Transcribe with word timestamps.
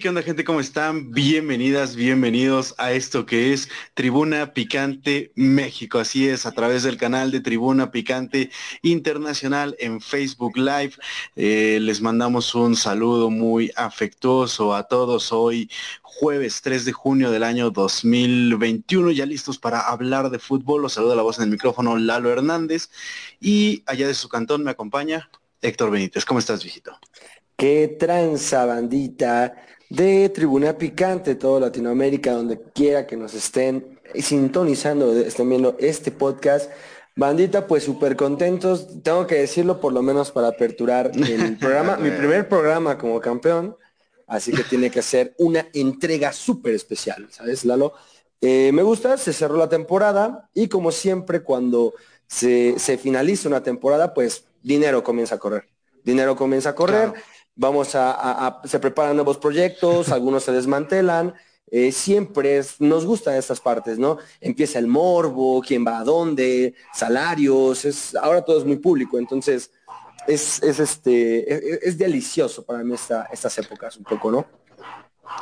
Qué 0.00 0.08
onda 0.08 0.22
gente, 0.22 0.44
¿cómo 0.44 0.60
están? 0.60 1.10
Bienvenidas, 1.10 1.94
bienvenidos 1.94 2.74
a 2.78 2.92
esto 2.92 3.26
que 3.26 3.52
es 3.52 3.68
Tribuna 3.92 4.54
Picante 4.54 5.30
México. 5.34 5.98
Así 5.98 6.26
es, 6.26 6.46
a 6.46 6.52
través 6.52 6.84
del 6.84 6.96
canal 6.96 7.30
de 7.30 7.40
Tribuna 7.40 7.90
Picante 7.90 8.48
Internacional 8.80 9.76
en 9.78 10.00
Facebook 10.00 10.56
Live. 10.56 10.92
Eh, 11.36 11.80
les 11.82 12.00
mandamos 12.00 12.54
un 12.54 12.76
saludo 12.76 13.28
muy 13.28 13.72
afectuoso 13.76 14.74
a 14.74 14.84
todos 14.84 15.32
hoy, 15.32 15.70
jueves 16.00 16.62
3 16.62 16.86
de 16.86 16.92
junio 16.92 17.30
del 17.30 17.42
año 17.42 17.70
2021, 17.70 19.10
ya 19.10 19.26
listos 19.26 19.58
para 19.58 19.80
hablar 19.80 20.30
de 20.30 20.38
fútbol. 20.38 20.80
Los 20.80 20.94
saluda 20.94 21.14
la 21.14 21.22
voz 21.22 21.36
en 21.36 21.44
el 21.44 21.50
micrófono 21.50 21.98
Lalo 21.98 22.32
Hernández 22.32 22.88
y 23.38 23.82
allá 23.84 24.06
de 24.06 24.14
su 24.14 24.30
cantón 24.30 24.64
me 24.64 24.70
acompaña 24.70 25.28
Héctor 25.60 25.90
Benítez. 25.90 26.24
¿Cómo 26.24 26.40
estás, 26.40 26.62
viejito? 26.62 26.98
Qué 27.54 27.96
tranza 28.00 28.64
bandita 28.64 29.54
de 29.90 30.28
Tribuna 30.28 30.78
Picante, 30.78 31.34
todo 31.34 31.60
Latinoamérica, 31.60 32.32
donde 32.32 32.60
quiera 32.72 33.06
que 33.06 33.16
nos 33.16 33.34
estén 33.34 34.00
sintonizando, 34.14 35.12
estén 35.12 35.48
viendo 35.48 35.76
este 35.78 36.12
podcast. 36.12 36.70
Bandita, 37.16 37.66
pues 37.66 37.84
súper 37.84 38.16
contentos, 38.16 39.02
tengo 39.02 39.26
que 39.26 39.34
decirlo 39.34 39.80
por 39.80 39.92
lo 39.92 40.00
menos 40.00 40.30
para 40.30 40.48
aperturar 40.48 41.10
el 41.14 41.56
programa, 41.60 41.96
mi 41.96 42.10
primer 42.10 42.48
programa 42.48 42.96
como 42.96 43.20
campeón, 43.20 43.76
así 44.28 44.52
que 44.52 44.62
tiene 44.62 44.90
que 44.90 45.02
ser 45.02 45.34
una 45.38 45.66
entrega 45.74 46.32
súper 46.32 46.74
especial, 46.74 47.26
¿sabes, 47.30 47.64
Lalo? 47.64 47.92
Eh, 48.40 48.70
me 48.72 48.82
gusta, 48.82 49.18
se 49.18 49.32
cerró 49.32 49.56
la 49.56 49.68
temporada 49.68 50.48
y 50.54 50.68
como 50.68 50.92
siempre 50.92 51.42
cuando 51.42 51.92
se, 52.26 52.76
finaliza 52.96 53.48
una 53.48 53.62
temporada, 53.62 54.14
pues 54.14 54.44
dinero 54.62 55.02
comienza 55.02 55.34
a 55.34 55.38
correr. 55.38 55.68
Dinero 56.04 56.36
comienza 56.36 56.70
a 56.70 56.74
correr 56.74 57.12
vamos 57.60 57.94
a, 57.94 58.62
se 58.64 58.78
preparan 58.80 59.14
nuevos 59.16 59.36
proyectos, 59.36 60.08
algunos 60.12 60.42
se 60.44 60.52
desmantelan. 60.52 61.34
Eh, 61.72 61.92
siempre 61.92 62.60
nos 62.80 63.06
gustan 63.06 63.36
estas 63.36 63.60
partes, 63.60 63.96
¿no? 63.96 64.18
Empieza 64.40 64.80
el 64.80 64.88
morbo, 64.88 65.62
quién 65.64 65.86
va 65.86 66.00
a 66.00 66.04
dónde, 66.04 66.74
salarios, 66.92 67.84
es, 67.84 68.16
ahora 68.16 68.42
todo 68.42 68.58
es 68.58 68.64
muy 68.64 68.78
público, 68.78 69.20
entonces 69.20 69.70
es, 70.26 70.60
este, 70.62 71.86
es, 71.86 71.96
delicioso 71.96 72.64
para 72.64 72.82
mí 72.82 72.94
estas 72.94 73.58
épocas 73.58 73.96
un 73.98 74.02
poco, 74.02 74.32
¿no? 74.32 74.46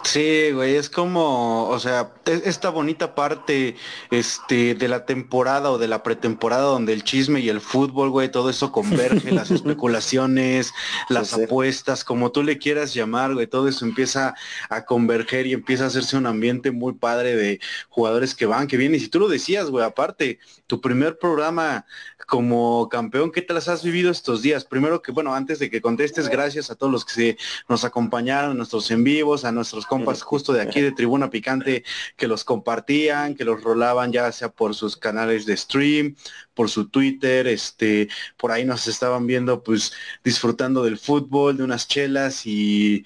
Sí, 0.04 0.52
güey, 0.52 0.76
es 0.76 0.88
como, 0.88 1.68
o 1.68 1.78
sea, 1.78 2.12
e, 2.24 2.42
esta 2.44 2.70
bonita 2.70 3.14
parte 3.14 3.76
este, 4.10 4.74
de 4.74 4.88
la 4.88 5.04
temporada 5.04 5.70
o 5.70 5.78
de 5.78 5.88
la 5.88 6.02
pretemporada 6.02 6.62
donde 6.62 6.92
el 6.92 7.04
chisme 7.04 7.40
y 7.40 7.48
el 7.48 7.60
fútbol, 7.60 8.10
güey, 8.10 8.30
todo 8.30 8.48
eso 8.48 8.72
converge, 8.72 9.32
las 9.32 9.50
especulaciones, 9.50 10.72
las 11.08 11.34
apuestas, 11.34 12.04
como 12.04 12.32
tú 12.32 12.42
le 12.42 12.58
quieras 12.58 12.94
llamar, 12.94 13.34
güey, 13.34 13.46
todo 13.46 13.68
eso 13.68 13.84
empieza 13.84 14.34
a 14.70 14.84
converger 14.84 15.46
y 15.46 15.52
empieza 15.52 15.84
a 15.84 15.88
hacerse 15.88 16.16
un 16.16 16.26
ambiente 16.26 16.70
muy 16.70 16.94
padre 16.94 17.36
de 17.36 17.60
jugadores 17.88 18.34
que 18.34 18.46
van, 18.46 18.66
que 18.66 18.76
vienen. 18.76 19.00
Y 19.00 19.04
si 19.04 19.08
tú 19.08 19.18
lo 19.20 19.28
decías, 19.28 19.68
güey, 19.68 19.84
aparte, 19.84 20.38
tu 20.66 20.80
primer 20.80 21.18
programa 21.18 21.84
como 22.26 22.88
campeón, 22.90 23.32
¿qué 23.32 23.40
te 23.40 23.54
las 23.54 23.68
has 23.68 23.82
vivido 23.82 24.10
estos 24.10 24.42
días? 24.42 24.64
Primero 24.64 25.00
que, 25.00 25.12
bueno, 25.12 25.34
antes 25.34 25.58
de 25.58 25.70
que 25.70 25.80
contestes, 25.80 26.28
gracias 26.28 26.70
a 26.70 26.74
todos 26.74 26.92
los 26.92 27.04
que 27.06 27.38
nos 27.68 27.84
acompañaron, 27.84 28.50
a 28.50 28.54
nuestros 28.54 28.90
en 28.90 29.02
vivos, 29.02 29.46
a 29.46 29.52
nuestros 29.52 29.77
compas 29.86 30.22
justo 30.22 30.52
de 30.52 30.62
aquí 30.62 30.80
de 30.80 30.92
Tribuna 30.92 31.30
Picante, 31.30 31.84
que 32.16 32.28
los 32.28 32.44
compartían, 32.44 33.34
que 33.34 33.44
los 33.44 33.62
rolaban 33.62 34.12
ya 34.12 34.30
sea 34.32 34.50
por 34.50 34.74
sus 34.74 34.96
canales 34.96 35.46
de 35.46 35.56
stream, 35.56 36.16
por 36.54 36.70
su 36.70 36.88
Twitter, 36.88 37.46
este, 37.46 38.08
por 38.36 38.52
ahí 38.52 38.64
nos 38.64 38.86
estaban 38.86 39.26
viendo 39.26 39.62
pues 39.62 39.92
disfrutando 40.24 40.82
del 40.84 40.98
fútbol, 40.98 41.56
de 41.56 41.64
unas 41.64 41.88
chelas 41.88 42.46
y 42.46 43.04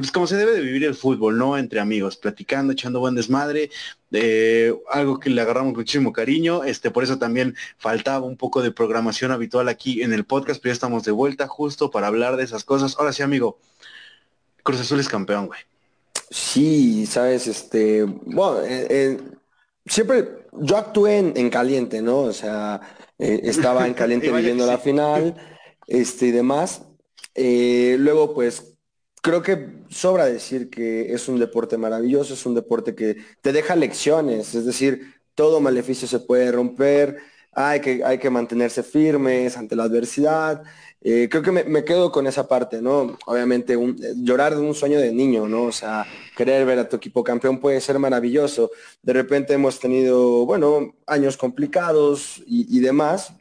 pues 0.00 0.10
como 0.10 0.26
se 0.26 0.36
debe 0.36 0.52
de 0.52 0.60
vivir 0.60 0.84
el 0.84 0.94
fútbol, 0.94 1.38
¿no? 1.38 1.56
Entre 1.56 1.78
amigos, 1.78 2.16
platicando, 2.16 2.72
echando 2.72 2.98
buen 2.98 3.14
desmadre, 3.14 3.70
de 4.10 4.76
algo 4.90 5.20
que 5.20 5.30
le 5.30 5.40
agarramos 5.40 5.74
muchísimo 5.74 6.12
cariño, 6.12 6.64
este, 6.64 6.90
por 6.90 7.04
eso 7.04 7.18
también 7.18 7.54
faltaba 7.78 8.26
un 8.26 8.36
poco 8.36 8.62
de 8.62 8.72
programación 8.72 9.30
habitual 9.30 9.68
aquí 9.68 10.02
en 10.02 10.12
el 10.12 10.24
podcast, 10.24 10.60
pero 10.60 10.70
ya 10.70 10.74
estamos 10.74 11.04
de 11.04 11.12
vuelta 11.12 11.46
justo 11.46 11.90
para 11.90 12.08
hablar 12.08 12.36
de 12.36 12.44
esas 12.44 12.64
cosas. 12.64 12.96
Ahora 12.98 13.12
sí, 13.12 13.22
amigo, 13.22 13.58
Cruz 14.62 14.80
Azul 14.80 15.00
es 15.00 15.08
campeón, 15.08 15.46
güey. 15.46 15.60
Sí, 16.36 17.06
sabes, 17.06 17.46
este, 17.46 18.02
bueno, 18.02 18.60
eh, 18.62 18.86
eh, 18.90 19.20
siempre 19.86 20.48
yo 20.52 20.76
actué 20.76 21.18
en, 21.18 21.48
caliente, 21.48 22.02
¿no? 22.02 22.22
O 22.22 22.32
sea, 22.32 22.80
eh, 23.18 23.40
estaba 23.44 23.86
en 23.86 23.94
caliente 24.02 24.32
viviendo 24.32 24.66
la 24.66 24.78
final, 24.78 25.36
este 25.86 26.26
y 26.26 26.30
demás. 26.32 26.82
luego, 27.36 28.34
pues 28.34 28.76
creo 29.22 29.42
que 29.42 29.84
sobra 29.90 30.26
decir 30.26 30.70
que 30.70 31.12
es 31.12 31.28
un 31.28 31.38
deporte 31.38 31.78
maravilloso, 31.78 32.34
es 32.34 32.44
un 32.46 32.56
deporte 32.56 32.96
que 32.96 33.16
te 33.40 33.52
deja 33.52 33.76
lecciones, 33.76 34.56
es 34.56 34.66
decir, 34.66 35.14
todo 35.36 35.60
maleficio 35.60 36.08
se 36.08 36.18
puede 36.18 36.50
romper, 36.50 37.18
hay 37.52 37.80
que, 37.80 38.04
hay 38.04 38.18
que 38.18 38.30
mantenerse 38.30 38.82
firmes 38.82 39.56
ante 39.56 39.76
la 39.76 39.84
adversidad. 39.84 40.64
Eh, 41.06 41.28
creo 41.30 41.42
que 41.42 41.52
me, 41.52 41.84
quedo 41.84 42.10
con 42.10 42.26
esa 42.26 42.48
parte, 42.48 42.80
¿no? 42.80 43.18
Obviamente, 43.26 43.76
llorar 44.16 44.54
de 44.54 44.62
un 44.62 44.74
sueño 44.74 44.98
de 44.98 45.12
niño, 45.12 45.46
¿no? 45.46 45.64
O 45.64 45.72
sea, 45.72 46.06
querer 46.36 46.64
ver 46.64 46.78
a 46.78 46.88
tu 46.88 46.96
equipo 46.96 47.22
campeón 47.22 47.60
puede 47.60 47.80
ser 47.80 47.98
maravilloso. 47.98 48.70
De 49.02 49.12
repente 49.12 49.52
hemos 49.52 49.78
tenido, 49.78 50.46
bueno, 50.46 50.94
años 51.06 51.36
complicados 51.36 52.42
y, 52.46 52.80
demás. 52.80 53.34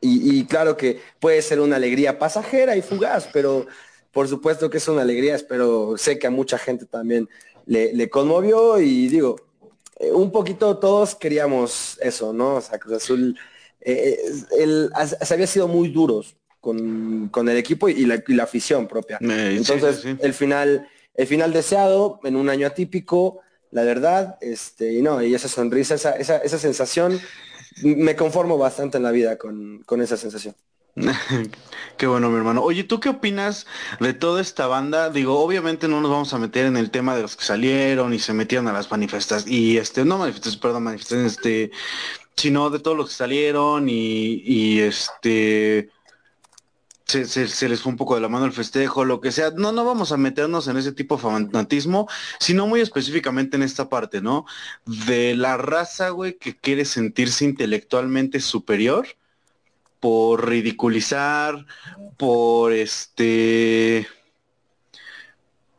y 0.00 0.44
claro 0.46 0.76
que 0.76 1.00
puede 1.20 1.40
ser 1.40 1.60
una 1.60 1.76
alegría 1.76 2.18
pasajera 2.18 2.76
y 2.76 2.82
fugaz, 2.82 3.28
pero 3.32 3.66
por 4.14 4.28
supuesto 4.28 4.70
que 4.70 4.78
es 4.78 4.88
una 4.88 5.02
alegría, 5.02 5.36
pero 5.48 5.96
sé 5.98 6.18
que 6.18 6.28
a 6.28 6.30
mucha 6.30 6.56
gente 6.56 6.86
también 6.86 7.28
le, 7.66 8.08
conmovió 8.08 8.80
y 8.80 9.08
digo, 9.08 9.36
eh, 9.98 10.12
un 10.12 10.30
poquito 10.30 10.78
todos 10.78 11.14
queríamos 11.16 11.98
eso, 12.00 12.32
¿no? 12.32 12.56
O 12.56 12.60
sea, 12.60 12.78
Cruz 12.78 12.96
Azul 12.96 13.38
eh, 13.80 14.18
eh, 14.58 14.88
se 15.20 15.34
había 15.34 15.46
sido 15.46 15.68
muy 15.68 15.88
duros 15.88 16.36
con, 16.64 17.48
el 17.48 17.56
equipo 17.56 17.88
y 17.88 18.06
la, 18.06 18.42
afición 18.42 18.88
propia. 18.88 19.18
Entonces, 19.20 20.04
el 20.04 20.32
final, 20.32 20.88
el 21.14 21.26
final 21.26 21.52
deseado 21.52 22.20
en 22.24 22.36
un 22.36 22.48
año 22.48 22.66
atípico, 22.66 23.40
la 23.70 23.82
verdad, 23.82 24.38
este, 24.40 24.94
y 24.94 25.02
no, 25.02 25.22
y 25.22 25.34
esa 25.34 25.48
sonrisa, 25.48 25.94
esa, 25.94 26.16
esa, 26.16 26.58
sensación, 26.58 27.20
me 27.82 28.16
conformo 28.16 28.56
bastante 28.56 28.96
en 28.96 29.02
la 29.02 29.10
vida 29.10 29.36
con, 29.36 29.82
con 29.84 30.00
esa 30.00 30.16
sensación. 30.16 30.54
qué 31.96 32.06
bueno, 32.06 32.30
mi 32.30 32.36
hermano. 32.36 32.62
Oye, 32.62 32.84
¿tú 32.84 33.00
qué 33.00 33.08
opinas 33.08 33.66
de 34.00 34.14
toda 34.14 34.40
esta 34.40 34.68
banda? 34.68 35.10
Digo, 35.10 35.40
obviamente 35.40 35.88
no 35.88 36.00
nos 36.00 36.10
vamos 36.10 36.32
a 36.32 36.38
meter 36.38 36.66
en 36.66 36.76
el 36.76 36.90
tema 36.90 37.16
de 37.16 37.22
los 37.22 37.36
que 37.36 37.44
salieron 37.44 38.14
y 38.14 38.20
se 38.20 38.32
metieron 38.32 38.68
a 38.68 38.72
las 38.72 38.90
manifestaciones, 38.90 39.52
y 39.52 39.76
este, 39.76 40.04
no 40.04 40.18
manifestaciones, 40.18 40.60
perdón, 40.62 40.84
manifestaciones, 40.84 41.32
este, 41.32 41.72
sino 42.36 42.70
de 42.70 42.78
todos 42.78 42.96
los 42.96 43.08
que 43.08 43.16
salieron 43.16 43.88
y, 43.88 44.42
y 44.44 44.80
este, 44.80 45.90
se, 47.06 47.68
les 47.68 47.80
fue 47.80 47.92
un 47.92 47.98
poco 47.98 48.14
de 48.14 48.20
la 48.20 48.28
mano 48.28 48.46
el 48.46 48.52
festejo, 48.52 49.04
lo 49.04 49.20
que 49.20 49.32
sea. 49.32 49.50
No, 49.50 49.72
no 49.72 49.84
vamos 49.84 50.12
a 50.12 50.16
meternos 50.16 50.68
en 50.68 50.76
ese 50.76 50.92
tipo 50.92 51.16
de 51.16 51.22
fanatismo, 51.22 52.08
sino 52.40 52.66
muy 52.66 52.80
específicamente 52.80 53.56
en 53.56 53.62
esta 53.62 53.88
parte, 53.88 54.20
¿no? 54.20 54.46
De 54.86 55.34
la 55.34 55.56
raza, 55.56 56.10
güey, 56.10 56.38
que 56.38 56.56
quiere 56.56 56.84
sentirse 56.84 57.44
intelectualmente 57.44 58.40
superior 58.40 59.06
por 60.00 60.48
ridiculizar, 60.48 61.66
por 62.16 62.72
este 62.72 64.06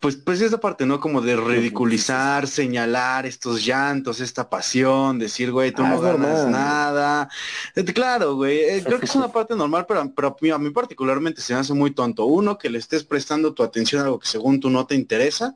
pues, 0.05 0.17
pues 0.17 0.39
esa 0.41 0.59
parte, 0.59 0.85
¿no? 0.85 0.99
Como 0.99 1.19
de 1.19 1.35
ridiculizar, 1.35 2.47
señalar 2.47 3.25
estos 3.25 3.65
llantos, 3.65 4.19
esta 4.19 4.47
pasión, 4.47 5.17
decir, 5.17 5.51
güey, 5.51 5.71
tú 5.71 5.81
ah, 5.81 5.89
no 5.89 5.99
ganas 5.99 6.47
nada. 6.47 7.27
Eh, 7.75 7.83
claro, 7.85 8.35
güey, 8.35 8.59
eh, 8.59 8.83
creo 8.85 8.99
que 8.99 9.07
es 9.07 9.15
una 9.15 9.31
parte 9.31 9.55
normal, 9.55 9.87
pero, 9.87 10.13
pero 10.13 10.35
a 10.53 10.59
mí 10.59 10.69
particularmente 10.69 11.41
se 11.41 11.55
me 11.55 11.59
hace 11.61 11.73
muy 11.73 11.89
tonto. 11.89 12.27
Uno, 12.27 12.59
que 12.59 12.69
le 12.69 12.77
estés 12.77 13.03
prestando 13.03 13.55
tu 13.55 13.63
atención 13.63 13.99
a 13.99 14.05
algo 14.05 14.19
que 14.19 14.27
según 14.27 14.59
tú 14.59 14.69
no 14.69 14.85
te 14.85 14.93
interesa, 14.93 15.55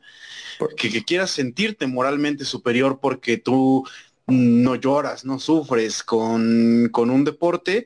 que, 0.76 0.90
que 0.90 1.04
quieras 1.04 1.30
sentirte 1.30 1.86
moralmente 1.86 2.44
superior 2.44 2.98
porque 3.00 3.38
tú 3.38 3.86
no 4.26 4.74
lloras, 4.74 5.26
no 5.26 5.38
sufres 5.38 6.02
con, 6.02 6.90
con 6.92 7.12
un 7.12 7.24
deporte 7.24 7.86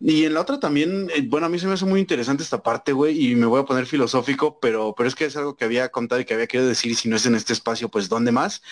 y 0.00 0.24
en 0.24 0.34
la 0.34 0.42
otra 0.42 0.60
también, 0.60 1.10
eh, 1.14 1.22
bueno, 1.26 1.46
a 1.46 1.48
mí 1.48 1.58
se 1.58 1.66
me 1.66 1.72
hace 1.72 1.84
muy 1.84 2.00
interesante 2.00 2.42
esta 2.42 2.62
parte, 2.62 2.92
güey, 2.92 3.32
y 3.32 3.34
me 3.34 3.46
voy 3.46 3.60
a 3.60 3.64
poner 3.64 3.86
filosófico, 3.86 4.60
pero, 4.60 4.94
pero 4.96 5.08
es 5.08 5.14
que 5.14 5.24
es 5.24 5.36
algo 5.36 5.56
que 5.56 5.64
había 5.64 5.88
contado 5.88 6.20
y 6.20 6.24
que 6.24 6.34
había 6.34 6.46
querido 6.46 6.68
decir, 6.68 6.92
y 6.92 6.94
si 6.94 7.08
no 7.08 7.16
es 7.16 7.26
en 7.26 7.34
este 7.34 7.52
espacio, 7.52 7.88
pues 7.88 8.08
¿dónde 8.08 8.30
más? 8.30 8.62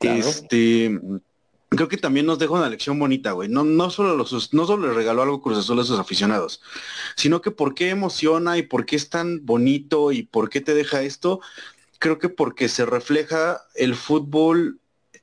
Este, 0.00 1.00
creo 1.68 1.88
que 1.88 1.96
también 1.96 2.26
nos 2.26 2.38
deja 2.38 2.52
una 2.52 2.68
lección 2.68 2.98
bonita, 2.98 3.32
güey. 3.32 3.48
No, 3.48 3.64
no 3.64 3.90
solo 3.90 4.16
los, 4.16 4.52
no 4.52 4.66
solo 4.66 4.88
le 4.88 4.94
regaló 4.94 5.22
algo 5.22 5.40
Cruz 5.40 5.58
Azul 5.58 5.80
a 5.80 5.84
sus 5.84 5.98
aficionados, 5.98 6.60
sino 7.16 7.40
que 7.40 7.50
por 7.50 7.74
qué 7.74 7.90
emociona 7.90 8.58
y 8.58 8.62
por 8.62 8.84
qué 8.84 8.96
es 8.96 9.08
tan 9.08 9.44
bonito 9.46 10.12
y 10.12 10.24
por 10.24 10.50
qué 10.50 10.60
te 10.60 10.74
deja 10.74 11.02
esto. 11.02 11.40
Creo 12.00 12.18
que 12.18 12.28
porque 12.28 12.68
se 12.68 12.84
refleja 12.84 13.62
el 13.76 13.94
fútbol 13.94 14.80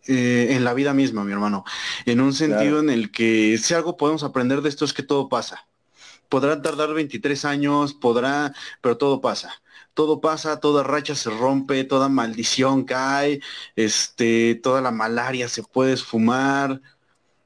eh, 0.10 0.56
en 0.56 0.64
la 0.64 0.74
vida 0.74 0.94
misma, 0.94 1.24
mi 1.24 1.32
hermano, 1.32 1.64
en 2.06 2.20
un 2.22 2.34
sentido 2.34 2.80
en 2.80 2.90
el 2.90 3.12
que 3.12 3.58
si 3.60 3.76
algo 3.76 3.96
podemos 3.96 4.24
aprender 4.24 4.62
de 4.62 4.70
esto 4.70 4.84
es 4.86 4.94
que 4.94 5.04
todo 5.04 5.30
pasa. 5.30 5.68
podrá 6.30 6.62
tardar 6.62 6.94
23 6.94 7.46
años, 7.46 7.94
podrá, 7.94 8.54
pero 8.82 8.98
todo 8.98 9.22
pasa. 9.22 9.52
Todo 9.94 10.22
pasa, 10.22 10.60
toda 10.60 10.84
racha 10.84 11.16
se 11.16 11.30
rompe, 11.32 11.84
toda 11.84 12.10
maldición 12.10 12.86
cae, 12.86 13.42
este, 13.76 14.56
toda 14.56 14.82
la 14.82 14.92
malaria 14.92 15.50
se 15.50 15.64
puede 15.64 15.94
esfumar, 15.94 16.82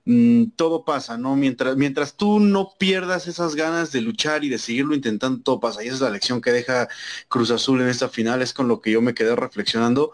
mm, 0.06 0.51
todo 0.56 0.86
pasa, 0.86 1.18
¿no? 1.18 1.36
Mientras, 1.36 1.75
mientras 1.77 2.16
tú 2.18 2.39
no 2.39 2.74
pierdas 2.77 3.27
esas 3.27 3.56
ganas 3.56 3.92
de 3.92 4.01
luchar 4.01 4.44
y 4.44 4.50
de 4.50 4.57
seguirlo 4.59 4.95
intentando, 4.95 5.42
todo 5.44 5.59
pasa. 5.59 5.83
Y 5.83 5.88
esa 5.88 5.95
es 5.95 6.01
la 6.01 6.09
lección 6.12 6.42
que 6.42 6.51
deja 6.51 6.88
Cruz 7.27 7.51
Azul 7.51 7.81
en 7.81 7.89
esta 7.89 8.09
final, 8.09 8.42
es 8.42 8.54
con 8.54 8.68
lo 8.68 8.81
que 8.81 8.92
yo 8.92 9.01
me 9.01 9.13
quedé 9.13 9.36
reflexionando. 9.36 10.13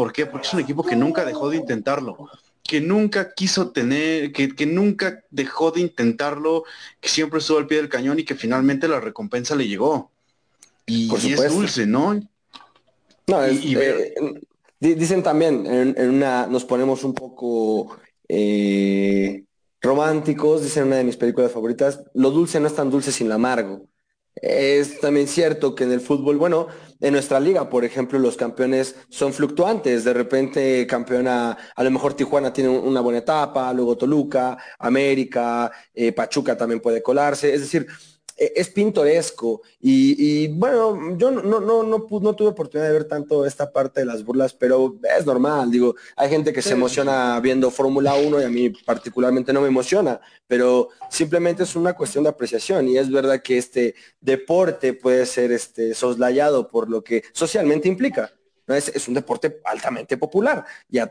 ¿Por 0.00 0.14
qué? 0.14 0.24
Porque 0.24 0.46
es 0.46 0.54
un 0.54 0.60
equipo 0.60 0.82
que 0.82 0.96
nunca 0.96 1.26
dejó 1.26 1.50
de 1.50 1.58
intentarlo 1.58 2.30
que 2.62 2.80
nunca 2.80 3.34
quiso 3.34 3.70
tener, 3.70 4.32
que, 4.32 4.54
que, 4.54 4.64
nunca 4.64 5.24
dejó 5.30 5.72
de 5.72 5.80
intentarlo, 5.80 6.62
que 7.00 7.08
siempre 7.10 7.40
estuvo 7.40 7.58
al 7.58 7.66
pie 7.66 7.78
del 7.78 7.88
cañón 7.88 8.18
y 8.18 8.24
que 8.24 8.36
finalmente 8.36 8.88
la 8.88 9.00
recompensa 9.00 9.56
le 9.56 9.66
llegó. 9.66 10.10
Y, 10.86 11.12
es 11.12 11.52
dulce, 11.52 11.84
¿no? 11.84 12.18
No, 13.26 13.44
eh, 13.44 14.24
dicen 14.78 15.22
también, 15.22 15.66
en, 15.66 16.08
una, 16.08 16.46
nos 16.46 16.64
ponemos 16.64 17.02
un 17.04 17.12
poco 17.12 17.98
eh, 18.28 19.42
románticos, 19.82 20.62
dicen 20.62 20.84
una 20.84 20.96
de 20.96 21.04
mis 21.04 21.16
películas 21.16 21.52
favoritas, 21.52 22.04
lo 22.14 22.30
dulce 22.30 22.60
no 22.60 22.68
es 22.68 22.74
tan 22.74 22.88
dulce 22.88 23.12
sin 23.12 23.28
lo 23.28 23.34
amargo. 23.34 23.84
Es 24.36 25.00
también 25.00 25.26
cierto 25.26 25.74
que 25.74 25.84
en 25.84 25.92
el 25.92 26.00
fútbol, 26.00 26.38
bueno, 26.38 26.68
en 27.00 27.12
nuestra 27.12 27.40
liga, 27.40 27.68
por 27.68 27.84
ejemplo, 27.84 28.18
los 28.18 28.36
campeones 28.36 28.94
son 29.08 29.32
fluctuantes. 29.32 30.04
De 30.04 30.12
repente 30.12 30.86
campeona, 30.86 31.56
a 31.74 31.84
lo 31.84 31.90
mejor 31.90 32.14
Tijuana 32.14 32.52
tiene 32.52 32.68
una 32.70 33.00
buena 33.00 33.20
etapa, 33.20 33.72
luego 33.72 33.96
Toluca, 33.96 34.58
América, 34.78 35.70
eh, 35.94 36.12
Pachuca 36.12 36.56
también 36.56 36.80
puede 36.80 37.02
colarse. 37.02 37.54
Es 37.54 37.60
decir, 37.62 37.86
es 38.40 38.70
pintoresco. 38.70 39.60
Y, 39.80 40.48
bueno, 40.48 41.16
yo 41.18 41.30
no, 41.30 41.42
no, 41.42 41.60
no, 41.60 41.82
no, 41.82 42.34
tuve 42.34 42.48
oportunidad 42.48 42.88
de 42.88 42.94
ver 42.94 43.04
tanto 43.04 43.44
esta 43.44 43.70
parte 43.70 44.00
de 44.00 44.06
las 44.06 44.24
burlas, 44.24 44.54
pero 44.54 44.96
es 45.16 45.26
normal. 45.26 45.70
Digo, 45.70 45.94
hay 46.16 46.30
gente 46.30 46.52
que 46.52 46.62
se 46.62 46.72
emociona 46.72 47.38
viendo 47.40 47.70
Fórmula 47.70 48.14
1 48.14 48.40
y 48.40 48.44
a 48.44 48.48
mí 48.48 48.70
particularmente 48.70 49.52
no 49.52 49.60
me 49.60 49.68
emociona, 49.68 50.20
pero 50.46 50.88
simplemente 51.10 51.64
es 51.64 51.76
una 51.76 51.92
cuestión 51.92 52.24
de 52.24 52.30
apreciación. 52.30 52.88
Y 52.88 52.96
es 52.96 53.10
verdad 53.10 53.42
que 53.42 53.58
este 53.58 53.94
deporte 54.20 54.94
puede 54.94 55.26
ser 55.26 55.52
este, 55.52 55.94
soslayado 55.94 56.68
por 56.68 56.88
lo 56.88 57.04
que 57.04 57.22
socialmente 57.32 57.88
implica. 57.88 58.32
Es, 58.74 58.88
es, 58.88 59.08
un 59.08 59.14
deporte 59.14 59.60
altamente 59.64 60.16
popular 60.16 60.64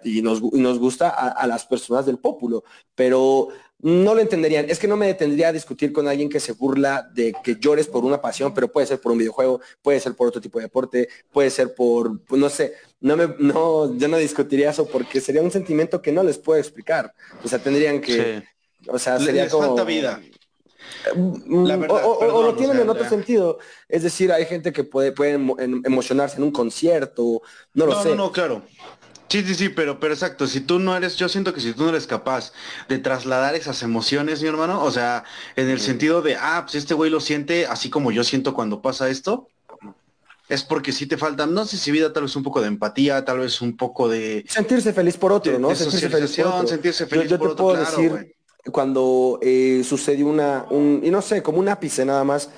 y, 0.04 0.22
nos, 0.22 0.42
nos, 0.42 0.80
gusta 0.80 1.10
a, 1.10 1.30
a, 1.30 1.48
las 1.48 1.66
personas 1.66 2.06
del 2.06 2.20
pópulo, 2.20 2.64
pero 2.96 3.50
no 3.82 4.14
lo 4.14 4.22
entenderían. 4.22 4.70
Es 4.70 4.80
que 4.80 4.88
no 4.88 4.98
me 4.98 5.08
detendría 5.08 5.50
a 5.50 5.54
discutir 5.54 5.94
con 5.94 6.08
alguien 6.08 6.30
que 6.30 6.40
se 6.40 6.52
burla 6.52 7.10
de 7.14 7.34
que 7.44 7.56
llores 7.60 7.88
por 7.88 8.04
una 8.04 8.22
pasión, 8.22 8.54
pero 8.54 8.72
puede 8.72 8.88
ser 8.88 9.00
por 9.00 9.12
un 9.12 9.18
videojuego, 9.18 9.62
puede 9.82 10.00
ser 10.00 10.16
por 10.16 10.28
otro 10.28 10.42
tipo 10.42 10.60
de 10.60 10.66
deporte, 10.66 11.10
puede 11.32 11.50
ser 11.50 11.74
por, 11.74 12.20
pues, 12.26 12.40
no 12.40 12.50
sé, 12.50 12.74
no 13.00 13.16
me, 13.16 13.28
no, 13.40 13.98
yo 13.98 14.08
no 14.08 14.18
discutiría 14.18 14.72
eso 14.72 14.88
porque 14.88 15.22
sería 15.22 15.42
un 15.42 15.52
sentimiento 15.52 16.02
que 16.02 16.12
no 16.12 16.24
les 16.24 16.38
puedo 16.38 16.60
explicar. 16.60 17.14
O 17.44 17.48
sea, 17.48 17.60
tendrían 17.60 18.02
que, 18.02 18.44
o 18.88 19.00
sea, 19.00 19.20
sería 19.20 19.44
les 19.44 19.52
como... 19.52 19.68
falta 19.68 19.84
vida. 19.84 20.22
Mm, 21.16 21.86
o, 21.90 22.44
lo 22.44 22.56
tienen 22.56 22.80
en 22.80 22.90
otro 22.90 23.08
sentido. 23.08 23.60
Es 23.88 24.04
decir, 24.04 24.32
hay 24.32 24.46
gente 24.46 24.72
que 24.72 24.84
puede, 24.84 25.12
puede 25.12 25.34
emocionarse 25.34 26.38
en 26.38 26.44
un 26.44 26.52
concierto, 26.52 27.42
no 27.74 27.86
lo 27.86 28.02
sé. 28.02 28.10
No, 28.10 28.16
no, 28.16 28.32
claro. 28.32 28.62
Sí, 29.30 29.44
sí, 29.44 29.54
sí, 29.54 29.70
pero, 29.70 30.00
pero 30.00 30.14
exacto, 30.14 30.48
si 30.48 30.60
tú 30.60 30.80
no 30.80 30.98
eres, 30.98 31.16
yo 31.16 31.30
siento 31.30 31.54
que 31.54 31.62
si 31.62 31.74
tú 31.74 31.84
no 31.84 31.90
eres 31.90 32.08
capaz 32.08 32.52
de 32.88 32.98
trasladar 32.98 33.54
esas 33.54 33.84
emociones, 33.84 34.42
mi 34.42 34.48
hermano, 34.48 34.84
o 34.84 34.90
sea, 34.90 35.24
en 35.56 35.70
el 35.70 35.80
sentido 35.80 36.24
de, 36.24 36.36
ah, 36.36 36.64
pues 36.64 36.76
este 36.76 36.96
güey 36.96 37.12
lo 37.12 37.20
siente 37.20 37.68
así 37.68 37.92
como 37.92 38.12
yo 38.12 38.24
siento 38.24 38.56
cuando 38.56 38.82
pasa 38.82 39.08
esto, 39.08 39.48
es 40.48 40.64
porque 40.64 40.92
sí 40.92 41.06
te 41.06 41.16
falta, 41.16 41.46
no 41.46 41.64
sé 41.66 41.78
si 41.78 41.92
vida, 41.92 42.12
tal 42.12 42.24
vez 42.24 42.36
un 42.36 42.42
poco 42.42 42.60
de 42.60 42.70
empatía, 42.70 43.24
tal 43.24 43.38
vez 43.38 43.62
un 43.62 43.78
poco 43.78 44.10
de... 44.10 44.46
Sentirse 44.48 44.94
feliz 44.94 45.16
por 45.16 45.32
otro, 45.32 45.60
¿no? 45.60 45.76
sentirse 45.76 46.10
feliz 46.10 46.36
por 46.36 46.48
otro. 46.48 46.68
Sentirse 46.68 47.06
feliz 47.06 47.30
yo, 47.30 47.38
yo 47.38 47.50
te 47.50 47.56
puedo 47.56 47.78
decir, 47.78 48.36
cuando 48.72 49.40
eh, 49.42 49.82
sucedió 49.84 50.28
una, 50.28 50.66
un, 50.70 51.02
y 51.04 51.10
no 51.10 51.22
sé, 51.22 51.42
como 51.42 51.60
un 51.60 51.70
ápice 51.70 52.06
nada 52.06 52.24
más, 52.24 52.50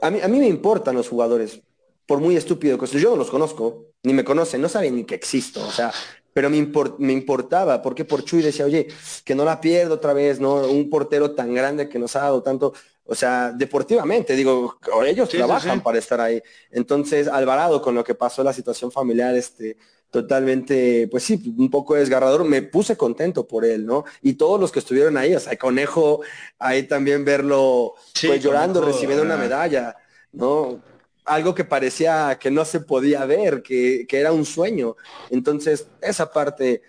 a 0.00 0.10
mí, 0.10 0.20
a 0.22 0.28
mí 0.28 0.38
me 0.38 0.48
importan 0.48 0.94
los 0.94 1.08
jugadores, 1.08 1.60
por 2.06 2.20
muy 2.20 2.36
estúpido 2.36 2.78
que 2.78 2.86
sea, 2.86 3.00
yo 3.00 3.10
no 3.10 3.16
los 3.16 3.30
conozco, 3.30 3.86
ni 4.02 4.12
me 4.12 4.24
conocen, 4.24 4.60
no 4.60 4.68
saben 4.68 4.96
ni 4.96 5.04
que 5.04 5.14
existo, 5.14 5.66
o 5.66 5.70
sea, 5.70 5.92
pero 6.32 6.50
me, 6.50 6.70
me 6.98 7.12
importaba, 7.12 7.82
porque 7.82 8.04
por 8.04 8.24
Chuy 8.24 8.42
decía, 8.42 8.64
oye, 8.64 8.86
que 9.24 9.34
no 9.34 9.44
la 9.44 9.60
pierdo 9.60 9.94
otra 9.94 10.12
vez, 10.12 10.38
¿no? 10.38 10.68
Un 10.68 10.88
portero 10.88 11.32
tan 11.32 11.52
grande 11.52 11.88
que 11.88 11.98
nos 11.98 12.14
ha 12.14 12.20
dado 12.20 12.42
tanto, 12.42 12.74
o 13.04 13.14
sea, 13.14 13.50
deportivamente, 13.50 14.36
digo, 14.36 14.78
ellos 15.04 15.28
trabajan 15.28 15.82
para 15.82 15.98
estar 15.98 16.20
ahí. 16.20 16.40
Entonces, 16.70 17.26
Alvarado, 17.26 17.82
con 17.82 17.94
lo 17.94 18.04
que 18.04 18.14
pasó 18.14 18.44
la 18.44 18.52
situación 18.52 18.92
familiar, 18.92 19.34
este, 19.34 19.76
totalmente, 20.10 21.08
pues 21.10 21.24
sí, 21.24 21.54
un 21.56 21.70
poco 21.70 21.94
desgarrador, 21.94 22.44
me 22.44 22.62
puse 22.62 22.96
contento 22.96 23.46
por 23.46 23.64
él, 23.64 23.84
¿no? 23.84 24.04
Y 24.22 24.34
todos 24.34 24.58
los 24.58 24.72
que 24.72 24.78
estuvieron 24.78 25.16
ahí, 25.16 25.34
o 25.34 25.40
sea, 25.40 25.56
Conejo, 25.56 26.20
ahí 26.58 26.84
también 26.84 27.24
verlo, 27.24 27.94
pues 28.20 28.42
llorando, 28.42 28.80
recibiendo 28.80 29.22
una 29.22 29.36
medalla, 29.36 29.96
¿no? 30.32 30.80
algo 31.28 31.54
que 31.54 31.64
parecía 31.64 32.38
que 32.40 32.50
no 32.50 32.64
se 32.64 32.80
podía 32.80 33.24
ver, 33.26 33.62
que, 33.62 34.06
era 34.10 34.32
un 34.32 34.44
sueño. 34.44 34.96
Entonces, 35.30 35.86
esa 36.00 36.32
parte, 36.32 36.82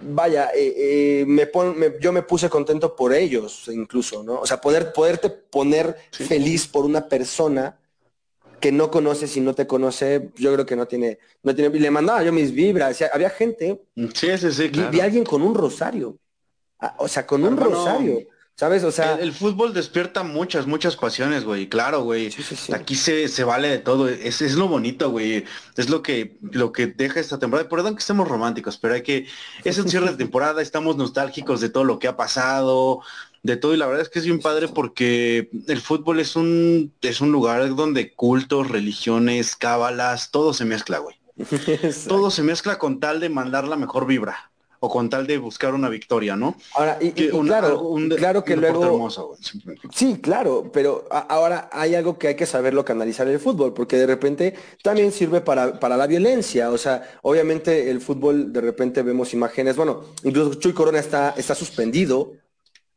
vaya, 0.00 0.50
eh, 0.54 0.74
eh, 1.22 1.24
me, 1.26 1.48
yo 2.00 2.12
me 2.12 2.22
puse 2.22 2.48
contento 2.48 2.94
por 2.94 3.12
ellos 3.14 3.68
incluso, 3.72 4.22
¿no? 4.22 4.40
O 4.40 4.46
sea, 4.46 4.60
poder, 4.60 4.92
poderte 4.92 5.30
poner 5.30 5.96
feliz 6.12 6.66
por 6.66 6.84
una 6.84 7.08
persona 7.08 7.78
que 8.60 8.72
no 8.72 8.90
conoces 8.90 9.36
y 9.36 9.40
no 9.40 9.54
te 9.54 9.66
conoce, 9.66 10.30
yo 10.36 10.52
creo 10.52 10.66
que 10.66 10.76
no 10.76 10.86
tiene, 10.86 11.18
no 11.42 11.54
tiene, 11.54 11.76
y 11.76 11.80
le 11.80 11.90
mandaba 11.90 12.22
yo 12.22 12.32
mis 12.32 12.52
vibras, 12.52 13.02
había 13.12 13.30
gente, 13.30 13.82
sí, 14.14 14.38
sí, 14.38 14.52
sí, 14.52 14.68
vi, 14.68 15.00
a 15.00 15.04
alguien 15.04 15.24
con 15.24 15.42
un 15.42 15.54
rosario, 15.54 16.18
o 16.98 17.08
sea, 17.08 17.26
con 17.26 17.44
un 17.44 17.56
rosario. 17.56 18.26
¿Sabes? 18.58 18.82
O 18.82 18.90
sea. 18.90 19.14
El, 19.14 19.32
fútbol 19.32 19.72
despierta 19.72 20.24
muchas, 20.24 20.66
muchas 20.66 20.96
pasiones, 20.96 21.44
güey. 21.44 21.68
Claro, 21.68 22.02
güey. 22.02 22.34
Aquí 22.74 22.96
se, 22.96 23.28
se, 23.28 23.44
vale 23.44 23.68
de 23.68 23.78
todo. 23.78 24.08
Es, 24.08 24.42
es 24.42 24.56
lo 24.56 24.66
bonito, 24.66 25.12
güey. 25.12 25.44
Es 25.76 25.88
lo 25.88 26.02
que, 26.02 26.38
lo 26.40 26.72
que 26.72 26.88
deja 26.88 27.20
esta 27.20 27.38
temporada. 27.38 27.68
Perdón 27.68 27.94
que 27.94 28.00
estemos 28.00 28.26
románticos, 28.26 28.76
pero 28.76 28.94
hay 28.94 29.02
que. 29.02 29.28
Es 29.62 29.78
un 29.78 29.88
cierre 29.88 30.10
de 30.10 30.16
temporada, 30.16 30.60
estamos 30.60 30.96
nostálgicos 30.96 31.60
de 31.60 31.68
todo 31.68 31.84
lo 31.84 32.00
que 32.00 32.08
ha 32.08 32.16
pasado, 32.16 33.00
de 33.48 33.56
todo. 33.56 33.74
Y 33.74 33.76
la 33.76 33.86
verdad 33.86 34.02
es 34.02 34.08
que 34.08 34.18
es 34.18 34.24
bien 34.24 34.40
padre 34.40 34.68
porque 34.68 35.50
el 35.66 35.80
fútbol 35.80 36.20
es 36.20 36.36
un, 36.36 36.92
es 37.02 37.20
un 37.20 37.32
lugar 37.32 37.74
donde 37.74 38.14
cultos, 38.14 38.68
religiones, 38.68 39.56
cábalas, 39.56 40.30
todo 40.30 40.52
se 40.54 40.64
mezcla, 40.64 40.98
güey. 40.98 41.16
todo 42.08 42.30
se 42.30 42.42
mezcla 42.42 42.78
con 42.78 43.00
tal 43.00 43.20
de 43.20 43.28
mandar 43.28 43.66
la 43.66 43.76
mejor 43.76 44.06
vibra 44.06 44.50
o 44.80 44.88
con 44.88 45.10
tal 45.10 45.26
de 45.26 45.38
buscar 45.38 45.74
una 45.74 45.88
victoria, 45.88 46.36
¿no? 46.36 46.56
Ahora, 46.74 46.98
y, 47.00 47.10
claro, 47.10 47.96
claro 48.16 48.44
que 48.44 48.56
luego... 48.56 49.08
sí, 49.92 50.20
claro, 50.20 50.70
pero 50.72 51.08
ahora 51.10 51.68
hay 51.72 51.94
algo 51.96 52.16
que 52.16 52.28
hay 52.28 52.36
que 52.36 52.46
saberlo 52.46 52.84
canalizar 52.84 53.26
el 53.26 53.40
fútbol, 53.40 53.74
porque 53.74 53.96
de 53.96 54.06
repente 54.06 54.54
también 54.82 55.10
sirve 55.10 55.40
para, 55.40 55.80
para 55.80 55.96
la 55.96 56.06
violencia. 56.06 56.70
O 56.70 56.78
sea, 56.78 57.18
obviamente 57.22 57.90
el 57.90 58.00
fútbol, 58.00 58.52
de 58.52 58.60
repente 58.60 59.02
vemos 59.02 59.34
imágenes, 59.34 59.74
bueno, 59.74 60.04
incluso 60.22 60.54
Chuy 60.54 60.72
Corona 60.72 61.00
está, 61.00 61.34
está 61.36 61.56
suspendido, 61.56 62.34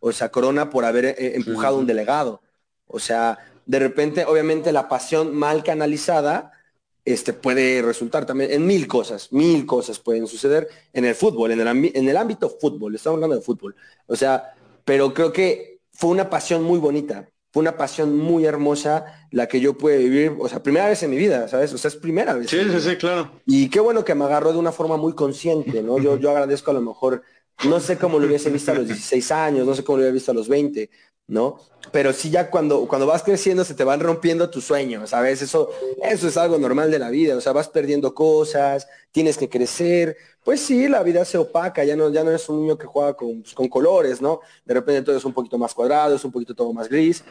o 0.02 0.12
sea, 0.12 0.30
Corona 0.30 0.70
por 0.70 0.84
haber 0.84 1.06
eh, 1.06 1.36
empujado 1.36 1.78
un 1.78 1.88
delegado. 1.88 2.42
O 2.88 3.00
sea, 3.00 3.38
de 3.66 3.80
repente, 3.80 4.26
obviamente 4.26 4.74
la 4.74 4.90
pasión 4.90 5.34
mal 5.34 5.64
canalizada 5.64 6.52
este, 7.06 7.34
puede 7.34 7.82
resultar 7.82 8.26
también 8.26 8.52
en 8.52 8.66
mil 8.66 8.88
cosas, 8.88 9.32
mil 9.32 9.66
cosas 9.66 10.00
pueden 10.00 10.28
suceder 10.28 10.68
en 10.92 11.06
el 11.06 11.16
fútbol, 11.16 11.52
en 11.52 11.62
el, 11.62 11.68
en 11.68 12.10
el 12.10 12.18
ámbito 12.18 12.50
fútbol, 12.50 12.96
estamos 12.96 13.18
hablando 13.18 13.38
de 13.38 13.42
fútbol. 13.42 13.76
O 14.08 14.16
sea, 14.16 14.54
pero 14.84 15.14
creo 15.14 15.32
que 15.32 15.80
fue 15.94 16.10
una 16.10 16.30
pasión 16.30 16.64
muy 16.64 16.80
bonita, 16.80 17.30
fue 17.52 17.62
una 17.62 17.78
pasión 17.78 18.18
muy 18.18 18.46
hermosa 18.46 19.28
la 19.32 19.48
que 19.48 19.60
yo 19.60 19.78
pude 19.78 19.98
vivir, 19.98 20.36
o 20.40 20.48
sea, 20.48 20.64
primera 20.64 20.88
vez 20.88 21.04
en 21.04 21.12
mi 21.12 21.18
vida, 21.18 21.48
¿sabes? 21.48 21.74
O 21.74 21.78
sea, 21.78 21.90
es 21.90 21.96
primera 21.96 22.34
vez. 22.34 22.50
Sí, 22.50 22.60
sí, 22.64 22.80
sí, 22.80 22.96
claro. 22.98 23.32
Y 23.46 23.70
qué 23.70 23.80
bueno 23.80 24.06
que 24.06 24.16
me 24.16 24.26
agarró 24.26 24.54
de 24.54 24.60
una 24.60 24.72
forma 24.72 24.98
muy 24.98 25.14
consciente, 25.14 25.82
¿no? 25.84 25.98
Yo, 26.00 26.18
yo 26.20 26.32
agradezco 26.32 26.72
a 26.72 26.74
lo 26.74 26.82
mejor, 26.82 27.24
no 27.66 27.80
sé 27.80 27.98
cómo 27.98 28.20
lo 28.20 28.28
hubiese 28.28 28.50
visto 28.50 28.72
a 28.72 28.76
los 28.76 28.88
16 28.88 29.32
años, 29.32 29.66
no 29.66 29.76
sé 29.76 29.84
cómo 29.84 29.98
lo 29.98 30.02
hubiera 30.02 30.14
visto 30.14 30.32
a 30.32 30.36
los 30.36 30.48
20, 30.48 30.90
¿no? 31.28 31.60
Pero 31.92 32.14
sí 32.14 32.30
ya 32.30 32.50
cuando, 32.50 32.88
cuando 32.88 33.06
vas 33.08 33.24
creciendo 33.24 33.64
se 33.64 33.74
te 33.74 33.84
van 33.84 34.00
rompiendo 34.00 34.50
tus 34.50 34.64
sueños, 34.64 35.12
¿sabes? 35.12 35.42
Eso, 35.42 35.72
eso 36.04 36.28
es 36.28 36.38
algo 36.38 36.58
normal 36.58 36.92
de 36.92 37.00
la 37.00 37.10
vida, 37.10 37.36
o 37.36 37.42
sea, 37.42 37.54
vas 37.54 37.70
perdiendo 37.70 38.14
cosas, 38.14 38.88
tienes 39.12 39.38
que 39.38 39.50
crecer, 39.50 40.18
pues 40.44 40.60
sí, 40.60 40.88
la 40.88 41.04
vida 41.04 41.24
se 41.26 41.38
opaca, 41.38 41.84
ya 41.84 41.96
no, 41.96 42.10
ya 42.10 42.24
no 42.24 42.32
es 42.32 42.50
un 42.50 42.62
niño 42.62 42.78
que 42.78 42.88
juega 42.88 43.14
con, 43.14 43.44
con 43.54 43.68
colores, 43.68 44.22
¿no? 44.22 44.42
De 44.66 44.74
repente 44.74 45.04
todo 45.04 45.18
es 45.18 45.26
un 45.26 45.34
poquito 45.34 45.58
más 45.58 45.74
cuadrado, 45.74 46.16
es 46.16 46.26
un 46.26 46.32
poquito 46.32 46.56
todo 46.56 46.74
más 46.74 46.90
gris, 46.90 47.24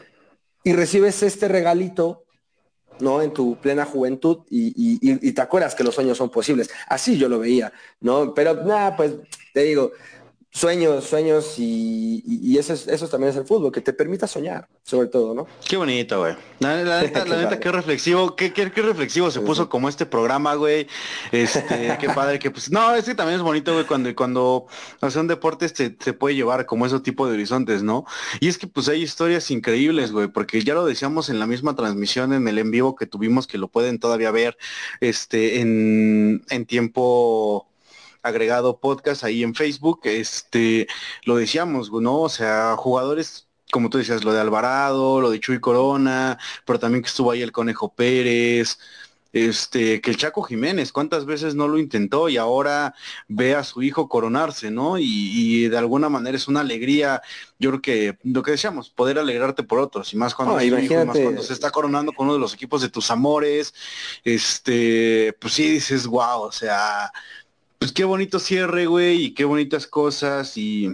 y 0.62 0.72
recibes 0.72 1.22
este 1.22 1.48
regalito, 1.48 2.24
¿no? 3.00 3.22
En 3.22 3.32
tu 3.32 3.56
plena 3.56 3.84
juventud 3.84 4.40
y, 4.50 5.32
te 5.32 5.40
acuerdas 5.40 5.74
que 5.74 5.84
los 5.84 5.94
sueños 5.94 6.18
son 6.18 6.30
posibles. 6.30 6.70
Así 6.86 7.16
yo 7.16 7.28
lo 7.28 7.38
veía, 7.38 7.72
¿no? 8.00 8.34
Pero 8.34 8.54
nada, 8.54 8.96
pues 8.96 9.12
te 9.52 9.62
digo, 9.62 9.92
sueños, 10.52 11.04
sueños 11.04 11.54
y, 11.58 12.58
eso, 12.58 12.74
eso 12.74 13.08
también 13.08 13.30
es 13.30 13.36
el 13.36 13.46
fútbol, 13.46 13.72
que 13.72 13.80
te 13.80 13.92
permita 13.92 14.26
soñar, 14.26 14.68
sobre 14.82 15.08
todo, 15.08 15.34
¿no? 15.34 15.46
Qué 15.66 15.76
bonito, 15.76 16.18
güey. 16.18 16.34
La, 16.58 17.02
neta, 17.02 17.24
la 17.24 17.36
neta, 17.42 17.60
qué 17.60 17.70
reflexivo, 17.70 18.34
qué, 18.34 18.52
qué, 18.52 18.66
reflexivo 18.66 19.30
se 19.30 19.40
puso 19.40 19.68
como 19.68 19.88
este 19.88 20.04
programa, 20.06 20.54
güey. 20.56 20.88
Este, 21.30 21.96
qué 22.00 22.08
padre 22.10 22.38
que 22.38 22.50
pues. 22.50 22.70
No, 22.70 22.94
es 22.94 23.04
que 23.04 23.14
también 23.14 23.38
es 23.38 23.42
bonito, 23.42 23.72
güey, 23.72 23.86
cuando, 23.86 24.14
cuando 24.14 24.66
hace 25.00 25.20
un 25.20 25.28
deporte 25.28 25.68
se, 25.68 25.96
se 25.98 26.12
puede 26.12 26.34
llevar 26.34 26.66
como 26.66 26.84
ese 26.84 27.00
tipo 27.00 27.26
de 27.26 27.34
horizontes, 27.34 27.82
¿no? 27.82 28.04
Y 28.40 28.48
es 28.48 28.58
que 28.58 28.66
pues 28.66 28.88
hay 28.88 29.02
historias 29.02 29.50
increíbles, 29.50 30.12
güey, 30.12 30.26
porque 30.26 30.62
ya 30.62 30.74
lo 30.74 30.84
decíamos 30.84 31.30
en 31.30 31.38
la 31.38 31.46
misma 31.46 31.76
transmisión 31.76 32.32
en 32.32 32.46
el 32.48 32.58
en 32.58 32.70
vivo 32.70 32.96
que 32.96 33.06
tuvimos, 33.06 33.46
que 33.46 33.56
lo 33.56 33.68
pueden 33.68 33.98
todavía 33.98 34.30
ver 34.32 34.58
este 35.00 35.60
en, 35.60 36.42
en 36.50 36.66
tiempo 36.66 37.69
agregado 38.22 38.78
podcast 38.78 39.24
ahí 39.24 39.42
en 39.42 39.54
Facebook, 39.54 40.00
este, 40.04 40.86
lo 41.24 41.36
decíamos, 41.36 41.90
¿no? 41.92 42.20
O 42.20 42.28
sea, 42.28 42.76
jugadores 42.76 43.46
como 43.70 43.88
tú 43.88 43.98
decías, 43.98 44.24
lo 44.24 44.32
de 44.32 44.40
Alvarado, 44.40 45.20
lo 45.20 45.30
de 45.30 45.38
Chuy 45.38 45.60
Corona, 45.60 46.38
pero 46.64 46.80
también 46.80 47.02
que 47.02 47.08
estuvo 47.08 47.30
ahí 47.30 47.42
el 47.42 47.52
Conejo 47.52 47.94
Pérez, 47.94 48.78
este, 49.32 50.00
que 50.00 50.10
el 50.10 50.16
Chaco 50.16 50.42
Jiménez, 50.42 50.92
cuántas 50.92 51.24
veces 51.24 51.54
no 51.54 51.68
lo 51.68 51.78
intentó 51.78 52.28
y 52.28 52.36
ahora 52.36 52.94
ve 53.28 53.54
a 53.54 53.62
su 53.62 53.82
hijo 53.82 54.08
coronarse, 54.08 54.70
¿no? 54.70 54.98
Y, 54.98 55.68
de 55.68 55.78
alguna 55.78 56.08
manera 56.08 56.36
es 56.36 56.48
una 56.48 56.60
alegría, 56.60 57.22
yo 57.58 57.70
creo 57.70 57.82
que 57.82 58.18
lo 58.24 58.42
que 58.42 58.52
decíamos, 58.52 58.90
poder 58.90 59.18
alegrarte 59.18 59.62
por 59.62 59.78
otros, 59.78 60.12
y 60.12 60.16
más 60.16 60.34
cuando, 60.34 60.54
más 60.54 60.64
cuando 61.18 61.42
se 61.42 61.52
está 61.52 61.70
coronando 61.70 62.12
con 62.12 62.26
uno 62.26 62.34
de 62.34 62.40
los 62.40 62.54
equipos 62.54 62.82
de 62.82 62.88
tus 62.88 63.10
amores, 63.10 63.72
este, 64.24 65.36
pues 65.38 65.54
sí 65.54 65.70
dices, 65.70 66.06
wow, 66.06 66.42
o 66.42 66.52
sea, 66.52 67.12
pues 67.80 67.92
qué 67.92 68.04
bonito 68.04 68.38
cierre, 68.38 68.84
güey, 68.84 69.24
y 69.24 69.34
qué 69.34 69.46
bonitas 69.46 69.86
cosas 69.86 70.58
y, 70.58 70.92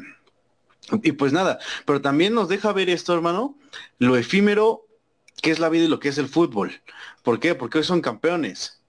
y 1.02 1.12
pues 1.12 1.32
nada, 1.32 1.58
pero 1.84 2.00
también 2.00 2.32
nos 2.32 2.48
deja 2.48 2.72
ver 2.72 2.88
esto, 2.88 3.12
hermano, 3.12 3.58
lo 3.98 4.16
efímero 4.16 4.86
que 5.42 5.50
es 5.50 5.58
la 5.58 5.68
vida 5.68 5.84
y 5.84 5.88
lo 5.88 5.98
que 5.98 6.10
es 6.10 6.18
el 6.18 6.28
fútbol. 6.28 6.80
¿Por 7.24 7.40
qué? 7.40 7.56
Porque 7.56 7.78
hoy 7.78 7.84
son 7.84 8.00
campeones. 8.00 8.80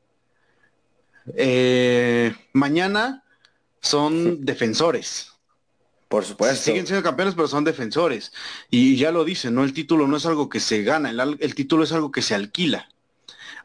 Eh, 1.36 2.36
mañana 2.54 3.24
son 3.82 4.46
defensores. 4.46 5.32
Por 6.08 6.24
supuesto. 6.24 6.66
Siguen 6.66 6.86
siendo 6.86 7.04
campeones, 7.04 7.34
pero 7.34 7.48
son 7.48 7.64
defensores. 7.64 8.32
Y 8.70 8.96
ya 8.96 9.12
lo 9.12 9.26
dicen, 9.26 9.56
¿no? 9.56 9.64
El 9.64 9.74
título 9.74 10.08
no 10.08 10.18
es 10.18 10.26
algo 10.28 10.50
que 10.50 10.60
se 10.60 10.84
gana, 10.84 11.10
el 11.10 11.56
título 11.56 11.84
es 11.84 11.92
algo 11.92 12.12
que 12.12 12.22
se 12.22 12.36
alquila. 12.36 12.88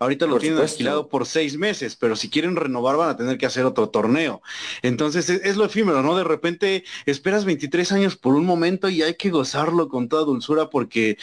Ahorita 0.02 0.26
lo 0.26 0.38
tienen 0.38 0.58
alquilado 0.58 1.08
por 1.08 1.26
seis 1.26 1.56
meses, 1.56 1.96
pero 1.96 2.16
si 2.16 2.28
quieren 2.28 2.56
renovar 2.56 2.96
van 2.96 3.10
a 3.10 3.16
tener 3.16 3.38
que 3.38 3.46
hacer 3.46 3.64
otro 3.64 3.88
torneo. 3.88 4.42
Entonces 4.82 5.30
es, 5.30 5.56
lo 5.56 5.64
efímero, 5.64 6.02
¿no? 6.02 6.16
De 6.16 6.24
repente 6.24 6.84
esperas 7.06 7.44
23 7.44 7.92
años 7.92 8.16
por 8.16 8.34
un 8.34 8.44
momento 8.44 8.88
y 8.88 9.02
hay 9.02 9.14
que 9.14 9.30
gozarlo 9.30 9.88
con 9.88 10.08
toda 10.08 10.24
dulzura 10.24 10.70
porque, 10.70 11.18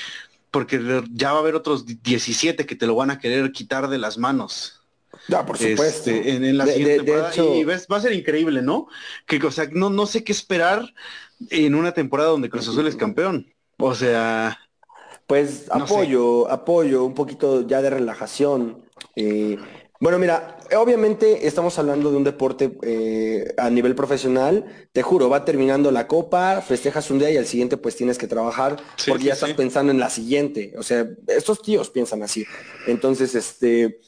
porque 0.52 1.04
ya 1.12 1.32
va 1.32 1.40
a 1.40 1.42
haber 1.42 1.56
otros 1.56 1.86
17 1.86 2.66
que 2.66 2.76
te 2.76 2.88
lo 2.88 2.96
van 2.96 3.12
a 3.12 3.20
querer 3.20 3.52
quitar 3.52 3.90
de 3.90 3.98
las 3.98 4.18
manos. 4.18 4.82
Ya, 5.28 5.46
por 5.46 5.58
supuesto. 5.58 6.10
Este, 6.10 6.36
en, 6.36 6.58
la 6.58 6.66
siguiente 6.66 7.04
temporada. 7.04 7.56
y 7.56 7.64
ves, 7.64 7.88
va 7.92 7.98
a 7.98 8.02
ser 8.02 8.14
increíble, 8.14 8.62
¿no? 8.62 8.88
Que, 9.26 9.38
o 9.38 9.52
sea, 9.52 9.68
no, 9.72 9.90
no 9.90 10.06
sé 10.06 10.24
qué 10.24 10.32
esperar 10.32 10.94
en 11.50 11.76
una 11.76 11.94
temporada 11.94 12.30
donde 12.30 12.50
Cruz 12.50 12.68
Azul 12.68 12.88
es 12.88 12.96
campeón. 12.96 13.54
O 13.78 13.96
sea, 13.96 14.60
pues 15.30 15.66
apoyo, 15.70 16.50
apoyo, 16.50 17.06
un 17.06 17.14
poquito 17.14 17.62
ya 17.68 17.84
de 17.84 17.92
relajación. 17.92 18.82
Eh, 19.16 19.60
bueno, 20.00 20.18
mira, 20.18 20.58
obviamente 20.76 21.46
estamos 21.46 21.78
hablando 21.78 22.10
de 22.10 22.18
un 22.18 22.24
deporte 22.24 22.76
eh, 22.82 23.54
a 23.56 23.70
nivel 23.70 23.94
profesional. 23.94 24.66
Te 24.92 25.04
juro, 25.04 25.30
va 25.30 25.46
terminando 25.46 25.92
la 25.92 26.08
copa, 26.08 26.64
festejas 26.68 27.12
un 27.12 27.20
día 27.20 27.30
y 27.30 27.38
al 27.38 27.46
siguiente 27.46 27.78
pues 27.78 27.96
tienes 27.96 28.18
que 28.18 28.26
trabajar 28.26 28.78
porque 29.08 29.26
ya 29.26 29.34
estás 29.34 29.54
pensando 29.54 29.92
en 29.92 30.00
la 30.00 30.10
siguiente. 30.10 30.74
O 30.80 30.82
sea, 30.82 31.08
estos 31.28 31.62
tíos 31.62 31.92
piensan 31.92 32.24
así. 32.24 32.48
Entonces, 32.88 33.36
este, 33.36 34.00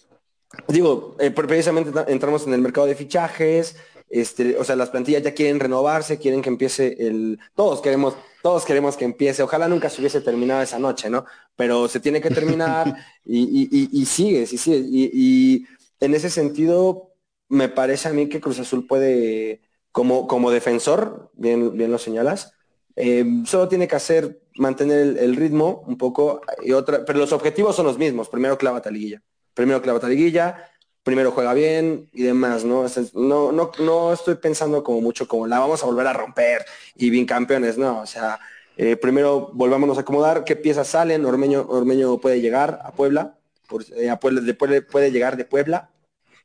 digo, 0.70 1.18
eh, 1.20 1.30
precisamente 1.30 1.92
entramos 2.08 2.48
en 2.48 2.56
el 2.56 2.62
mercado 2.62 2.88
de 2.88 2.96
fichajes. 2.96 3.76
Este, 4.10 4.58
o 4.58 4.64
sea, 4.64 4.76
las 4.76 4.90
plantillas 4.90 5.22
ya 5.22 5.36
quieren 5.36 5.60
renovarse, 5.60 6.18
quieren 6.18 6.42
que 6.42 6.50
empiece 6.50 6.96
el... 7.00 7.38
Todos 7.54 7.80
queremos 7.80 8.16
todos 8.42 8.66
queremos 8.66 8.98
que 8.98 9.06
empiece. 9.06 9.44
Ojalá 9.44 9.68
nunca 9.68 9.90
se 9.90 10.02
hubiese 10.02 10.22
terminado 10.22 10.62
esa 10.62 10.80
noche, 10.80 11.10
¿no? 11.10 11.26
Pero 11.56 11.88
se 11.88 12.00
tiene 12.00 12.22
que 12.22 12.30
terminar 12.30 12.96
y, 13.26 13.90
y, 13.92 14.06
sigue, 14.06 14.46
sí, 14.46 14.58
sigue. 14.58 14.84
Y, 14.92 15.66
en 16.00 16.16
ese 16.16 16.30
sentido, 16.30 17.14
me 17.48 17.70
parece 17.70 18.10
a 18.10 18.14
mí 18.14 18.28
que 18.28 18.42
Cruz 18.42 18.60
Azul 18.60 18.88
puede, 18.88 19.62
como, 19.92 20.28
como 20.28 20.50
defensor, 20.50 21.32
bien, 21.34 21.78
bien 21.78 21.92
lo 21.92 22.00
señalas, 22.00 22.54
eh, 22.96 23.24
solo 23.46 23.68
tiene 23.68 23.88
que 23.88 23.96
hacer, 23.96 24.42
mantener 24.56 25.18
el, 25.18 25.36
ritmo 25.36 25.84
un 25.88 25.98
poco 25.98 26.42
y 26.64 26.72
otra, 26.72 27.06
pero 27.06 27.20
los 27.20 27.32
objetivos 27.34 27.76
son 27.76 27.86
los 27.86 27.98
mismos. 27.98 28.30
Primero 28.30 28.58
clava 28.58 28.82
taliguilla. 28.82 29.22
Primero 29.54 29.82
clava 29.82 30.00
taliguilla, 30.00 30.72
primero 31.04 31.32
juega 31.32 31.54
bien 31.54 32.10
y 32.14 32.24
demás, 32.24 32.64
¿no? 32.64 32.86
no, 33.14 33.52
no, 33.52 33.72
no 33.80 34.14
estoy 34.14 34.36
pensando 34.36 34.84
como 34.84 35.02
mucho 35.02 35.28
como 35.28 35.48
la 35.48 35.60
vamos 35.60 35.82
a 35.82 35.86
volver 35.88 36.08
a 36.08 36.14
romper 36.14 36.66
y 36.96 37.10
bien 37.10 37.26
campeones, 37.26 37.78
no, 37.78 38.02
o 38.02 38.06
sea, 38.06 38.40
eh, 38.78 38.96
primero 38.96 39.50
volvámonos 39.54 39.98
a 39.98 40.02
acomodar, 40.02 40.44
qué 40.44 40.56
piezas 40.56 40.88
salen, 40.88 41.26
Ormeño, 41.26 41.66
Ormeño 41.68 42.20
puede 42.20 42.42
llegar 42.42 42.80
a 42.84 42.92
Puebla, 42.92 43.38
por, 43.68 43.84
eh, 43.96 44.10
a 44.10 44.20
Puebla 44.20 44.42
puede, 44.58 44.82
puede, 44.82 45.12
llegar 45.12 45.38
de 45.38 45.46
Puebla. 45.46 45.90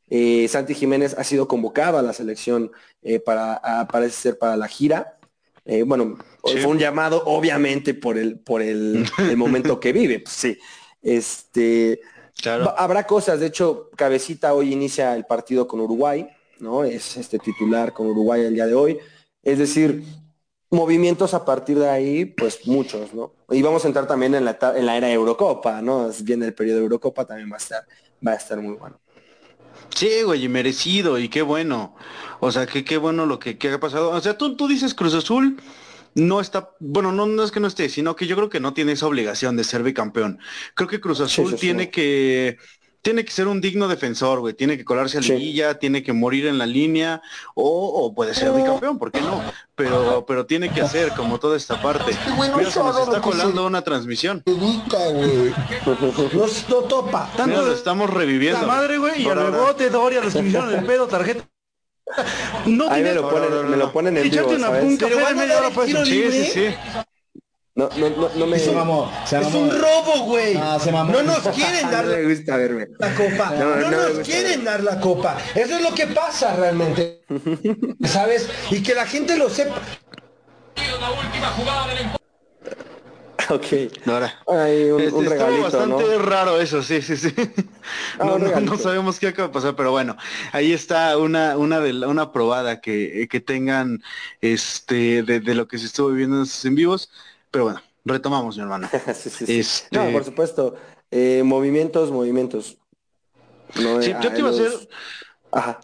Eh, 0.08 0.46
Santi 0.48 0.74
Jiménez 0.74 1.16
ha 1.18 1.24
sido 1.24 1.48
convocado 1.48 1.98
a 1.98 2.02
la 2.02 2.12
selección 2.12 2.70
para, 3.24 3.60
parece 3.90 4.16
ser 4.16 4.38
para 4.38 4.56
la 4.56 4.68
gira. 4.68 5.18
bueno, 5.84 6.18
fue 6.42 6.66
un 6.66 6.78
llamado 6.78 7.22
obviamente 7.26 7.94
por 7.94 8.16
el, 8.18 8.38
por 8.38 8.62
el, 8.62 9.04
el 9.18 9.36
momento 9.36 9.80
que 9.80 9.92
vive, 9.92 10.20
pues 10.20 10.34
sí. 10.34 10.58
Este, 11.02 12.00
Habrá 12.76 13.06
cosas, 13.06 13.40
de 13.40 13.46
hecho, 13.46 13.90
Cabecita 13.96 14.54
hoy 14.54 14.72
inicia 14.72 15.14
el 15.16 15.24
partido 15.24 15.66
con 15.66 15.80
Uruguay, 15.80 16.28
¿no? 16.58 16.84
Es 16.84 17.16
este 17.16 17.38
titular 17.38 17.92
con 17.92 18.06
Uruguay 18.08 18.42
el 18.42 18.54
día 18.54 18.66
de 18.66 18.74
hoy. 18.74 18.98
Es 19.42 19.58
decir, 19.58 20.04
movimientos 20.70 21.34
a 21.34 21.44
partir 21.44 21.78
de 21.78 21.88
ahí, 21.88 22.24
pues 22.24 22.66
muchos, 22.66 23.14
¿no? 23.14 23.32
Y 23.50 23.62
vamos 23.62 23.84
a 23.84 23.88
entrar 23.88 24.06
también 24.06 24.34
en 24.34 24.44
la, 24.44 24.58
en 24.74 24.86
la 24.86 24.96
era 24.96 25.10
Eurocopa, 25.10 25.80
¿no? 25.82 26.10
Viene 26.22 26.46
el 26.46 26.54
periodo 26.54 26.78
de 26.78 26.84
Eurocopa, 26.84 27.24
también 27.24 27.50
va 27.50 27.56
a 27.56 27.58
estar, 27.58 27.86
va 28.26 28.32
a 28.32 28.36
estar 28.36 28.60
muy 28.60 28.76
bueno. 28.76 29.00
Sí, 29.94 30.22
güey, 30.24 30.48
merecido 30.48 31.18
y 31.18 31.28
qué 31.28 31.42
bueno. 31.42 31.94
O 32.40 32.50
sea, 32.52 32.66
que 32.66 32.84
qué 32.84 32.96
bueno 32.96 33.24
lo 33.24 33.38
que, 33.38 33.58
ha 33.72 33.80
pasado. 33.80 34.10
O 34.10 34.20
sea, 34.20 34.36
tú, 34.36 34.56
tú 34.56 34.68
dices 34.68 34.94
Cruz 34.94 35.14
Azul, 35.14 35.60
no 36.16 36.40
está, 36.40 36.70
bueno, 36.80 37.12
no, 37.12 37.26
no 37.26 37.44
es 37.44 37.52
que 37.52 37.60
no 37.60 37.68
esté, 37.68 37.90
sino 37.90 38.16
que 38.16 38.26
yo 38.26 38.36
creo 38.36 38.48
que 38.48 38.58
no 38.58 38.72
tiene 38.72 38.92
esa 38.92 39.06
obligación 39.06 39.54
de 39.54 39.64
ser 39.64 39.82
bicampeón. 39.82 40.38
Creo 40.74 40.88
que 40.88 40.98
Cruz 40.98 41.20
Azul 41.20 41.54
tiene 41.56 41.90
que 41.90 42.56
tiene 43.02 43.24
que 43.24 43.30
ser 43.30 43.46
un 43.46 43.60
digno 43.60 43.86
defensor, 43.86 44.40
güey. 44.40 44.54
Tiene 44.54 44.76
que 44.76 44.84
colarse 44.84 45.18
a 45.18 45.20
la 45.20 45.28
liguilla, 45.28 45.78
tiene 45.78 46.02
que 46.02 46.12
morir 46.12 46.46
en 46.46 46.58
la 46.58 46.66
línea, 46.66 47.22
o, 47.54 48.12
puede 48.16 48.34
ser 48.34 48.50
bicampeón, 48.50 48.98
¿por 48.98 49.12
qué 49.12 49.20
no? 49.20 49.44
Pero, 49.76 50.24
pero 50.26 50.44
tiene 50.46 50.72
que 50.72 50.80
hacer 50.80 51.12
como 51.12 51.38
toda 51.38 51.56
esta 51.56 51.80
parte. 51.80 52.16
Mira, 52.36 52.68
se 52.68 52.80
nos 52.80 52.98
está 52.98 53.20
colando 53.20 53.64
una 53.64 53.82
transmisión. 53.82 54.42
No, 54.44 54.56
no 56.68 56.76
topa. 56.88 57.30
Tanto 57.36 57.62
lo 57.62 57.72
estamos 57.72 58.10
reviviendo. 58.10 58.62
La 58.62 58.66
madre, 58.66 58.98
güey, 58.98 59.22
y 59.22 59.28
al 59.28 59.52
rebote, 59.52 59.88
Doria, 59.88 60.20
los 60.22 60.32
que 60.32 60.40
el 60.40 60.84
pedo, 60.84 61.06
tarjeta. 61.06 61.46
No 62.66 62.88
Ahí 62.90 63.02
me 63.02 63.14
lo 63.14 63.28
ponen, 63.28 63.70
me 63.70 63.76
lo 63.76 63.92
ponen 63.92 64.16
en 64.16 64.30
vivo, 64.30 64.58
¿sabes? 64.58 64.96
Pero 64.98 65.34
media 65.34 65.58
hora 65.58 65.70
para 65.70 65.86
Sí, 65.86 66.30
sí, 66.30 66.44
sí. 66.44 66.74
No, 67.74 67.90
no, 67.94 68.08
no, 68.08 68.30
no 68.34 68.46
me... 68.46 68.58
Se 68.58 68.72
mamó, 68.72 69.12
se 69.26 69.36
mamó. 69.36 69.48
Es 69.48 69.54
un 69.54 69.70
robo, 69.70 70.24
güey. 70.24 70.54
No, 70.54 70.80
se 70.80 70.90
mamó. 70.90 71.12
no 71.12 71.22
nos 71.22 71.40
quieren 71.48 71.90
dar 71.90 72.06
no 72.06 72.12
me 72.16 72.34
gusta 72.34 72.56
verme. 72.56 72.86
la 72.98 73.14
copa. 73.14 73.50
No, 73.50 73.76
no 73.76 73.90
nos 73.90 74.18
quieren 74.20 74.64
dar 74.64 74.82
la 74.82 74.98
copa. 74.98 75.36
Eso 75.54 75.76
es 75.76 75.82
lo 75.82 75.94
que 75.94 76.06
pasa 76.06 76.56
realmente. 76.56 77.20
¿Sabes? 78.04 78.48
Y 78.70 78.82
que 78.82 78.94
la 78.94 79.04
gente 79.04 79.36
lo 79.36 79.50
sepa. 79.50 79.76
La 81.00 81.10
última 81.10 81.48
jugada 81.48 81.88
del 81.88 81.98
Ok. 83.50 83.66
Ahora. 84.06 84.34
Hay 84.46 84.90
un, 84.90 85.14
un 85.14 85.24
regalito, 85.26 85.62
bastante 85.62 86.18
raro 86.18 86.60
eso, 86.60 86.82
sí, 86.82 87.02
sí, 87.02 87.16
sí. 87.16 87.34
Ah, 88.18 88.36
no, 88.38 88.38
no, 88.38 88.78
sabemos 88.78 89.18
qué 89.18 89.28
acaba 89.28 89.48
de 89.48 89.54
pasar, 89.54 89.76
pero 89.76 89.90
bueno, 89.90 90.16
ahí 90.52 90.72
está 90.72 91.16
una, 91.18 91.56
una 91.56 91.80
de 91.80 91.92
una 92.06 92.32
probada 92.32 92.80
que, 92.80 93.28
que 93.30 93.40
tengan 93.40 94.02
este 94.40 95.22
de, 95.22 95.40
de, 95.40 95.54
lo 95.54 95.68
que 95.68 95.78
se 95.78 95.86
estuvo 95.86 96.08
viviendo 96.08 96.44
en 96.64 96.74
vivos. 96.74 97.10
Pero 97.50 97.64
bueno, 97.64 97.82
retomamos, 98.04 98.56
mi 98.56 98.62
hermano. 98.62 98.88
Este 99.46 99.96
no, 99.96 100.10
por 100.12 100.24
supuesto. 100.24 100.76
Eh, 101.10 101.42
movimientos, 101.44 102.10
movimientos. 102.10 102.78
sí, 103.74 104.14
yo 104.22 104.32
te 104.32 104.38
iba 104.40 104.48
a 104.48 104.52
hacer 104.52 104.72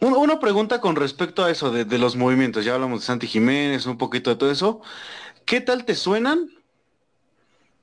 Una, 0.00 0.40
pregunta 0.40 0.80
con 0.80 0.96
respecto 0.96 1.44
a 1.44 1.50
eso 1.50 1.70
de, 1.70 1.84
de, 1.84 1.98
los 1.98 2.16
movimientos. 2.16 2.64
Ya 2.64 2.74
hablamos 2.74 3.00
de 3.00 3.06
Santi 3.06 3.26
Jiménez, 3.26 3.86
un 3.86 3.98
poquito 3.98 4.30
de 4.30 4.36
todo 4.36 4.50
eso. 4.50 4.80
¿Qué 5.44 5.60
tal 5.60 5.84
te 5.84 5.94
suenan 5.94 6.50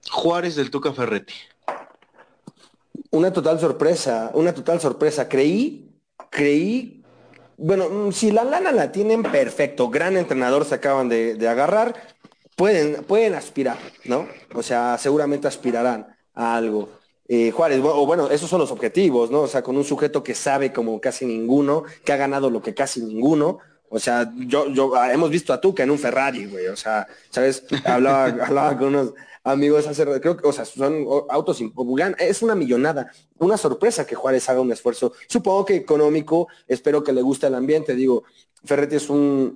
Juárez 0.09 0.55
del 0.55 0.69
Tuca 0.69 0.93
Ferretti. 0.93 1.33
Una 3.11 3.33
total 3.33 3.59
sorpresa, 3.59 4.31
una 4.33 4.53
total 4.53 4.79
sorpresa. 4.79 5.27
Creí, 5.27 5.91
creí 6.29 6.99
bueno, 7.61 7.89
mm, 7.89 8.11
si 8.13 8.31
la 8.31 8.45
lana 8.45 8.71
la 8.71 8.91
tienen, 8.91 9.21
perfecto. 9.21 9.89
Gran 9.89 10.15
entrenador 10.15 10.63
se 10.65 10.75
acaban 10.75 11.09
de, 11.09 11.47
agarrar. 11.47 11.93
Pueden, 12.55 13.03
pueden 13.03 13.35
aspirar, 13.35 13.77
¿no? 14.05 14.27
O 14.53 14.63
sea, 14.63 14.97
seguramente 14.97 15.47
aspirarán 15.47 16.07
a 16.33 16.55
algo. 16.55 16.89
Eh, 17.27 17.51
Juárez, 17.51 17.79
o 17.83 18.05
bueno, 18.05 18.29
esos 18.29 18.49
son 18.49 18.59
los 18.59 18.71
objetivos, 18.71 19.29
¿no? 19.29 19.41
O 19.41 19.47
sea, 19.47 19.61
con 19.61 19.77
un 19.77 19.83
sujeto 19.83 20.23
que 20.23 20.33
sabe 20.33 20.71
como 20.73 20.99
casi 20.99 21.25
ninguno, 21.25 21.83
que 22.03 22.13
ha 22.13 22.17
ganado 22.17 22.49
lo 22.49 22.61
que 22.61 22.73
casi 22.73 23.01
ninguno. 23.01 23.59
O 23.89 23.99
sea, 23.99 24.31
yo, 24.35 24.67
yo, 24.69 24.95
ah, 24.95 25.11
hemos 25.13 25.29
visto 25.29 25.51
a 25.51 25.59
Tuca 25.59 25.83
en 25.83 25.91
un 25.91 25.99
Ferrari, 25.99 26.45
güey. 26.45 26.67
O 26.67 26.77
sea, 26.77 27.07
¿sabes? 27.29 27.65
Hablaba, 27.83 28.25
hablaba 28.45 28.77
con 28.77 28.87
unos 28.87 29.13
amigos 29.43 29.87
hace, 29.87 30.03
creo 30.19 30.37
que, 30.37 30.47
o 30.47 30.51
sea, 30.51 30.65
son 30.65 31.05
autos, 31.29 31.59
es 32.19 32.41
una 32.41 32.55
millonada, 32.55 33.11
una 33.37 33.57
sorpresa 33.57 34.05
que 34.05 34.15
Juárez 34.15 34.49
haga 34.49 34.61
un 34.61 34.71
esfuerzo, 34.71 35.13
supongo 35.27 35.65
que 35.65 35.75
económico, 35.75 36.47
espero 36.67 37.03
que 37.03 37.13
le 37.13 37.21
guste 37.21 37.47
el 37.47 37.55
ambiente, 37.55 37.95
digo, 37.95 38.23
Ferretti 38.63 38.97
es 38.97 39.09
un, 39.09 39.53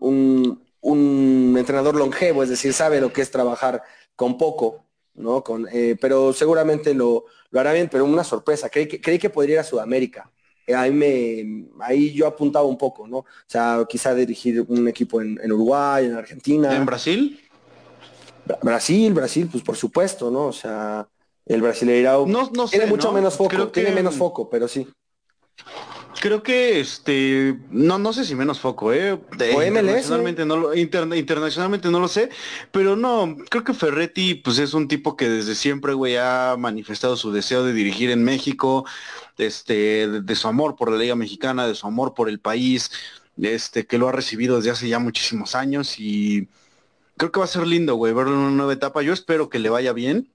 un, 0.81 1.55
entrenador 1.57 1.95
longevo, 1.95 2.43
es 2.43 2.49
decir, 2.49 2.73
sabe 2.73 3.01
lo 3.01 3.11
que 3.11 3.21
es 3.21 3.31
trabajar 3.31 3.83
con 4.15 4.37
poco, 4.37 4.85
¿no? 5.15 5.43
Con, 5.43 5.67
eh, 5.71 5.97
pero 5.99 6.33
seguramente 6.33 6.93
lo, 6.93 7.25
lo, 7.51 7.59
hará 7.59 7.73
bien, 7.73 7.89
pero 7.91 8.05
una 8.05 8.23
sorpresa, 8.23 8.69
creí 8.69 8.87
que, 8.87 8.99
que 8.99 9.29
podría 9.29 9.55
ir 9.55 9.59
a 9.59 9.63
Sudamérica. 9.63 10.29
Eh, 10.65 10.73
ahí, 10.73 10.91
me, 10.91 11.67
ahí 11.81 12.13
yo 12.13 12.25
apuntaba 12.25 12.65
un 12.65 12.77
poco, 12.77 13.05
¿no? 13.05 13.17
O 13.17 13.25
sea, 13.45 13.85
quizá 13.87 14.15
dirigir 14.15 14.63
un 14.67 14.87
equipo 14.87 15.21
en 15.21 15.51
Uruguay, 15.51 16.05
en 16.05 16.15
Argentina. 16.15 16.73
¿En 16.73 16.85
Brasil? 16.85 17.39
Brasil, 18.61 19.13
Brasil, 19.13 19.47
pues 19.51 19.63
por 19.63 19.75
supuesto, 19.75 20.29
¿no? 20.29 20.45
O 20.47 20.53
sea, 20.53 21.07
el 21.45 21.61
brasileirao 21.61 22.25
no, 22.27 22.49
tiene 22.67 22.85
mucho 22.85 23.11
menos 23.11 23.35
foco, 23.35 23.67
tiene 23.69 23.91
menos 23.91 24.15
foco, 24.15 24.49
pero 24.49 24.67
sí. 24.67 24.87
Creo 26.19 26.41
que 26.41 26.79
este, 26.79 27.59
no, 27.69 27.99
no 27.99 28.13
sé 28.13 28.23
si 28.23 28.33
menos 28.33 28.59
foco, 28.59 28.93
eh. 28.93 29.19
internacionalmente 29.67 30.45
no 30.45 30.55
lo, 30.55 30.73
internacionalmente 30.73 31.89
no 31.89 31.99
lo 31.99 32.07
sé, 32.07 32.29
pero 32.71 32.95
no, 32.95 33.35
creo 33.49 33.63
que 33.65 33.73
Ferretti, 33.73 34.35
pues 34.35 34.57
es 34.59 34.73
un 34.73 34.87
tipo 34.87 35.17
que 35.17 35.27
desde 35.27 35.53
siempre, 35.53 35.93
güey, 35.93 36.15
ha 36.15 36.55
manifestado 36.57 37.17
su 37.17 37.33
deseo 37.33 37.65
de 37.65 37.73
dirigir 37.73 38.09
en 38.09 38.23
México, 38.23 38.85
este, 39.37 40.21
de, 40.21 40.35
su 40.35 40.47
amor 40.47 40.77
por 40.77 40.91
la 40.91 40.97
Liga 40.97 41.15
Mexicana, 41.15 41.67
de 41.67 41.75
su 41.75 41.87
amor 41.87 42.13
por 42.13 42.29
el 42.29 42.39
país, 42.39 42.91
este, 43.41 43.85
que 43.85 43.97
lo 43.97 44.07
ha 44.07 44.13
recibido 44.13 44.55
desde 44.57 44.71
hace 44.71 44.87
ya 44.87 44.99
muchísimos 44.99 45.55
años 45.55 45.99
y 45.99 46.47
creo 47.23 47.31
que 47.31 47.39
va 47.39 47.45
a 47.45 47.47
ser 47.47 47.65
lindo, 47.65 47.95
güey, 47.95 48.11
verlo 48.11 48.33
en 48.33 48.39
una 48.39 48.51
nueva 48.51 48.73
etapa. 48.73 49.01
Yo 49.01 49.13
espero 49.13 49.47
que 49.47 49.57
le 49.57 49.69
vaya 49.69 49.93
bien. 49.93 50.29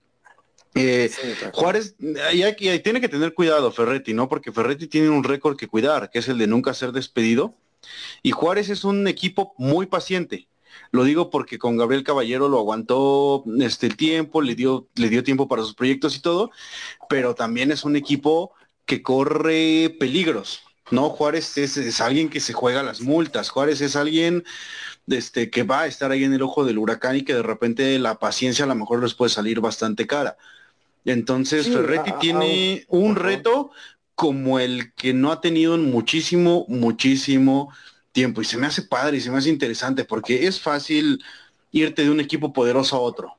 Eh, 0.74 1.10
Juárez, 1.52 1.96
y, 1.98 2.78
tiene 2.78 3.00
que 3.02 3.10
tener 3.10 3.34
cuidado 3.34 3.70
Ferretti, 3.72 4.14
¿no? 4.14 4.26
Porque 4.28 4.52
Ferretti 4.52 4.86
tiene 4.86 5.10
un 5.10 5.22
récord 5.22 5.58
que 5.58 5.68
cuidar, 5.68 6.08
que 6.08 6.20
es 6.20 6.28
el 6.28 6.38
de 6.38 6.46
nunca 6.46 6.72
ser 6.72 6.92
despedido. 6.92 7.54
Y 8.22 8.30
Juárez 8.30 8.70
es 8.70 8.84
un 8.84 9.06
equipo 9.06 9.54
muy 9.58 9.84
paciente. 9.84 10.48
Lo 10.90 11.04
digo 11.04 11.28
porque 11.28 11.58
con 11.58 11.76
Gabriel 11.76 12.04
Caballero 12.04 12.48
lo 12.48 12.58
aguantó 12.58 13.44
este 13.60 13.86
el 13.86 13.98
tiempo, 13.98 14.40
le 14.40 14.54
dio, 14.54 14.88
le 14.94 15.10
dio 15.10 15.22
tiempo 15.22 15.46
para 15.46 15.62
sus 15.62 15.74
proyectos 15.74 16.16
y 16.16 16.22
todo, 16.22 16.50
pero 17.10 17.34
también 17.34 17.70
es 17.70 17.84
un 17.84 17.96
equipo 17.96 18.52
que 18.86 19.02
corre 19.02 19.94
peligros. 20.00 20.62
No, 20.90 21.10
Juárez 21.10 21.56
es, 21.58 21.76
es 21.76 22.00
alguien 22.00 22.30
que 22.30 22.40
se 22.40 22.52
juega 22.52 22.82
las 22.82 23.00
multas. 23.00 23.50
Juárez 23.50 23.80
es 23.80 23.96
alguien 23.96 24.44
este, 25.06 25.50
que 25.50 25.62
va 25.62 25.82
a 25.82 25.86
estar 25.86 26.10
ahí 26.10 26.24
en 26.24 26.32
el 26.32 26.42
ojo 26.42 26.64
del 26.64 26.78
huracán 26.78 27.16
y 27.16 27.22
que 27.22 27.34
de 27.34 27.42
repente 27.42 27.98
la 27.98 28.18
paciencia 28.18 28.64
a 28.64 28.68
lo 28.68 28.74
mejor 28.74 29.02
les 29.02 29.14
puede 29.14 29.30
salir 29.30 29.60
bastante 29.60 30.06
cara. 30.06 30.36
Entonces 31.04 31.68
Ferretti 31.68 32.12
tiene 32.20 32.84
un 32.88 33.16
reto 33.16 33.70
como 34.14 34.58
el 34.58 34.92
que 34.94 35.14
no 35.14 35.30
ha 35.30 35.40
tenido 35.40 35.74
en 35.74 35.90
muchísimo, 35.90 36.66
muchísimo 36.68 37.72
tiempo. 38.12 38.42
Y 38.42 38.44
se 38.44 38.56
me 38.56 38.66
hace 38.66 38.82
padre 38.82 39.18
y 39.18 39.20
se 39.20 39.30
me 39.30 39.38
hace 39.38 39.48
interesante 39.48 40.04
porque 40.04 40.46
es 40.46 40.60
fácil 40.60 41.22
irte 41.70 42.02
de 42.02 42.10
un 42.10 42.20
equipo 42.20 42.52
poderoso 42.52 42.96
a 42.96 43.00
otro. 43.00 43.34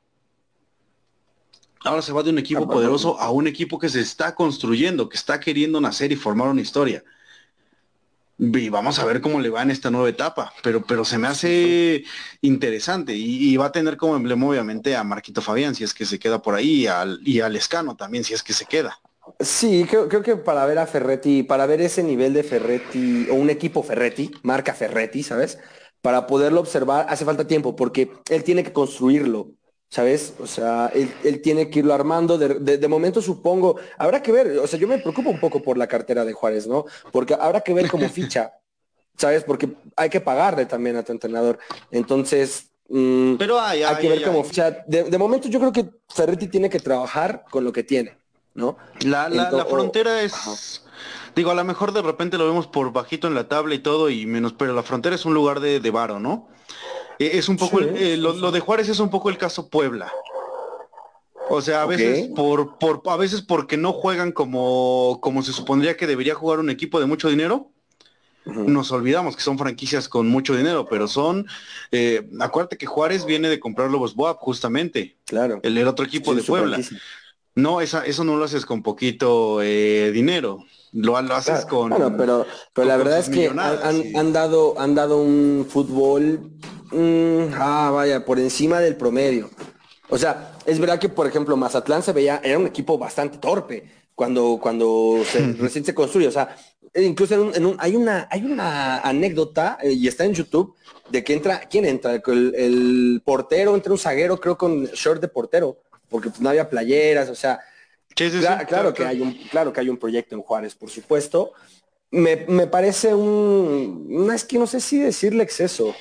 Ahora 1.82 2.02
se 2.02 2.12
va 2.12 2.22
de 2.22 2.30
un 2.30 2.38
equipo 2.38 2.68
poderoso 2.68 3.18
a 3.18 3.30
un 3.30 3.46
equipo 3.46 3.78
que 3.78 3.88
se 3.88 4.00
está 4.00 4.34
construyendo, 4.34 5.08
que 5.08 5.16
está 5.16 5.40
queriendo 5.40 5.80
nacer 5.80 6.12
y 6.12 6.16
formar 6.16 6.48
una 6.48 6.60
historia 6.60 7.02
y 8.40 8.70
vamos 8.70 8.98
a 8.98 9.04
ver 9.04 9.20
cómo 9.20 9.38
le 9.38 9.50
va 9.50 9.62
en 9.62 9.70
esta 9.70 9.90
nueva 9.90 10.08
etapa, 10.08 10.52
pero, 10.62 10.82
pero 10.82 11.04
se 11.04 11.18
me 11.18 11.28
hace 11.28 12.04
interesante 12.40 13.14
y, 13.14 13.54
va 13.58 13.66
a 13.66 13.72
tener 13.72 13.98
como 13.98 14.16
emblema 14.16 14.46
obviamente 14.46 14.96
a 14.96 15.04
Marquito 15.04 15.42
Fabián 15.42 15.74
si 15.74 15.84
es 15.84 15.92
que 15.92 16.06
se 16.06 16.18
queda 16.18 16.40
por 16.40 16.54
ahí 16.54 16.86
y 17.22 17.38
al, 17.38 17.56
Escano 17.56 17.96
también 17.96 18.24
si 18.24 18.32
es 18.32 18.42
que 18.42 18.54
se 18.54 18.64
queda. 18.64 18.98
Sí, 19.40 19.86
creo, 19.88 20.08
creo, 20.08 20.22
que 20.22 20.36
para 20.36 20.64
ver 20.64 20.78
a 20.78 20.86
Ferretti, 20.86 21.42
para 21.42 21.66
ver 21.66 21.82
ese 21.82 22.02
nivel 22.02 22.32
de 22.32 22.42
Ferretti 22.42 23.28
o 23.30 23.34
un 23.34 23.50
equipo 23.50 23.82
Ferretti, 23.82 24.30
marca 24.42 24.72
Ferretti, 24.72 25.22
¿sabes? 25.22 25.58
Para 26.00 26.26
poderlo 26.26 26.60
observar 26.60 27.06
hace 27.10 27.26
falta 27.26 27.46
tiempo 27.46 27.76
porque 27.76 28.10
él 28.30 28.42
tiene 28.42 28.64
que 28.64 28.72
construirlo. 28.72 29.52
¿Sabes? 29.90 30.34
O 30.38 30.46
sea, 30.46 30.90
él, 30.94 31.42
tiene 31.42 31.68
que 31.68 31.80
irlo 31.80 31.92
armando. 31.92 32.38
De, 32.38 32.88
momento 32.88 33.20
supongo, 33.20 33.76
habrá 33.98 34.22
que 34.22 34.32
ver, 34.32 34.58
o 34.58 34.66
sea, 34.66 34.78
yo 34.78 34.88
me 34.88 34.98
preocupo 34.98 35.30
un 35.30 35.40
poco 35.40 35.60
por 35.60 35.76
la 35.76 35.88
cartera 35.88 36.24
de 36.24 36.32
Juárez, 36.32 36.66
¿no? 36.66 36.86
Porque 37.12 37.34
habrá 37.34 37.60
que 37.60 37.74
ver 37.74 37.90
cómo 37.90 38.08
ficha, 38.08 38.52
¿sabes? 39.16 39.44
Porque 39.44 39.68
hay 39.96 40.08
que 40.08 40.20
pagarle 40.20 40.64
también 40.66 40.96
a 40.96 41.02
tu 41.02 41.12
entrenador. 41.12 41.58
Entonces, 41.90 42.70
mm, 42.88 43.34
Pero 43.34 43.60
hay, 43.60 43.82
que 44.00 44.08
ver 44.08 44.22
cómo 44.22 44.44
ficha. 44.44 44.84
De, 44.86 45.18
momento 45.18 45.48
yo 45.48 45.58
creo 45.58 45.72
que 45.72 45.90
Ferretti 46.08 46.46
tiene 46.46 46.70
que 46.70 46.78
trabajar 46.78 47.44
con 47.50 47.64
lo 47.64 47.72
que 47.72 47.82
tiene, 47.82 48.16
¿no? 48.54 48.78
La, 49.00 49.28
la, 49.28 49.66
frontera 49.66 50.22
es... 50.22 50.84
Digo, 51.34 51.50
a 51.50 51.54
lo 51.54 51.64
mejor 51.64 51.92
de 51.92 52.02
repente 52.02 52.38
lo 52.38 52.46
vemos 52.46 52.66
por 52.66 52.92
bajito 52.92 53.26
en 53.26 53.34
la 53.34 53.48
tabla 53.48 53.74
y 53.74 53.78
todo, 53.78 54.10
y 54.10 54.26
menos, 54.26 54.52
pero 54.52 54.72
la 54.72 54.82
frontera 54.82 55.14
es 55.14 55.24
un 55.24 55.34
lugar 55.34 55.60
de, 55.60 55.80
de 55.80 55.90
varo, 55.90 56.18
¿no? 56.18 56.48
Eh, 57.20 57.32
es 57.34 57.50
un 57.50 57.58
poco, 57.58 57.80
eh, 57.80 58.16
lo, 58.16 58.50
de 58.50 58.60
Juárez 58.60 58.88
es 58.88 58.98
un 58.98 59.10
poco 59.10 59.28
el 59.28 59.36
caso 59.36 59.68
Puebla. 59.68 60.10
O 61.50 61.60
sea, 61.60 61.82
a 61.82 61.86
veces 61.86 62.28
por, 62.34 62.78
por, 62.78 63.02
a 63.06 63.16
veces 63.16 63.42
porque 63.42 63.76
no 63.76 63.92
juegan 63.92 64.32
como, 64.32 65.18
como 65.20 65.42
se 65.42 65.52
supondría 65.52 65.96
que 65.96 66.06
debería 66.06 66.34
jugar 66.34 66.60
un 66.60 66.70
equipo 66.70 66.98
de 66.98 67.06
mucho 67.06 67.28
dinero. 67.28 67.70
Nos 68.46 68.90
olvidamos 68.90 69.36
que 69.36 69.42
son 69.42 69.58
franquicias 69.58 70.08
con 70.08 70.28
mucho 70.28 70.56
dinero, 70.56 70.86
pero 70.88 71.06
son, 71.06 71.46
eh, 71.92 72.26
acuérdate 72.40 72.78
que 72.78 72.86
Juárez 72.86 73.26
viene 73.26 73.50
de 73.50 73.60
comprar 73.60 73.90
Lobos 73.90 74.14
Boab, 74.14 74.38
justamente. 74.38 75.18
Claro. 75.26 75.60
El, 75.62 75.86
otro 75.86 76.06
equipo 76.06 76.34
de 76.34 76.42
Puebla. 76.42 76.80
No, 77.54 77.80
esa, 77.80 78.06
eso 78.06 78.24
no 78.24 78.36
lo 78.36 78.44
haces 78.44 78.64
con 78.64 78.82
poquito 78.82 79.60
dinero. 79.60 80.64
Lo, 80.92 81.16
haces 81.16 81.66
con. 81.66 81.90
Bueno, 81.90 82.16
pero, 82.16 82.46
pero 82.72 82.88
la 82.88 82.96
verdad 82.96 83.18
es 83.18 83.28
que 83.28 83.48
han, 83.48 84.16
han, 84.16 84.32
dado, 84.32 84.78
han 84.78 84.94
dado 84.94 85.18
un 85.18 85.66
fútbol 85.68 86.50
Mm, 86.92 87.52
ah, 87.54 87.90
vaya, 87.92 88.24
por 88.24 88.38
encima 88.38 88.80
del 88.80 88.96
promedio. 88.96 89.50
O 90.08 90.18
sea, 90.18 90.56
es 90.66 90.78
verdad 90.78 90.98
que, 90.98 91.08
por 91.08 91.26
ejemplo, 91.26 91.56
Mazatlán 91.56 92.02
se 92.02 92.12
veía, 92.12 92.40
era 92.42 92.58
un 92.58 92.66
equipo 92.66 92.98
bastante 92.98 93.38
torpe 93.38 93.84
cuando, 94.14 94.58
cuando 94.60 95.22
se, 95.24 95.52
recién 95.58 95.84
se 95.84 95.94
construye. 95.94 96.26
O 96.26 96.32
sea, 96.32 96.56
incluso 96.94 97.52
en 97.54 97.64
un, 97.64 97.76
hay, 97.78 97.94
una, 97.94 98.26
hay 98.30 98.44
una 98.44 98.98
anécdota, 99.00 99.78
eh, 99.82 99.92
y 99.92 100.08
está 100.08 100.24
en 100.24 100.34
YouTube, 100.34 100.74
de 101.10 101.22
que 101.22 101.32
entra, 101.32 101.60
¿quién 101.60 101.84
entra? 101.84 102.20
El, 102.26 103.22
portero, 103.24 103.74
entra 103.74 103.92
un 103.92 103.98
zaguero, 103.98 104.40
creo, 104.40 104.58
con 104.58 104.86
short 104.86 105.20
de 105.20 105.28
portero, 105.28 105.78
porque 106.10 106.28
pues, 106.28 106.40
no 106.40 106.50
había 106.50 106.68
playeras, 106.68 107.30
o 107.30 107.34
sea, 107.34 107.60
claro, 108.66 108.92
que 108.92 109.04
hay 109.04 109.20
un, 109.20 109.32
claro 109.50 109.72
que 109.72 109.80
hay 109.80 109.88
un 109.88 109.96
proyecto 109.96 110.34
en 110.34 110.42
Juárez, 110.42 110.74
por 110.74 110.90
supuesto. 110.90 111.52
Me, 112.10 112.44
me 112.48 112.66
parece 112.66 113.14
un, 113.14 114.06
no 114.08 114.32
es 114.32 114.44
que 114.44 114.58
no 114.58 114.66
sé 114.66 114.80
si 114.80 114.98
decirle 114.98 115.44
exceso, 115.44 115.94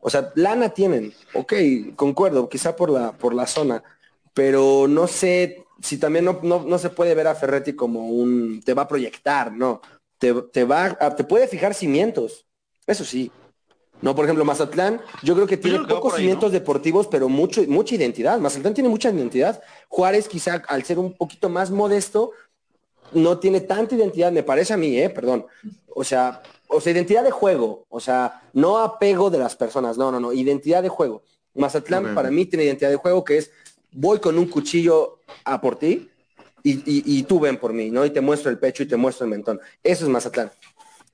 o 0.00 0.08
sea, 0.08 0.32
lana 0.36 0.68
tienen, 0.70 1.12
ok, 1.34 1.52
concuerdo, 1.96 2.48
quizá 2.48 2.76
por 2.76 2.90
la, 2.90 3.12
por 3.12 3.34
la 3.34 3.48
zona, 3.48 3.82
pero 4.32 4.86
no 4.88 5.08
sé 5.08 5.64
si 5.82 5.98
también 5.98 6.24
no, 6.24 6.40
no, 6.42 6.78
se 6.78 6.90
puede 6.90 7.14
ver 7.14 7.26
a 7.26 7.34
Ferretti 7.34 7.74
como 7.74 8.08
un, 8.08 8.62
te 8.64 8.74
va 8.74 8.82
a 8.82 8.88
proyectar, 8.88 9.52
no, 9.52 9.80
te, 10.18 10.32
te 10.52 10.64
va, 10.64 10.96
te 11.16 11.24
puede 11.24 11.48
fijar 11.48 11.74
cimientos, 11.74 12.46
eso 12.86 13.04
sí. 13.04 13.30
No, 14.02 14.14
por 14.14 14.24
ejemplo, 14.24 14.44
Mazatlán, 14.44 15.00
yo 15.22 15.34
creo 15.34 15.46
que 15.46 15.56
tiene 15.56 15.80
pocos 15.86 16.16
cimientos 16.16 16.52
deportivos, 16.52 17.06
pero 17.06 17.28
mucho, 17.28 17.62
mucha 17.66 17.94
identidad. 17.94 18.38
Mazatlán 18.38 18.74
tiene 18.74 18.88
mucha 18.88 19.10
identidad. 19.10 19.62
Juárez, 19.88 20.28
quizá 20.28 20.62
al 20.68 20.84
ser 20.84 20.98
un 20.98 21.14
poquito 21.14 21.48
más 21.48 21.70
modesto, 21.70 22.32
no 23.12 23.38
tiene 23.38 23.60
tanta 23.60 23.94
identidad, 23.94 24.32
me 24.32 24.42
parece 24.42 24.74
a 24.74 24.76
mí, 24.76 24.98
¿eh? 24.98 25.08
Perdón. 25.08 25.46
O 25.94 26.04
sea, 26.04 26.42
o 26.68 26.80
sea, 26.80 26.92
identidad 26.92 27.24
de 27.24 27.30
juego, 27.30 27.86
o 27.88 28.00
sea, 28.00 28.42
no 28.52 28.78
apego 28.78 29.30
de 29.30 29.38
las 29.38 29.56
personas, 29.56 29.96
no, 29.96 30.10
no, 30.10 30.20
no, 30.20 30.32
identidad 30.32 30.82
de 30.82 30.88
juego. 30.88 31.22
Mazatlán 31.54 32.14
para 32.14 32.30
mí 32.30 32.44
tiene 32.44 32.64
identidad 32.64 32.90
de 32.90 32.96
juego 32.96 33.24
que 33.24 33.38
es 33.38 33.50
voy 33.92 34.18
con 34.18 34.38
un 34.38 34.46
cuchillo 34.46 35.20
a 35.44 35.60
por 35.60 35.76
ti 35.78 36.10
y, 36.62 37.22
tú 37.22 37.38
ven 37.38 37.56
por 37.58 37.72
mí, 37.72 37.90
¿no? 37.90 38.04
Y 38.04 38.10
te 38.10 38.20
muestro 38.20 38.50
el 38.50 38.58
pecho 38.58 38.82
y 38.82 38.86
te 38.86 38.96
muestro 38.96 39.24
el 39.24 39.30
mentón. 39.30 39.60
Eso 39.82 40.04
es 40.04 40.10
Mazatlán. 40.10 40.50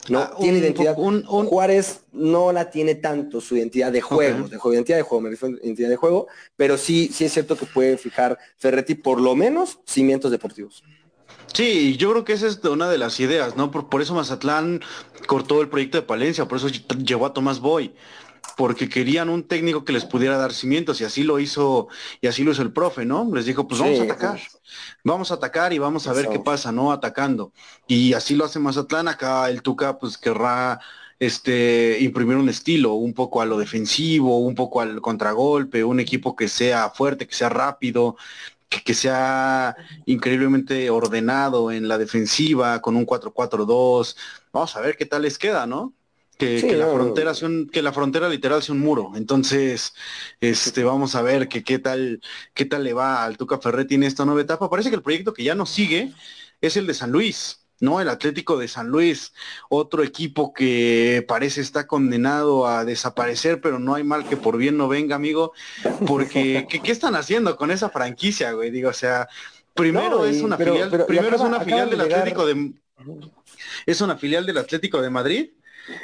No, 0.09 0.19
ah, 0.21 0.37
tiene 0.41 0.59
identidad. 0.59 0.95
Un, 0.99 1.23
Juárez 1.25 2.01
no 2.13 2.53
la 2.53 2.71
tiene 2.71 2.97
tanto 2.97 3.41
su 3.41 3.57
identidad 3.57 3.93
de 3.93 4.01
juego, 4.01 4.49
de 4.49 4.59
identidad 4.75 4.97
de 4.97 5.03
juego, 5.03 5.23
me 5.23 5.31
refiero 5.31 5.57
a 5.57 5.65
identidad 5.65 5.89
de 5.89 5.97
juego, 5.97 6.27
pero 6.57 6.77
sí, 6.77 7.11
sí 7.13 7.25
es 7.25 7.33
cierto 7.33 7.57
que 7.57 7.67
puede 7.67 7.97
fijar 7.99 8.39
Ferretti 8.59 8.95
por 8.97 9.21
lo 9.21 9.37
menos 9.37 9.79
cimientos 9.87 10.31
deportivos. 10.31 10.83
Sí, 11.53 11.97
yo 11.99 12.11
creo 12.11 12.25
que 12.25 12.33
esa 12.33 12.47
es 12.47 12.65
una 12.65 12.89
de 12.89 12.99
las 12.99 13.21
ideas, 13.21 13.57
¿no? 13.57 13.71
Por, 13.71 13.89
por 13.89 14.01
eso 14.01 14.15
Mazatlán 14.15 14.81
cortó 15.27 15.61
el 15.61 15.69
proyecto 15.69 15.99
de 15.99 16.03
Palencia, 16.03 16.47
por 16.47 16.59
eso 16.59 16.69
llevó 16.69 17.27
a 17.27 17.35
Tomás 17.35 17.61
Boy, 17.61 17.95
porque 18.57 18.89
querían 18.89 19.29
un 19.29 19.45
técnico 19.45 19.85
que 19.85 19.93
les 19.93 20.05
pudiera 20.05 20.37
dar 20.37 20.53
cimientos 20.53 21.01
y 21.01 21.05
así 21.05 21.23
lo 21.23 21.39
hizo, 21.39 21.89
y 22.21 22.27
así 22.27 22.45
lo 22.45 22.53
hizo 22.53 22.63
el 22.63 22.73
profe, 22.73 23.05
¿no? 23.05 23.29
Les 23.35 23.47
dijo, 23.47 23.67
pues 23.67 23.81
vamos 23.81 24.01
a 24.01 24.05
atacar, 24.05 24.41
vamos 25.05 25.31
a 25.31 25.35
atacar 25.35 25.73
y 25.73 25.79
vamos 25.79 26.07
a 26.07 26.13
ver 26.13 26.29
qué 26.29 26.39
pasa, 26.39 26.73
¿no? 26.73 26.93
Atacando. 26.93 27.53
Y 27.87 28.13
así 28.15 28.35
lo 28.35 28.45
hace 28.45 28.59
Mazatlán, 28.59 29.09
acá 29.09 29.49
el 29.49 29.63
Tuca 29.63 29.99
pues 29.99 30.19
querrá 30.19 30.81
este, 31.19 31.99
imprimir 32.01 32.37
un 32.37 32.49
estilo, 32.49 32.95
un 32.95 33.15
poco 33.15 33.41
a 33.41 33.47
lo 33.47 33.57
defensivo, 33.57 34.39
un 34.39 34.55
poco 34.55 34.81
al 34.81 35.01
contragolpe, 35.01 35.85
un 35.85 36.01
equipo 36.01 36.35
que 36.35 36.49
sea 36.49 36.91
fuerte, 36.91 37.29
que 37.29 37.35
sea 37.35 37.49
rápido, 37.49 38.17
que, 38.69 38.95
sea 38.95 39.77
increíblemente 40.07 40.91
ordenado 40.91 41.71
en 41.71 41.87
la 41.87 41.99
defensiva, 41.99 42.81
con 42.81 42.97
un 42.97 43.07
4-4-2. 43.07 44.17
Vamos 44.53 44.77
a 44.77 44.81
ver 44.81 44.97
qué 44.97 45.07
tal 45.07 45.23
les 45.23 45.39
queda, 45.39 45.67
¿no? 45.67 45.93
Que, 46.43 46.77
la 46.77 46.87
frontera 46.89 47.35
sea 47.35 47.49
que 47.71 47.83
la 47.83 47.93
frontera 47.93 48.29
literal 48.29 48.63
sea 48.63 48.75
un 48.75 48.81
muro. 48.81 49.13
Entonces, 49.15 49.95
este, 50.41 50.83
vamos 50.85 51.15
a 51.15 51.23
ver 51.23 51.49
que 51.49 51.63
qué 51.63 51.79
tal, 51.79 52.21
qué 52.55 52.65
tal 52.65 52.85
le 52.85 52.93
va 52.93 53.25
al 53.25 53.37
Tuca 53.37 53.59
Ferretti 53.59 53.95
en 53.95 54.03
esta 54.03 54.25
nueva 54.25 54.41
etapa. 54.41 54.69
Parece 54.69 54.91
que 54.91 54.97
el 54.97 55.03
proyecto 55.03 55.33
que 55.33 55.45
ya 55.45 55.55
nos 55.55 55.71
sigue 55.71 56.13
es 56.61 56.77
el 56.77 56.87
de 56.87 56.95
San 56.95 57.13
Luis. 57.13 57.63
¿no? 57.83 58.01
El 58.01 58.09
Atlético 58.09 58.57
de 58.57 58.69
San 58.69 58.89
Luis, 58.89 59.33
otro 59.69 60.05
equipo 60.05 60.55
que 60.55 61.25
parece 61.27 61.61
está 61.61 61.89
condenado 61.89 62.67
a 62.67 62.85
desaparecer, 62.85 63.61
pero 63.61 63.81
no 63.81 63.97
hay 63.97 64.05
mal 64.05 64.25
que 64.25 64.37
por 64.37 64.57
bien 64.57 64.77
no 64.77 64.87
venga, 64.87 65.17
amigo, 65.17 65.53
porque 66.07 66.67
¿qué, 66.83 66.93
están 66.93 67.17
haciendo 67.17 67.57
con 67.57 67.73
esa 67.73 67.91
franquicia, 67.91 68.53
güey? 68.53 68.71
Digo, 68.71 68.91
o 68.91 68.95
sea, 68.95 69.29
primero 69.75 70.25
es 70.25 70.43
una 70.43 70.57
filial, 70.57 71.07
primero 71.07 71.35
es 71.35 71.43
una 71.43 71.61
filial 71.61 71.91
del 71.91 72.03
Atlético 72.03 72.47
de 72.47 72.73
es 73.85 74.01
una 74.01 74.17
filial 74.17 74.47
del 74.47 74.59
Atlético 74.59 75.03
de 75.03 75.11
Madrid 75.11 75.51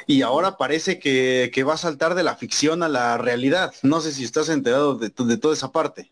y 0.07 0.21
ahora 0.21 0.57
parece 0.57 0.99
que, 0.99 1.63
va 1.67 1.73
a 1.73 1.77
saltar 1.77 2.15
de 2.15 2.23
la 2.23 2.35
ficción 2.35 2.83
a 2.83 2.89
la 2.89 3.17
realidad. 3.17 3.73
No 3.83 4.01
sé 4.01 4.11
si 4.11 4.23
estás 4.23 4.49
enterado 4.49 4.95
de, 4.95 5.09
de 5.09 5.37
toda 5.37 5.53
esa 5.53 5.71
parte. 5.71 6.11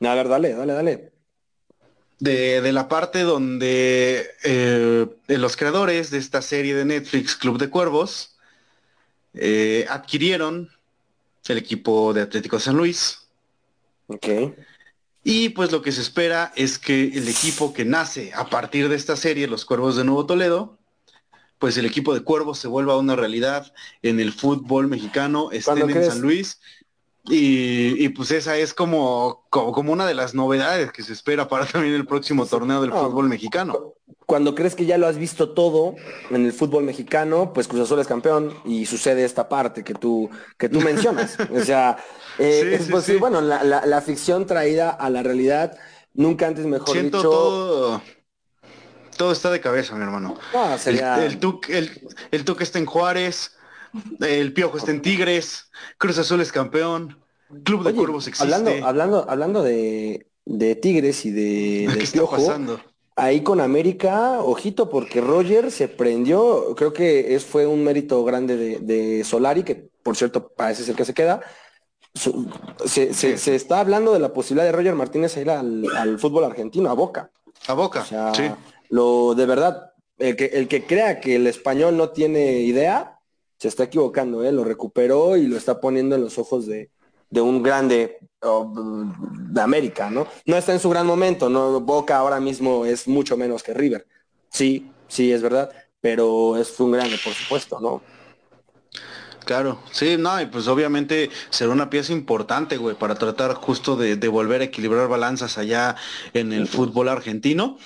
A 0.00 0.14
ver, 0.14 0.28
dale, 0.28 0.54
dale, 0.54 0.72
dale 0.72 1.12
de, 2.22 2.72
la 2.72 2.88
parte 2.88 3.20
donde 3.22 4.30
eh, 4.44 5.06
los 5.26 5.56
creadores 5.56 6.10
de 6.10 6.18
esta 6.18 6.40
serie 6.40 6.74
de 6.74 6.84
Netflix, 6.84 7.34
Club 7.34 7.58
de 7.58 7.68
Cuervos, 7.68 8.36
eh, 9.34 9.86
adquirieron 9.88 10.70
el 11.48 11.58
equipo 11.58 12.14
de 12.14 12.22
Atlético 12.22 12.60
San 12.60 12.76
Luis. 12.76 13.26
Ok. 14.06 14.28
Y 15.24 15.48
pues 15.50 15.72
lo 15.72 15.82
que 15.82 15.90
se 15.90 16.00
espera 16.00 16.52
es 16.54 16.78
que 16.78 17.08
el 17.08 17.28
equipo 17.28 17.74
que 17.74 17.84
nace 17.84 18.32
a 18.34 18.48
partir 18.48 18.88
de 18.88 18.96
esta 18.96 19.16
serie, 19.16 19.48
los 19.48 19.64
Cuervos 19.64 19.96
de 19.96 20.04
Nuevo 20.04 20.24
Toledo, 20.24 20.78
pues 21.62 21.76
el 21.76 21.86
equipo 21.86 22.12
de 22.12 22.22
Cuervos 22.22 22.58
se 22.58 22.66
vuelva 22.66 22.98
una 22.98 23.14
realidad 23.14 23.72
en 24.02 24.18
el 24.18 24.32
fútbol 24.32 24.88
mexicano, 24.88 25.52
estén 25.52 25.88
en 25.88 26.04
San 26.04 26.20
Luis 26.20 26.58
y, 27.26 28.08
pues 28.08 28.32
esa 28.32 28.56
es 28.56 28.74
como, 28.74 29.46
como, 29.48 29.92
una 29.92 30.04
de 30.04 30.14
las 30.14 30.34
novedades 30.34 30.90
que 30.90 31.04
se 31.04 31.12
espera 31.12 31.46
para 31.46 31.64
también 31.66 31.94
el 31.94 32.04
próximo 32.04 32.46
torneo 32.46 32.82
del 32.82 32.90
fútbol 32.90 33.28
mexicano. 33.28 33.94
Cuando 34.26 34.56
crees 34.56 34.74
que 34.74 34.86
ya 34.86 34.98
lo 34.98 35.06
has 35.06 35.18
visto 35.18 35.50
todo 35.50 35.94
en 36.30 36.44
el 36.44 36.52
fútbol 36.52 36.82
mexicano, 36.82 37.52
pues 37.52 37.68
Cruz 37.68 37.82
Azul 37.82 38.00
es 38.00 38.08
campeón 38.08 38.52
y 38.64 38.86
sucede 38.86 39.24
esta 39.24 39.48
parte 39.48 39.84
que 39.84 39.94
tú, 39.94 40.30
que 40.58 40.68
tú 40.68 40.80
mencionas. 40.80 41.36
o 41.48 41.60
sea, 41.60 41.96
eh, 42.40 42.84
pues, 42.90 43.20
bueno, 43.20 43.40
la, 43.40 44.02
ficción 44.04 44.46
traída 44.46 44.90
a 44.90 45.08
la 45.10 45.22
realidad, 45.22 45.78
nunca 46.12 46.48
antes 46.48 46.66
mejor 46.66 46.90
Siento 46.90 47.18
dicho. 47.18 47.30
Todo, 47.30 48.02
todo 49.16 49.32
está 49.32 49.50
de 49.50 49.60
cabeza, 49.60 49.94
mi 49.94 50.02
hermano. 50.02 50.38
el, 50.86 50.98
el, 50.98 51.38
el, 51.68 52.08
el 52.30 52.44
Tuc 52.44 52.60
está 52.60 52.78
en 52.78 52.86
Juárez, 52.86 53.56
el 54.20 54.52
Piojo 54.52 54.78
está 54.78 54.90
en 54.90 55.02
Tigres, 55.02 55.70
Cruz 55.98 56.18
Azul 56.18 56.40
es 56.40 56.52
campeón, 56.52 57.22
Club 57.64 57.84
de 57.84 57.94
Cuervos 57.94 58.26
existe. 58.26 58.54
Hablando, 58.54 58.86
hablando, 58.86 59.26
hablando 59.28 59.62
de, 59.62 60.26
Tigres 60.80 61.24
y 61.26 61.30
de, 61.30 61.92
¿Qué 61.94 62.02
está 62.02 62.24
pasando? 62.26 62.80
Ahí 63.14 63.42
con 63.42 63.60
América, 63.60 64.40
ojito, 64.40 64.88
porque 64.88 65.20
Roger 65.20 65.70
se 65.70 65.86
prendió, 65.86 66.74
creo 66.74 66.94
que 66.94 67.34
es, 67.34 67.44
fue 67.44 67.66
un 67.66 67.84
mérito 67.84 68.24
grande 68.24 68.56
de, 68.56 69.24
Solari, 69.24 69.64
que 69.64 69.90
por 70.02 70.16
cierto 70.16 70.48
parece 70.48 70.84
ser 70.84 70.94
que 70.94 71.04
se 71.04 71.14
queda. 71.14 71.42
Se, 72.14 73.54
está 73.54 73.80
hablando 73.80 74.12
de 74.12 74.18
la 74.18 74.32
posibilidad 74.32 74.64
de 74.64 74.72
Roger 74.72 74.94
Martínez 74.94 75.36
ir 75.36 75.50
al, 75.50 76.18
fútbol 76.18 76.44
argentino, 76.44 76.90
a 76.90 76.94
Boca. 76.94 77.30
A 77.66 77.74
Boca, 77.74 78.04
sí. 78.04 78.50
Lo 78.92 79.34
de 79.34 79.46
verdad, 79.46 79.94
el 80.18 80.36
que, 80.36 80.44
el 80.52 80.68
que 80.68 80.84
crea 80.84 81.18
que 81.18 81.36
el 81.36 81.46
español 81.46 81.96
no 81.96 82.10
tiene 82.10 82.60
idea, 82.60 83.18
se 83.58 83.68
está 83.68 83.84
equivocando, 83.84 84.44
¿eh? 84.44 84.52
lo 84.52 84.64
recuperó 84.64 85.38
y 85.38 85.46
lo 85.46 85.56
está 85.56 85.80
poniendo 85.80 86.14
en 86.14 86.20
los 86.20 86.36
ojos 86.36 86.66
de, 86.66 86.90
un 87.30 87.62
grande 87.62 88.18
de 88.42 89.60
América, 89.62 90.10
¿no? 90.10 90.26
No 90.44 90.56
está 90.58 90.74
en 90.74 90.78
su 90.78 90.90
gran 90.90 91.06
momento, 91.06 91.48
¿no? 91.48 91.80
Boca 91.80 92.18
ahora 92.18 92.38
mismo 92.38 92.84
es 92.84 93.08
mucho 93.08 93.34
menos 93.38 93.62
que 93.62 93.72
River. 93.72 94.06
Sí, 94.50 94.90
sí, 95.08 95.32
es 95.32 95.40
verdad, 95.40 95.70
pero 96.02 96.58
es 96.58 96.78
un 96.78 96.92
grande, 96.92 97.16
por 97.24 97.32
supuesto, 97.32 97.80
¿no? 97.80 98.02
Claro, 99.46 99.78
sí, 99.90 100.16
no, 100.18 100.38
y 100.38 100.44
pues 100.44 100.68
obviamente 100.68 101.30
será 101.48 101.70
una 101.70 101.88
pieza 101.88 102.12
importante, 102.12 102.76
güey, 102.76 102.94
para 102.94 103.14
tratar 103.14 103.54
justo 103.54 103.96
de, 103.96 104.16
de 104.16 104.28
volver 104.28 104.60
a 104.60 104.64
equilibrar 104.64 105.08
balanzas 105.08 105.56
allá 105.56 105.96
en 106.34 106.52
el 106.52 106.68
fútbol 106.68 107.08
argentino. 107.08 107.78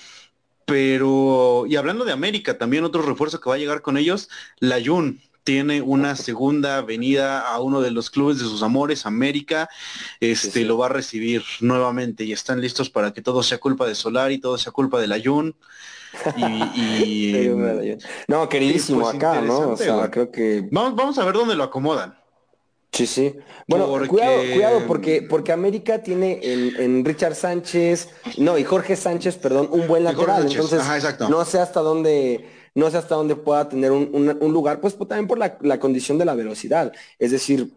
Pero, 0.66 1.64
y 1.68 1.76
hablando 1.76 2.04
de 2.04 2.12
América, 2.12 2.58
también 2.58 2.84
otro 2.84 3.00
refuerzo 3.02 3.40
que 3.40 3.48
va 3.48 3.54
a 3.54 3.58
llegar 3.58 3.82
con 3.82 3.96
ellos, 3.96 4.28
la 4.58 4.78
Jun, 4.84 5.20
tiene 5.44 5.80
una 5.80 6.16
segunda 6.16 6.82
venida 6.82 7.40
a 7.40 7.60
uno 7.60 7.80
de 7.80 7.92
los 7.92 8.10
clubes 8.10 8.38
de 8.38 8.44
sus 8.44 8.64
amores, 8.64 9.06
América, 9.06 9.68
este 10.18 10.64
lo 10.64 10.76
va 10.76 10.86
a 10.86 10.88
recibir 10.88 11.44
nuevamente 11.60 12.24
y 12.24 12.32
están 12.32 12.60
listos 12.60 12.90
para 12.90 13.12
que 13.12 13.22
todo 13.22 13.44
sea 13.44 13.58
culpa 13.58 13.86
de 13.86 13.94
Solar 13.94 14.32
y 14.32 14.38
todo 14.38 14.58
sea 14.58 14.72
culpa 14.72 15.00
de 15.00 15.06
la 15.06 15.20
Jun. 15.24 15.54
Y, 16.36 17.48
no, 18.28 18.48
queridísimo 18.48 19.02
pues, 19.02 19.14
acá, 19.14 19.40
¿no? 19.40 19.70
O 19.70 19.76
sea, 19.76 20.10
creo 20.10 20.32
que. 20.32 20.66
Vamos, 20.72 20.96
vamos 20.96 21.18
a 21.18 21.24
ver 21.24 21.34
dónde 21.34 21.54
lo 21.54 21.62
acomodan. 21.62 22.18
Sí, 22.96 23.06
sí. 23.06 23.36
Bueno, 23.68 23.86
cuidado, 24.08 24.42
cuidado, 24.52 24.86
porque, 24.86 25.22
porque 25.22 25.52
América 25.52 26.02
tiene 26.02 26.40
en, 26.42 27.04
Richard 27.04 27.34
Sánchez, 27.34 28.08
no, 28.38 28.56
y 28.56 28.64
Jorge 28.64 28.96
Sánchez, 28.96 29.36
perdón, 29.36 29.68
un 29.70 29.86
buen 29.86 30.04
lateral. 30.04 30.46
Entonces, 30.50 30.80
no 31.28 31.44
sé 31.44 31.58
hasta 31.58 31.80
dónde 31.80 32.44
no 32.76 32.90
sé 32.90 32.98
hasta 32.98 33.14
dónde 33.14 33.36
pueda 33.36 33.70
tener 33.70 33.90
un, 33.90 34.52
lugar, 34.52 34.82
pues, 34.82 34.92
pues, 34.92 35.08
también 35.08 35.26
por 35.26 35.38
la, 35.38 35.80
condición 35.80 36.18
de 36.18 36.26
la 36.26 36.34
velocidad. 36.34 36.92
Es 37.18 37.30
decir, 37.30 37.72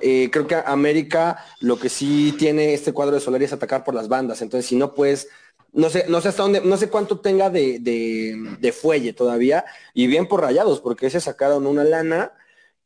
eh, 0.00 0.30
creo 0.32 0.46
que 0.46 0.54
América 0.54 1.44
lo 1.60 1.78
que 1.78 1.90
sí 1.90 2.34
tiene 2.38 2.72
este 2.72 2.94
cuadro 2.94 3.14
de 3.14 3.20
Solari 3.20 3.44
es 3.44 3.52
atacar 3.52 3.84
por 3.84 3.94
las 3.94 4.08
bandas. 4.08 4.40
Entonces, 4.40 4.66
si 4.66 4.74
no 4.74 4.94
puedes, 4.94 5.28
no 5.74 5.90
sé, 5.90 6.06
no 6.08 6.22
sé 6.22 6.28
hasta 6.28 6.44
dónde, 6.44 6.62
no 6.62 6.78
sé 6.78 6.88
cuánto 6.88 7.20
tenga 7.20 7.50
de, 7.50 8.74
fuelle 8.80 9.12
todavía. 9.12 9.66
Y 9.92 10.06
bien 10.06 10.26
por 10.26 10.40
rayados, 10.40 10.80
porque 10.80 11.10
se 11.10 11.20
sacaron 11.20 11.66
una 11.66 11.84
lana. 11.84 12.32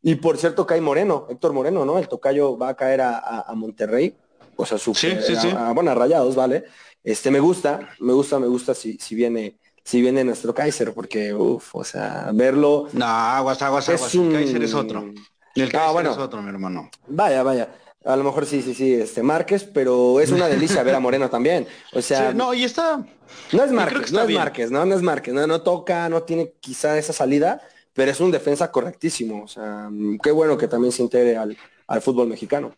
Y 0.06 0.14
por 0.14 0.38
cierto, 0.38 0.64
cae 0.64 0.80
Moreno, 0.80 1.26
Héctor 1.28 1.52
Moreno, 1.52 1.84
¿no? 1.84 1.98
El 1.98 2.06
tocayo 2.06 2.56
va 2.56 2.68
a 2.68 2.76
caer 2.76 3.00
a, 3.00 3.52
Monterrey. 3.56 4.14
O 4.54 4.64
sea, 4.64 4.78
su, 4.78 4.94
sí, 4.94 5.16
sí, 5.20 5.34
sí. 5.34 5.52
bueno, 5.74 5.90
a 5.90 5.96
rayados, 5.96 6.36
¿vale? 6.36 6.62
Este 7.02 7.32
me 7.32 7.40
gusta, 7.40 7.88
me 7.98 8.12
gusta, 8.12 8.38
me 8.38 8.46
gusta 8.46 8.72
si, 8.72 8.98
si 8.98 9.16
viene 9.16 9.56
si 9.82 10.00
viene 10.00 10.22
nuestro 10.22 10.54
Kaiser, 10.54 10.94
porque, 10.94 11.34
uff, 11.34 11.74
o 11.74 11.82
sea, 11.82 12.30
verlo... 12.32 12.88
No, 12.92 13.04
aguas, 13.04 13.60
aguas, 13.62 13.88
aguas, 13.88 14.14
el 14.14 14.32
Kaiser 14.32 14.62
es 14.62 14.74
otro. 14.74 15.12
El 15.56 15.72
Kaiser 15.72 15.92
bueno, 15.92 16.12
es 16.12 16.18
otro, 16.18 16.40
mi 16.40 16.50
hermano. 16.50 16.88
Vaya, 17.08 17.42
vaya. 17.42 17.68
A 18.04 18.14
lo 18.14 18.22
mejor 18.22 18.46
sí, 18.46 18.62
sí, 18.62 18.74
sí, 18.74 18.94
este 18.94 19.24
Márquez, 19.24 19.64
pero 19.64 20.20
es 20.20 20.30
una 20.30 20.46
delicia 20.46 20.84
ver 20.84 20.94
a 20.94 21.00
Moreno 21.00 21.28
también. 21.28 21.66
O 21.92 22.00
sea, 22.00 22.32
no, 22.32 22.54
y 22.54 22.62
está. 22.62 23.04
No 23.50 23.64
es 23.64 23.72
Márquez, 23.72 24.12
no 24.12 24.22
es 24.22 24.30
Márquez, 24.30 24.70
no, 24.70 24.84
no 24.84 24.94
es 24.94 25.02
Márquez, 25.02 25.34
no, 25.34 25.48
no 25.48 25.62
toca, 25.62 26.08
no 26.08 26.22
tiene 26.22 26.52
quizá 26.60 26.96
esa 26.96 27.12
salida, 27.12 27.60
pero 27.96 28.10
es 28.12 28.20
un 28.20 28.30
defensa 28.30 28.70
correctísimo. 28.70 29.42
O 29.42 29.48
sea, 29.48 29.88
qué 30.22 30.30
bueno 30.30 30.56
que 30.56 30.68
también 30.68 30.92
se 30.92 31.02
integre 31.02 31.36
al, 31.36 31.56
al 31.88 32.02
fútbol 32.02 32.28
mexicano. 32.28 32.72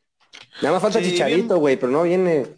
Nada 0.60 0.74
más 0.74 0.82
falta 0.82 1.00
Chicharito, 1.00 1.58
güey, 1.58 1.76
pero 1.76 1.92
no 1.92 2.02
viene. 2.02 2.46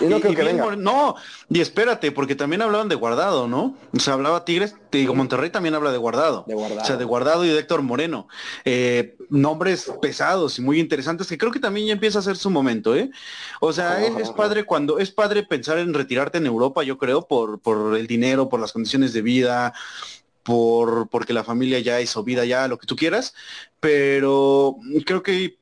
Y 0.00 0.04
no 0.04 0.20
creo 0.20 0.34
que 0.34 0.44
venga. 0.44 0.76
No, 0.76 1.16
y 1.48 1.60
espérate, 1.60 2.12
porque 2.12 2.36
también 2.36 2.62
hablaban 2.62 2.88
de 2.88 2.94
guardado, 2.94 3.48
¿no? 3.48 3.74
O 3.92 3.98
sea, 3.98 4.14
hablaba 4.14 4.44
Tigres, 4.44 4.76
te 4.90 4.98
digo, 4.98 5.14
Monterrey 5.14 5.50
también 5.50 5.74
habla 5.74 5.90
de 5.90 5.98
guardado. 5.98 6.44
De 6.46 6.54
guardado. 6.54 6.82
O 6.82 6.84
sea, 6.84 6.96
de 6.96 7.04
guardado 7.04 7.44
y 7.44 7.48
de 7.48 7.58
Héctor 7.58 7.82
Moreno. 7.82 8.28
Eh, 8.64 9.16
nombres 9.30 9.90
pesados 10.00 10.58
y 10.58 10.62
muy 10.62 10.78
interesantes 10.78 11.26
que 11.26 11.38
creo 11.38 11.50
que 11.50 11.58
también 11.58 11.86
ya 11.86 11.92
empieza 11.94 12.18
a 12.18 12.22
ser 12.22 12.36
su 12.36 12.50
momento, 12.50 12.94
¿eh? 12.94 13.10
O 13.60 13.72
sea, 13.72 14.04
es, 14.04 14.30
padre 14.30 14.64
cuando, 14.64 14.98
es 14.98 15.10
padre 15.10 15.42
pensar 15.42 15.78
en 15.78 15.94
retirarte 15.94 16.38
en 16.38 16.46
Europa, 16.46 16.82
yo 16.82 16.98
creo, 16.98 17.26
por, 17.26 17.58
por 17.60 17.96
el 17.96 18.06
dinero, 18.06 18.48
por 18.48 18.60
las 18.60 18.72
condiciones 18.72 19.12
de 19.12 19.22
vida, 19.22 19.72
por 20.46 21.08
porque 21.10 21.32
la 21.32 21.44
familia 21.44 21.80
ya 21.80 22.00
hizo 22.00 22.22
vida 22.22 22.44
ya, 22.44 22.68
lo 22.68 22.78
que 22.78 22.86
tú 22.86 22.96
quieras, 22.96 23.34
pero 23.80 24.76
creo 25.04 25.22
que 25.22 25.58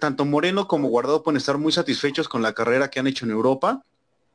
tanto 0.00 0.24
Moreno 0.24 0.68
como 0.68 0.88
Guardado 0.88 1.22
pueden 1.22 1.38
estar 1.38 1.56
muy 1.56 1.72
satisfechos 1.72 2.28
con 2.28 2.42
la 2.42 2.52
carrera 2.52 2.90
que 2.90 3.00
han 3.00 3.06
hecho 3.06 3.24
en 3.24 3.30
Europa 3.30 3.82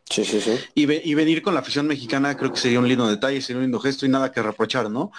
Sí, 0.09 0.25
sí, 0.25 0.41
sí. 0.41 0.59
Y, 0.75 0.91
y, 0.91 1.13
venir 1.15 1.41
con 1.41 1.53
la 1.53 1.61
afición 1.61 1.87
mexicana 1.87 2.35
creo 2.37 2.51
que 2.51 2.59
sería 2.59 2.79
un 2.79 2.87
lindo 2.87 3.07
detalle, 3.07 3.41
sería 3.41 3.57
un 3.57 3.63
lindo 3.63 3.79
gesto 3.79 4.05
y 4.05 4.09
nada 4.09 4.31
que 4.31 4.43
reprochar, 4.43 4.91
¿no? 4.91 5.11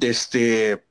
Este, 0.00 0.84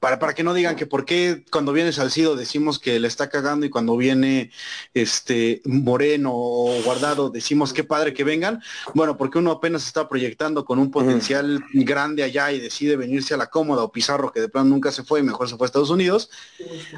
para, 0.00 0.18
para 0.18 0.34
que 0.34 0.42
no 0.42 0.54
digan 0.54 0.76
que 0.76 0.86
por 0.86 1.04
qué 1.04 1.44
cuando 1.50 1.72
viene 1.72 1.92
Salcido 1.92 2.34
decimos 2.34 2.78
que 2.78 2.98
le 2.98 3.06
está 3.06 3.28
cagando 3.28 3.66
y 3.66 3.70
cuando 3.70 3.96
viene 3.98 4.50
este 4.94 5.60
Moreno 5.66 6.30
o 6.32 6.82
Guardado 6.82 7.28
decimos 7.28 7.74
qué 7.74 7.84
padre 7.84 8.14
que 8.14 8.24
vengan. 8.24 8.62
Bueno, 8.94 9.18
porque 9.18 9.38
uno 9.38 9.50
apenas 9.50 9.86
está 9.86 10.08
proyectando 10.08 10.64
con 10.64 10.78
un 10.78 10.90
potencial 10.90 11.62
grande 11.74 12.22
allá 12.22 12.50
y 12.50 12.58
decide 12.58 12.96
venirse 12.96 13.34
a 13.34 13.36
la 13.36 13.48
cómoda 13.50 13.84
o 13.84 13.92
Pizarro 13.92 14.32
que 14.32 14.40
de 14.40 14.48
plano 14.48 14.70
nunca 14.70 14.90
se 14.90 15.04
fue 15.04 15.20
y 15.20 15.22
mejor 15.22 15.50
se 15.50 15.56
fue 15.56 15.66
a 15.66 15.68
Estados 15.68 15.90
Unidos, 15.90 16.30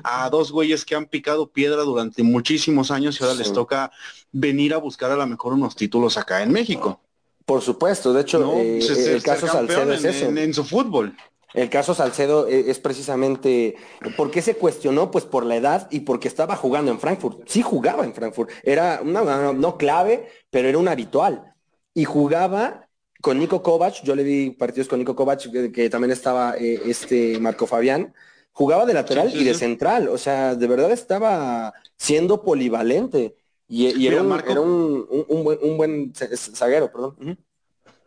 a 0.04 0.30
dos 0.30 0.52
güeyes 0.52 0.84
que 0.84 0.94
han 0.94 1.06
picado 1.06 1.50
piedra 1.50 1.82
durante 1.82 2.22
muchísimos 2.22 2.92
años 2.92 3.20
y 3.20 3.24
ahora 3.24 3.36
les 3.36 3.52
toca 3.52 3.90
venir 4.30 4.74
a 4.74 4.78
buscar 4.78 5.10
a 5.10 5.16
lo 5.16 5.26
mejor 5.26 5.54
unos 5.54 5.74
títulos 5.74 6.16
acá 6.16 6.42
en 6.42 6.52
México. 6.52 7.00
Por 7.44 7.60
supuesto, 7.62 8.12
de 8.12 8.20
hecho, 8.20 8.56
eh, 8.58 8.78
el 8.78 9.22
caso 9.24 9.48
Salcedo 9.48 9.92
es 9.92 10.04
en, 10.04 10.38
en 10.38 10.54
su 10.54 10.64
fútbol. 10.64 11.16
El 11.54 11.68
caso 11.68 11.94
Salcedo 11.94 12.48
e, 12.48 12.70
es 12.70 12.78
precisamente, 12.78 13.76
¿por 14.16 14.30
qué 14.30 14.42
se 14.42 14.56
cuestionó? 14.56 15.10
Pues 15.10 15.24
por 15.24 15.44
la 15.44 15.56
edad 15.56 15.88
y 15.90 16.00
porque 16.00 16.28
estaba 16.28 16.56
jugando 16.56 16.90
en 16.90 17.00
Frankfurt. 17.00 17.48
Sí 17.48 17.62
jugaba 17.62 18.04
en 18.04 18.14
Frankfurt. 18.14 18.50
Era 18.62 19.00
una, 19.02 19.52
no, 19.52 19.76
clave, 19.76 20.28
pero 20.50 20.68
era 20.68 20.78
un 20.78 20.88
habitual. 20.88 21.54
Y 21.94 22.04
jugaba 22.04 22.88
con 23.20 23.38
Nico 23.38 23.62
Kovac, 23.62 24.02
yo 24.02 24.14
le 24.14 24.24
vi 24.24 24.50
partidos 24.50 24.88
con 24.88 24.98
Nico 24.98 25.14
Kovac, 25.14 25.40
que, 25.72 25.90
también 25.90 26.10
estaba 26.10 26.56
eh, 26.56 26.80
este 26.86 27.38
Marco 27.38 27.66
Fabián, 27.66 28.12
jugaba 28.52 28.84
de 28.84 28.94
lateral 28.94 29.32
y 29.34 29.44
de 29.44 29.54
central, 29.54 30.08
o 30.08 30.18
sea, 30.18 30.54
de 30.54 30.66
verdad 30.66 30.90
estaba 30.90 31.72
siendo 31.96 32.42
polivalente. 32.42 33.36
Y, 33.68 34.06
era, 34.06 34.20
un, 34.20 35.06
un, 35.08 35.76
buen, 35.78 36.12
zaguero, 36.14 36.92
perdón. 36.92 37.38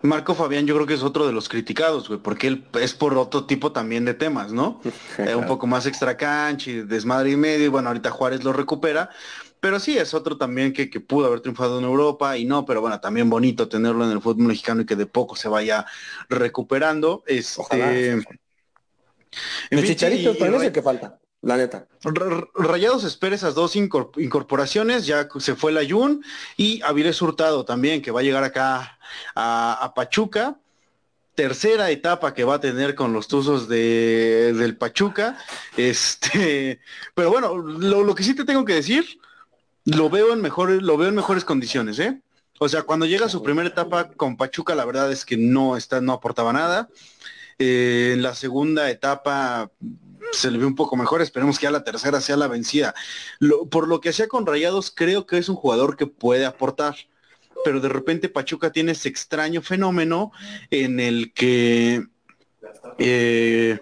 Marco 0.05 0.35
Fabián 0.35 0.65
yo 0.65 0.75
creo 0.75 0.87
que 0.87 0.93
es 0.93 1.03
otro 1.03 1.27
de 1.27 1.33
los 1.33 1.49
criticados, 1.49 2.07
güey, 2.07 2.19
porque 2.19 2.47
él 2.47 2.65
es 2.79 2.93
por 2.93 3.17
otro 3.17 3.45
tipo 3.45 3.71
también 3.71 4.05
de 4.05 4.13
temas, 4.13 4.51
¿no? 4.51 4.81
Eh, 5.17 5.33
un 5.33 5.45
poco 5.45 5.65
más 5.65 5.85
extra 5.85 6.17
cancha 6.17 6.71
desmadre 6.85 7.31
y 7.31 7.37
medio, 7.37 7.65
y 7.65 7.69
bueno, 7.69 7.87
ahorita 7.87 8.11
Juárez 8.11 8.43
lo 8.43 8.51
recupera, 8.51 9.09
pero 9.59 9.79
sí 9.79 9.97
es 9.97 10.13
otro 10.13 10.37
también 10.37 10.73
que, 10.73 10.89
que, 10.89 10.99
pudo 10.99 11.27
haber 11.27 11.39
triunfado 11.39 11.79
en 11.79 11.85
Europa 11.85 12.37
y 12.37 12.45
no, 12.45 12.65
pero 12.65 12.81
bueno, 12.81 12.99
también 12.99 13.29
bonito 13.29 13.69
tenerlo 13.69 14.05
en 14.05 14.11
el 14.11 14.21
fútbol 14.21 14.47
mexicano 14.47 14.81
y 14.81 14.85
que 14.85 14.95
de 14.95 15.05
poco 15.05 15.35
se 15.35 15.47
vaya 15.47 15.85
recuperando. 16.29 17.23
Este... 17.25 18.11
En 18.11 19.79
el 19.79 19.85
Chicharito, 19.85 20.37
parece 20.37 20.71
que 20.71 20.81
falta 20.81 21.19
la 21.45 21.57
neta. 21.57 21.87
Rayados 22.55 23.03
espera 23.03 23.35
esas 23.35 23.53
dos 23.53 23.75
incorporaciones, 23.75 25.05
ya 25.05 25.27
se 25.39 25.55
fue 25.55 25.71
la 25.71 25.87
Jun 25.87 26.25
y 26.57 26.81
Avilés 26.81 27.21
Hurtado 27.21 27.65
también, 27.65 28.01
que 28.01 28.09
va 28.09 28.21
a 28.21 28.23
llegar 28.23 28.43
acá 28.43 28.97
a, 29.35 29.93
Pachuca. 29.95 30.57
Tercera 31.35 31.91
etapa 31.91 32.33
que 32.33 32.45
va 32.45 32.55
a 32.55 32.59
tener 32.59 32.95
con 32.95 33.13
los 33.13 33.27
Tuzos 33.27 33.67
de, 33.67 34.53
del 34.53 34.75
Pachuca. 34.75 35.37
Este, 35.77 36.79
pero 37.13 37.29
bueno, 37.29 37.55
lo, 37.55 38.15
que 38.15 38.23
sí 38.23 38.33
te 38.33 38.45
tengo 38.45 38.65
que 38.65 38.73
decir, 38.73 39.19
lo 39.83 40.09
veo 40.09 40.33
en 40.33 40.41
mejores, 40.41 40.81
lo 40.81 40.97
veo 40.97 41.09
en 41.09 41.15
mejores 41.15 41.45
condiciones, 41.45 41.99
¿eh? 41.99 42.21
O 42.57 42.69
sea, 42.69 42.83
cuando 42.83 43.05
llega 43.05 43.29
su 43.29 43.43
primera 43.43 43.67
etapa 43.67 44.09
con 44.09 44.37
Pachuca, 44.37 44.73
la 44.73 44.85
verdad 44.85 45.11
es 45.11 45.25
que 45.25 45.37
no 45.37 45.77
está, 45.77 46.01
no 46.01 46.13
aportaba 46.13 46.53
nada. 46.53 46.89
Eh, 47.59 48.13
en 48.15 48.23
la 48.23 48.33
segunda 48.33 48.89
etapa 48.89 49.69
se 50.35 50.51
le 50.51 50.57
ve 50.57 50.65
un 50.65 50.75
poco 50.75 50.95
mejor, 50.95 51.21
esperemos 51.21 51.57
que 51.57 51.63
ya 51.63 51.71
la 51.71 51.83
tercera 51.83 52.21
sea 52.21 52.37
la 52.37 52.47
vencida. 52.47 52.93
por 53.69 53.87
lo 53.87 53.99
que 54.01 54.09
hacía 54.09 54.27
con 54.27 54.45
Rayados, 54.45 54.91
creo 54.91 55.25
que 55.25 55.37
es 55.37 55.49
un 55.49 55.55
jugador 55.55 55.97
que 55.97 56.07
puede 56.07 56.45
aportar, 56.45 56.95
pero 57.63 57.79
de 57.79 57.89
repente 57.89 58.29
Pachuca 58.29 58.71
tiene 58.71 58.91
ese 58.91 59.09
extraño 59.09 59.61
fenómeno 59.61 60.31
en 60.69 60.99
el 60.99 61.33
que 61.33 62.05
eh, 62.97 63.79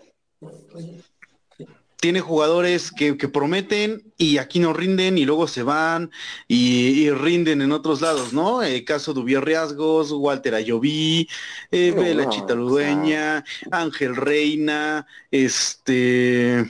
tiene 2.03 2.19
jugadores 2.19 2.91
que, 2.91 3.15
prometen 3.15 4.11
y 4.17 4.37
aquí 4.37 4.59
no 4.59 4.73
rinden 4.73 5.17
y 5.17 5.23
luego 5.23 5.47
se 5.47 5.63
van 5.63 6.11
y, 6.49 7.09
rinden 7.11 7.61
en 7.61 7.71
otros 7.71 8.01
lados, 8.01 8.33
¿no? 8.33 8.61
El 8.61 8.83
caso 8.83 9.13
de 9.13 9.21
Ubier 9.21 9.45
Riasgos, 9.45 10.11
Walter 10.11 10.53
Ayoví, 10.53 11.29
eh, 11.71 11.93
Bela 11.95 12.27
Chitaludueña, 12.27 13.45
Ángel 13.71 14.17
Reina, 14.17 15.07
este, 15.31 16.65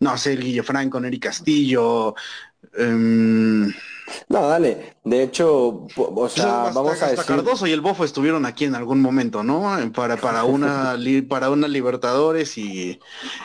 no 0.00 0.18
sé, 0.18 0.34
Guille 0.34 0.64
Franco, 0.64 0.98
Neri 0.98 1.20
Castillo, 1.20 2.16
em, 2.76 3.72
no, 4.28 4.48
dale. 4.48 4.94
De 5.04 5.22
hecho, 5.22 5.86
o 5.96 6.28
sea, 6.28 6.70
vamos 6.74 7.00
a 7.02 7.10
decir... 7.10 7.24
Cardoso 7.24 7.66
y 7.66 7.72
el 7.72 7.80
Bofo 7.80 8.04
estuvieron 8.04 8.46
aquí 8.46 8.64
en 8.64 8.74
algún 8.74 9.00
momento, 9.00 9.42
¿no? 9.42 9.68
Para, 9.92 10.16
para 10.16 10.44
una 10.44 10.96
para 11.28 11.50
una 11.50 11.68
Libertadores 11.68 12.56
y, 12.58 12.98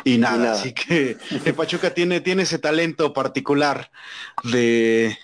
nada. 0.05 0.53
Así 0.53 0.73
que 0.73 1.17
Pachuca 1.55 1.93
tiene, 1.93 2.21
tiene 2.21 2.43
ese 2.43 2.59
talento 2.59 3.13
particular 3.13 3.91
de, 4.43 5.17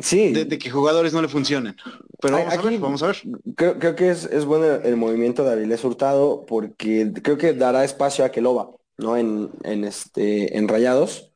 sí. 0.00 0.32
de, 0.32 0.58
que 0.58 0.70
jugadores 0.70 1.12
no 1.12 1.22
le 1.22 1.28
funcionen. 1.28 1.76
Pero 2.20 2.38
vamos 2.38 2.54
a 2.54 2.62
ver, 2.62 2.78
vamos 2.78 3.02
a 3.02 3.06
ver. 3.08 3.22
Creo, 3.56 3.96
que 3.96 4.10
es, 4.10 4.44
bueno 4.44 4.66
el 4.66 4.96
movimiento 4.96 5.44
de 5.44 5.52
Avilés 5.52 5.84
Hurtado 5.84 6.44
porque 6.46 7.12
creo 7.22 7.36
que 7.36 7.52
dará 7.52 7.84
espacio 7.84 8.24
a 8.24 8.30
Keloba, 8.30 8.70
¿no? 8.98 9.16
En, 9.16 9.50
en 9.64 9.84
este, 9.84 10.56
en 10.56 10.68
Rayados 10.68 11.31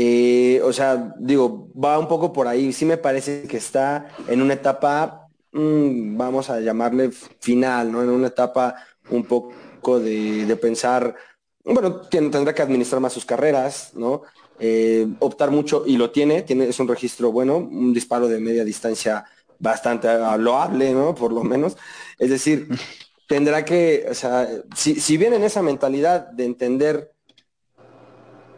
eh, 0.00 0.60
o 0.62 0.72
sea, 0.72 1.12
digo, 1.18 1.72
va 1.74 1.98
un 1.98 2.06
poco 2.06 2.32
por 2.32 2.46
ahí. 2.46 2.72
Sí 2.72 2.84
me 2.84 2.98
parece 2.98 3.42
que 3.48 3.56
está 3.56 4.06
en 4.28 4.40
una 4.40 4.54
etapa, 4.54 5.26
mm, 5.50 6.16
vamos 6.16 6.50
a 6.50 6.60
llamarle 6.60 7.10
final, 7.40 7.90
¿no? 7.90 8.04
En 8.04 8.10
una 8.10 8.28
etapa 8.28 8.76
un 9.10 9.24
poco 9.24 9.98
de, 9.98 10.56
pensar, 10.62 11.16
bueno, 11.64 12.02
tendrá 12.02 12.54
que 12.54 12.62
administrar 12.62 13.00
más 13.00 13.12
sus 13.12 13.24
carreras, 13.24 13.90
¿no? 13.94 14.22
Eh, 14.60 15.04
optar 15.18 15.50
mucho, 15.50 15.82
y 15.84 15.96
lo 15.96 16.12
tiene, 16.12 16.42
tiene, 16.42 16.68
es 16.68 16.78
un 16.78 16.86
registro 16.86 17.32
bueno, 17.32 17.56
un 17.56 17.92
disparo 17.92 18.28
de 18.28 18.38
media 18.38 18.64
distancia 18.64 19.24
bastante 19.58 20.06
loable, 20.38 20.92
¿no? 20.92 21.12
Por 21.12 21.32
lo 21.32 21.42
menos. 21.42 21.76
Es 22.20 22.30
decir, 22.30 22.68
tendrá 23.26 23.64
que, 23.64 24.06
o 24.08 24.14
sea, 24.14 24.48
si, 24.76 25.00
si 25.00 25.16
viene 25.16 25.36
en 25.36 25.44
esa 25.44 25.60
mentalidad 25.62 26.28
de 26.30 26.44
entender 26.44 27.17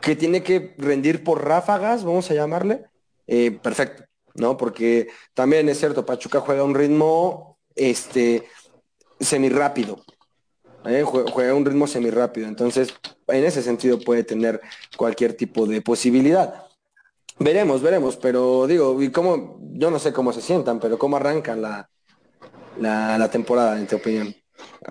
que 0.00 0.16
tiene 0.16 0.42
que 0.42 0.74
rendir 0.78 1.22
por 1.24 1.44
ráfagas, 1.44 2.04
vamos 2.04 2.30
a 2.30 2.34
llamarle, 2.34 2.84
eh, 3.26 3.50
perfecto, 3.50 4.04
¿no? 4.34 4.56
Porque 4.56 5.08
también 5.34 5.68
es 5.68 5.78
cierto, 5.78 6.06
Pachuca 6.06 6.40
juega 6.40 6.64
un 6.64 6.74
ritmo 6.74 7.58
este, 7.74 8.44
semirápido, 9.18 10.02
¿eh? 10.86 11.02
juega 11.04 11.54
un 11.54 11.64
ritmo 11.64 11.86
semirápido, 11.86 12.48
entonces 12.48 12.94
en 13.28 13.44
ese 13.44 13.62
sentido 13.62 14.00
puede 14.00 14.24
tener 14.24 14.60
cualquier 14.96 15.34
tipo 15.34 15.66
de 15.66 15.82
posibilidad. 15.82 16.66
Veremos, 17.38 17.80
veremos, 17.80 18.16
pero 18.16 18.66
digo, 18.66 19.02
y 19.02 19.10
cómo, 19.10 19.58
yo 19.72 19.90
no 19.90 19.98
sé 19.98 20.12
cómo 20.12 20.32
se 20.32 20.42
sientan, 20.42 20.78
pero 20.78 20.98
cómo 20.98 21.16
arrancan 21.16 21.62
la, 21.62 21.88
la, 22.78 23.30
temporada, 23.30 23.78
en 23.78 23.86
tu 23.86 23.96
opinión. 23.96 24.34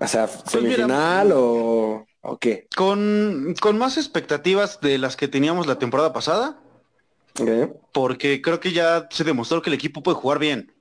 O 0.00 0.06
sea, 0.08 0.26
pues 0.26 0.50
semifinal 0.50 1.30
o... 1.32 2.04
¿O 2.22 2.38
Con, 2.76 3.54
con 3.60 3.78
más 3.78 3.96
expectativas 3.96 4.80
de 4.80 4.98
las 4.98 5.16
que 5.16 5.28
teníamos 5.28 5.66
la 5.66 5.78
temporada 5.78 6.12
pasada. 6.12 6.60
Porque 7.92 8.42
creo 8.42 8.60
que 8.60 8.72
ya 8.72 9.08
se 9.10 9.24
demostró 9.24 9.62
que 9.62 9.70
el 9.70 9.74
equipo 9.74 10.02
puede 10.02 10.18
jugar 10.18 10.38
bien. 10.38 10.74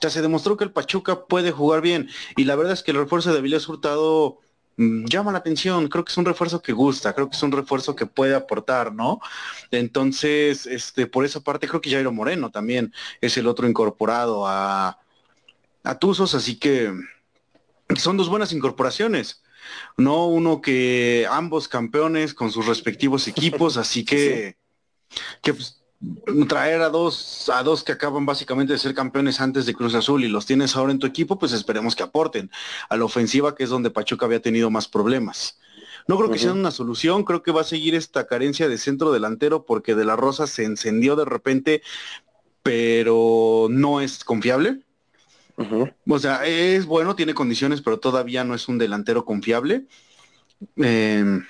Ya 0.00 0.08
se 0.08 0.22
demostró 0.22 0.56
que 0.56 0.64
el 0.64 0.72
Pachuca 0.72 1.26
puede 1.26 1.50
jugar 1.50 1.82
bien. 1.82 2.08
Y 2.36 2.44
la 2.44 2.56
verdad 2.56 2.72
es 2.72 2.82
que 2.82 2.92
el 2.92 2.96
refuerzo 2.96 3.32
de 3.32 3.38
Avilés 3.38 3.68
Hurtado 3.68 4.38
mm, 4.76 5.04
llama 5.06 5.32
la 5.32 5.38
atención. 5.38 5.88
Creo 5.88 6.04
que 6.04 6.12
es 6.12 6.16
un 6.16 6.24
refuerzo 6.24 6.62
que 6.62 6.72
gusta. 6.72 7.12
Creo 7.12 7.28
que 7.28 7.36
es 7.36 7.42
un 7.42 7.52
refuerzo 7.52 7.94
que 7.94 8.06
puede 8.06 8.34
aportar, 8.34 8.94
¿no? 8.94 9.20
Entonces, 9.70 10.66
este, 10.66 11.06
por 11.06 11.26
esa 11.26 11.40
parte, 11.40 11.68
creo 11.68 11.82
que 11.82 11.90
Jairo 11.90 12.12
Moreno 12.12 12.50
también 12.50 12.94
es 13.20 13.36
el 13.36 13.48
otro 13.48 13.68
incorporado 13.68 14.46
a, 14.46 14.98
a 15.82 15.98
Tuzos. 15.98 16.34
Así 16.34 16.58
que 16.58 16.90
son 17.96 18.16
dos 18.16 18.30
buenas 18.30 18.52
incorporaciones 18.52 19.42
no 19.96 20.26
uno 20.26 20.60
que 20.60 21.26
ambos 21.30 21.68
campeones 21.68 22.34
con 22.34 22.50
sus 22.50 22.66
respectivos 22.66 23.28
equipos, 23.28 23.76
así 23.76 24.04
que, 24.04 24.56
que 25.42 25.54
pues, 25.54 25.82
traer 26.48 26.80
a 26.82 26.90
dos, 26.90 27.50
a 27.52 27.62
dos 27.62 27.82
que 27.82 27.92
acaban 27.92 28.24
básicamente 28.24 28.72
de 28.72 28.78
ser 28.78 28.94
campeones 28.94 29.40
antes 29.40 29.66
de 29.66 29.74
Cruz 29.74 29.94
Azul 29.94 30.24
y 30.24 30.28
los 30.28 30.46
tienes 30.46 30.76
ahora 30.76 30.92
en 30.92 30.98
tu 30.98 31.06
equipo, 31.06 31.38
pues 31.38 31.52
esperemos 31.52 31.96
que 31.96 32.04
aporten 32.04 32.50
a 32.88 32.96
la 32.96 33.04
ofensiva, 33.04 33.54
que 33.54 33.64
es 33.64 33.70
donde 33.70 33.90
Pachuca 33.90 34.26
había 34.26 34.40
tenido 34.40 34.70
más 34.70 34.88
problemas. 34.88 35.58
No 36.06 36.16
creo 36.16 36.30
que 36.30 36.38
sea 36.38 36.52
una 36.52 36.70
solución, 36.70 37.24
creo 37.24 37.42
que 37.42 37.52
va 37.52 37.60
a 37.60 37.64
seguir 37.64 37.94
esta 37.94 38.26
carencia 38.26 38.66
de 38.66 38.78
centro 38.78 39.12
delantero 39.12 39.66
porque 39.66 39.94
De 39.94 40.06
La 40.06 40.16
Rosa 40.16 40.46
se 40.46 40.64
encendió 40.64 41.16
de 41.16 41.26
repente, 41.26 41.82
pero 42.62 43.66
no 43.70 44.00
es 44.00 44.24
confiable. 44.24 44.80
O 46.08 46.18
sea, 46.18 46.46
es 46.46 46.86
bueno, 46.86 47.16
tiene 47.16 47.34
condiciones, 47.34 47.80
pero 47.80 47.98
todavía 47.98 48.44
no 48.44 48.54
es 48.54 48.68
un 48.68 48.78
delantero 48.78 49.24
confiable. 49.24 49.86
Em, 50.76 51.44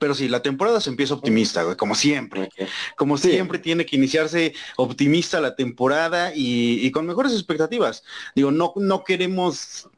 Pero 0.00 0.14
sí, 0.14 0.28
la 0.28 0.40
temporada 0.40 0.80
se 0.80 0.88
empieza 0.88 1.14
optimista, 1.14 1.62
güey, 1.62 1.76
como 1.76 1.94
siempre. 1.94 2.48
Como 2.96 3.18
siempre 3.18 3.58
tiene 3.58 3.84
que 3.84 3.96
iniciarse 3.96 4.54
optimista 4.76 5.40
la 5.40 5.56
temporada 5.56 6.32
y, 6.34 6.90
con 6.90 7.06
mejores 7.06 7.32
expectativas. 7.32 8.02
Digo, 8.34 8.50
no, 8.50 8.72
no 8.76 9.04
queremos 9.04 9.88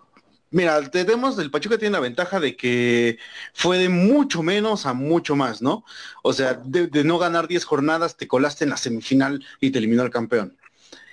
Mira, 0.52 0.90
tenemos, 0.90 1.38
el 1.38 1.52
Pachuca 1.52 1.78
tiene 1.78 1.92
la 1.92 2.00
ventaja 2.00 2.40
de 2.40 2.56
que 2.56 3.18
fue 3.54 3.78
de 3.78 3.88
mucho 3.88 4.42
menos 4.42 4.84
a 4.84 4.94
mucho 4.94 5.36
más, 5.36 5.62
¿no? 5.62 5.84
O 6.24 6.32
sea, 6.32 6.54
de, 6.54 7.04
no 7.04 7.18
ganar 7.18 7.46
10 7.46 7.64
jornadas, 7.64 8.16
te 8.16 8.26
colaste 8.26 8.64
en 8.64 8.70
la 8.70 8.76
semifinal 8.76 9.44
y 9.60 9.70
te 9.70 9.78
eliminó 9.78 10.02
el 10.02 10.10
campeón. 10.10 10.58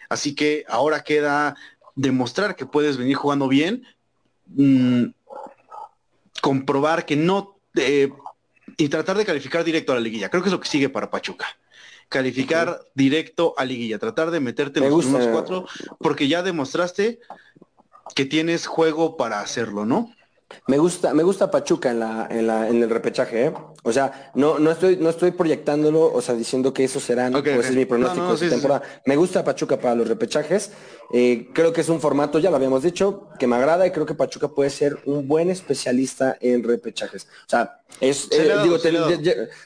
Así 0.09 0.33
que 0.33 0.65
ahora 0.67 1.03
queda 1.03 1.55
demostrar 1.97 2.55
que 2.55 2.65
puedes 2.65 2.95
venir 2.95 3.15
jugando 3.15 3.49
bien, 3.49 3.83
mm, 4.45 5.05
comprobar 6.41 7.05
que 7.05 7.17
no, 7.17 7.59
eh, 7.75 8.09
y 8.77 8.87
tratar 8.87 9.17
de 9.17 9.25
calificar 9.25 9.63
directo 9.63 9.91
a 9.91 9.95
la 9.95 10.01
liguilla. 10.01 10.29
Creo 10.29 10.43
que 10.43 10.49
es 10.49 10.53
lo 10.53 10.59
que 10.59 10.69
sigue 10.69 10.87
para 10.87 11.09
Pachuca. 11.09 11.47
Calificar 12.07 12.79
directo 12.93 13.53
a 13.57 13.65
liguilla, 13.65 13.99
tratar 13.99 14.31
de 14.31 14.39
meterte 14.39 14.79
en 14.79 14.89
los 14.89 15.05
cuatro, 15.05 15.65
porque 15.99 16.29
ya 16.29 16.41
demostraste 16.41 17.19
que 18.15 18.25
tienes 18.25 18.67
juego 18.67 19.17
para 19.17 19.41
hacerlo, 19.41 19.85
¿no? 19.85 20.13
Me 20.67 20.77
gusta, 20.77 21.13
me 21.13 21.23
gusta 21.23 21.51
Pachuca 21.51 21.91
en 21.91 21.99
la, 21.99 22.27
en 22.29 22.47
la, 22.47 22.67
en 22.67 22.81
el 22.81 22.89
repechaje, 22.89 23.45
¿eh? 23.45 23.53
O 23.83 23.91
sea, 23.91 24.31
no, 24.35 24.59
no 24.59 24.71
estoy, 24.71 24.97
no 24.97 25.09
estoy 25.09 25.31
proyectándolo, 25.31 26.11
o 26.11 26.21
sea, 26.21 26.35
diciendo 26.35 26.73
que 26.73 26.83
eso 26.83 26.99
serán, 26.99 27.31
pues 27.33 27.69
es 27.69 27.75
mi 27.75 27.85
pronóstico 27.85 28.35
de 28.35 28.49
temporada. 28.49 28.81
Me 29.05 29.15
gusta 29.15 29.43
Pachuca 29.43 29.77
para 29.77 29.95
los 29.95 30.07
repechajes. 30.07 30.71
Eh, 31.13 31.49
creo 31.53 31.71
que 31.71 31.81
es 31.81 31.89
un 31.89 32.01
formato, 32.01 32.39
ya 32.39 32.49
lo 32.49 32.57
habíamos 32.57 32.83
dicho, 32.83 33.29
que 33.39 33.47
me 33.47 33.55
agrada 33.55 33.87
y 33.87 33.91
creo 33.91 34.05
que 34.05 34.13
Pachuca 34.13 34.49
puede 34.49 34.69
ser 34.69 34.99
un 35.05 35.27
buen 35.27 35.49
especialista 35.49 36.37
en 36.41 36.63
repechajes. 36.63 37.27
O 37.45 37.49
sea, 37.49 37.81
es, 38.01 38.27
eh, 38.31 38.53
digo, 38.63 38.77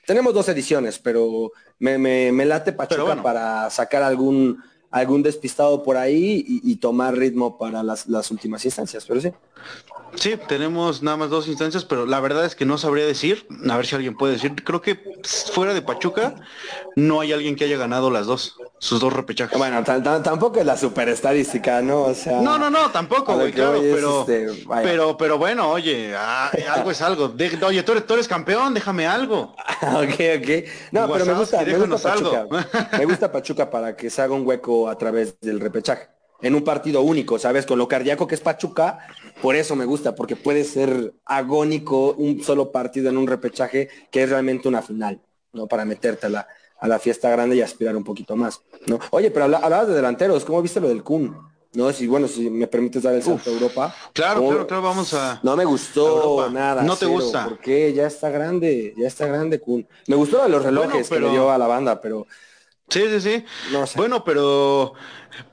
tenemos 0.05 0.33
dos 0.33 0.49
ediciones, 0.49 0.99
pero 0.99 1.51
me, 1.79 1.97
me, 1.97 2.31
me 2.31 2.45
late 2.45 2.73
Pachuca 2.73 3.21
para 3.21 3.69
sacar 3.69 4.03
algún 4.03 4.61
algún 4.91 5.23
despistado 5.23 5.84
por 5.84 5.97
ahí 5.97 6.43
y, 6.45 6.75
tomar 6.75 7.15
ritmo 7.15 7.58
para 7.58 7.82
las, 7.82 8.08
las, 8.08 8.30
últimas 8.32 8.65
instancias, 8.65 9.06
pero 9.08 9.21
sí. 9.21 9.32
Sí, 10.15 10.38
tenemos 10.47 11.01
nada 11.01 11.15
más 11.15 11.30
dos 11.30 11.47
instancias, 11.47 11.86
pero 11.86 12.06
la 12.06 12.19
verdad 12.19 12.45
es 12.45 12.56
que 12.56 12.65
no 12.65 12.77
sabría 12.77 13.06
decir, 13.06 13.47
a 13.69 13.77
ver 13.77 13.86
si 13.86 13.95
alguien 13.95 14.17
puede 14.17 14.34
decir, 14.34 14.54
creo 14.63 14.82
que 14.82 14.99
fuera 15.54 15.73
de 15.73 15.82
Pachuca 15.82 16.36
no 16.95 17.21
hay 17.21 17.32
alguien 17.32 17.56
que 17.56 17.63
haya 17.63 17.77
ganado 17.77 18.12
las 18.12 18.25
dos, 18.25 18.58
sus 18.80 18.99
dos 18.99 19.13
repechajes. 19.13 19.58
Bueno, 19.58 19.84
tampoco 19.84 20.60
es 20.60 20.65
la 20.65 20.75
super 20.75 21.08
estadística, 21.08 21.82
¿no? 21.82 22.01
O 22.01 22.13
sea, 22.13 22.41
no, 22.41 22.58
no, 22.58 22.69
no, 22.69 22.91
tampoco, 22.91 23.36
güey, 23.36 23.54
claro, 23.54 23.80
pero, 23.82 24.21
este, 24.21 24.65
pero, 24.84 25.17
pero 25.17 25.38
bueno, 25.38 25.69
oye, 25.71 26.13
ah, 26.17 26.51
algo 26.73 26.91
es 26.91 27.01
algo. 27.01 27.34
oye, 27.65 27.84
tú 27.84 27.93
eres, 27.93 28.06
tú 28.06 28.13
eres 28.15 28.27
campeón, 28.27 28.73
déjame 28.73 29.08
algo. 29.08 29.56
ok, 29.82 30.19
ok. 30.39 30.67
No, 30.91 31.10
pero 31.12 31.25
me 31.25 31.34
gusta, 31.34 31.62
me 31.62 31.77
gusta 31.77 32.10
Pachuca. 32.10 32.47
me 32.97 33.06
gusta 33.06 33.32
Pachuca 33.32 33.69
para 33.69 33.95
que 33.95 34.10
se 34.10 34.21
haga 34.21 34.34
un 34.34 34.45
hueco 34.45 34.80
a 34.89 34.97
través 34.97 35.39
del 35.39 35.59
repechaje 35.59 36.09
en 36.41 36.55
un 36.55 36.63
partido 36.63 37.01
único, 37.01 37.37
¿sabes? 37.39 37.65
Con 37.65 37.77
lo 37.77 37.87
cardíaco 37.87 38.27
que 38.27 38.35
es 38.35 38.41
Pachuca, 38.41 38.99
por 39.41 39.55
eso 39.55 39.75
me 39.75 39.85
gusta, 39.85 40.15
porque 40.15 40.35
puede 40.35 40.63
ser 40.63 41.13
agónico 41.25 42.13
un 42.13 42.43
solo 42.43 42.71
partido 42.71 43.09
en 43.09 43.17
un 43.17 43.27
repechaje 43.27 43.89
que 44.11 44.23
es 44.23 44.29
realmente 44.29 44.67
una 44.67 44.81
final, 44.81 45.21
¿no? 45.53 45.67
Para 45.67 45.85
meterte 45.85 46.27
a 46.27 46.29
la, 46.29 46.47
a 46.79 46.87
la 46.87 46.99
fiesta 46.99 47.29
grande 47.29 47.55
y 47.55 47.61
aspirar 47.61 47.95
un 47.95 48.03
poquito 48.03 48.35
más, 48.35 48.61
¿no? 48.87 48.99
Oye, 49.11 49.31
pero 49.31 49.45
hablabas 49.45 49.87
de 49.87 49.93
delanteros, 49.93 50.43
¿cómo 50.45 50.61
viste 50.61 50.81
lo 50.81 50.89
del 50.89 51.03
Kun? 51.03 51.51
No, 51.73 51.89
si 51.93 52.05
bueno, 52.05 52.27
si 52.27 52.49
me 52.49 52.67
permites 52.67 53.03
dar 53.03 53.13
el 53.13 53.23
salto 53.23 53.49
a 53.49 53.53
Europa. 53.53 53.95
Claro, 54.11 54.45
claro, 54.45 54.67
claro, 54.67 54.83
vamos 54.83 55.13
a. 55.13 55.39
No 55.41 55.55
me 55.55 55.63
gustó 55.63 56.49
nada. 56.49 56.83
No 56.83 56.97
te 56.97 57.05
gusta. 57.05 57.45
Porque 57.47 57.93
ya 57.93 58.07
está 58.07 58.29
grande, 58.29 58.93
ya 58.97 59.07
está 59.07 59.25
grande 59.25 59.57
Kun. 59.61 59.87
Me 60.07 60.17
gustó 60.17 60.43
de 60.43 60.49
los 60.49 60.63
relojes 60.63 61.07
que 61.07 61.19
le 61.21 61.29
dio 61.29 61.49
a 61.49 61.57
la 61.57 61.67
banda, 61.67 62.01
pero 62.01 62.27
Sí, 62.91 63.04
sí, 63.10 63.21
sí. 63.21 63.45
Bueno, 63.95 64.23
pero 64.25 64.93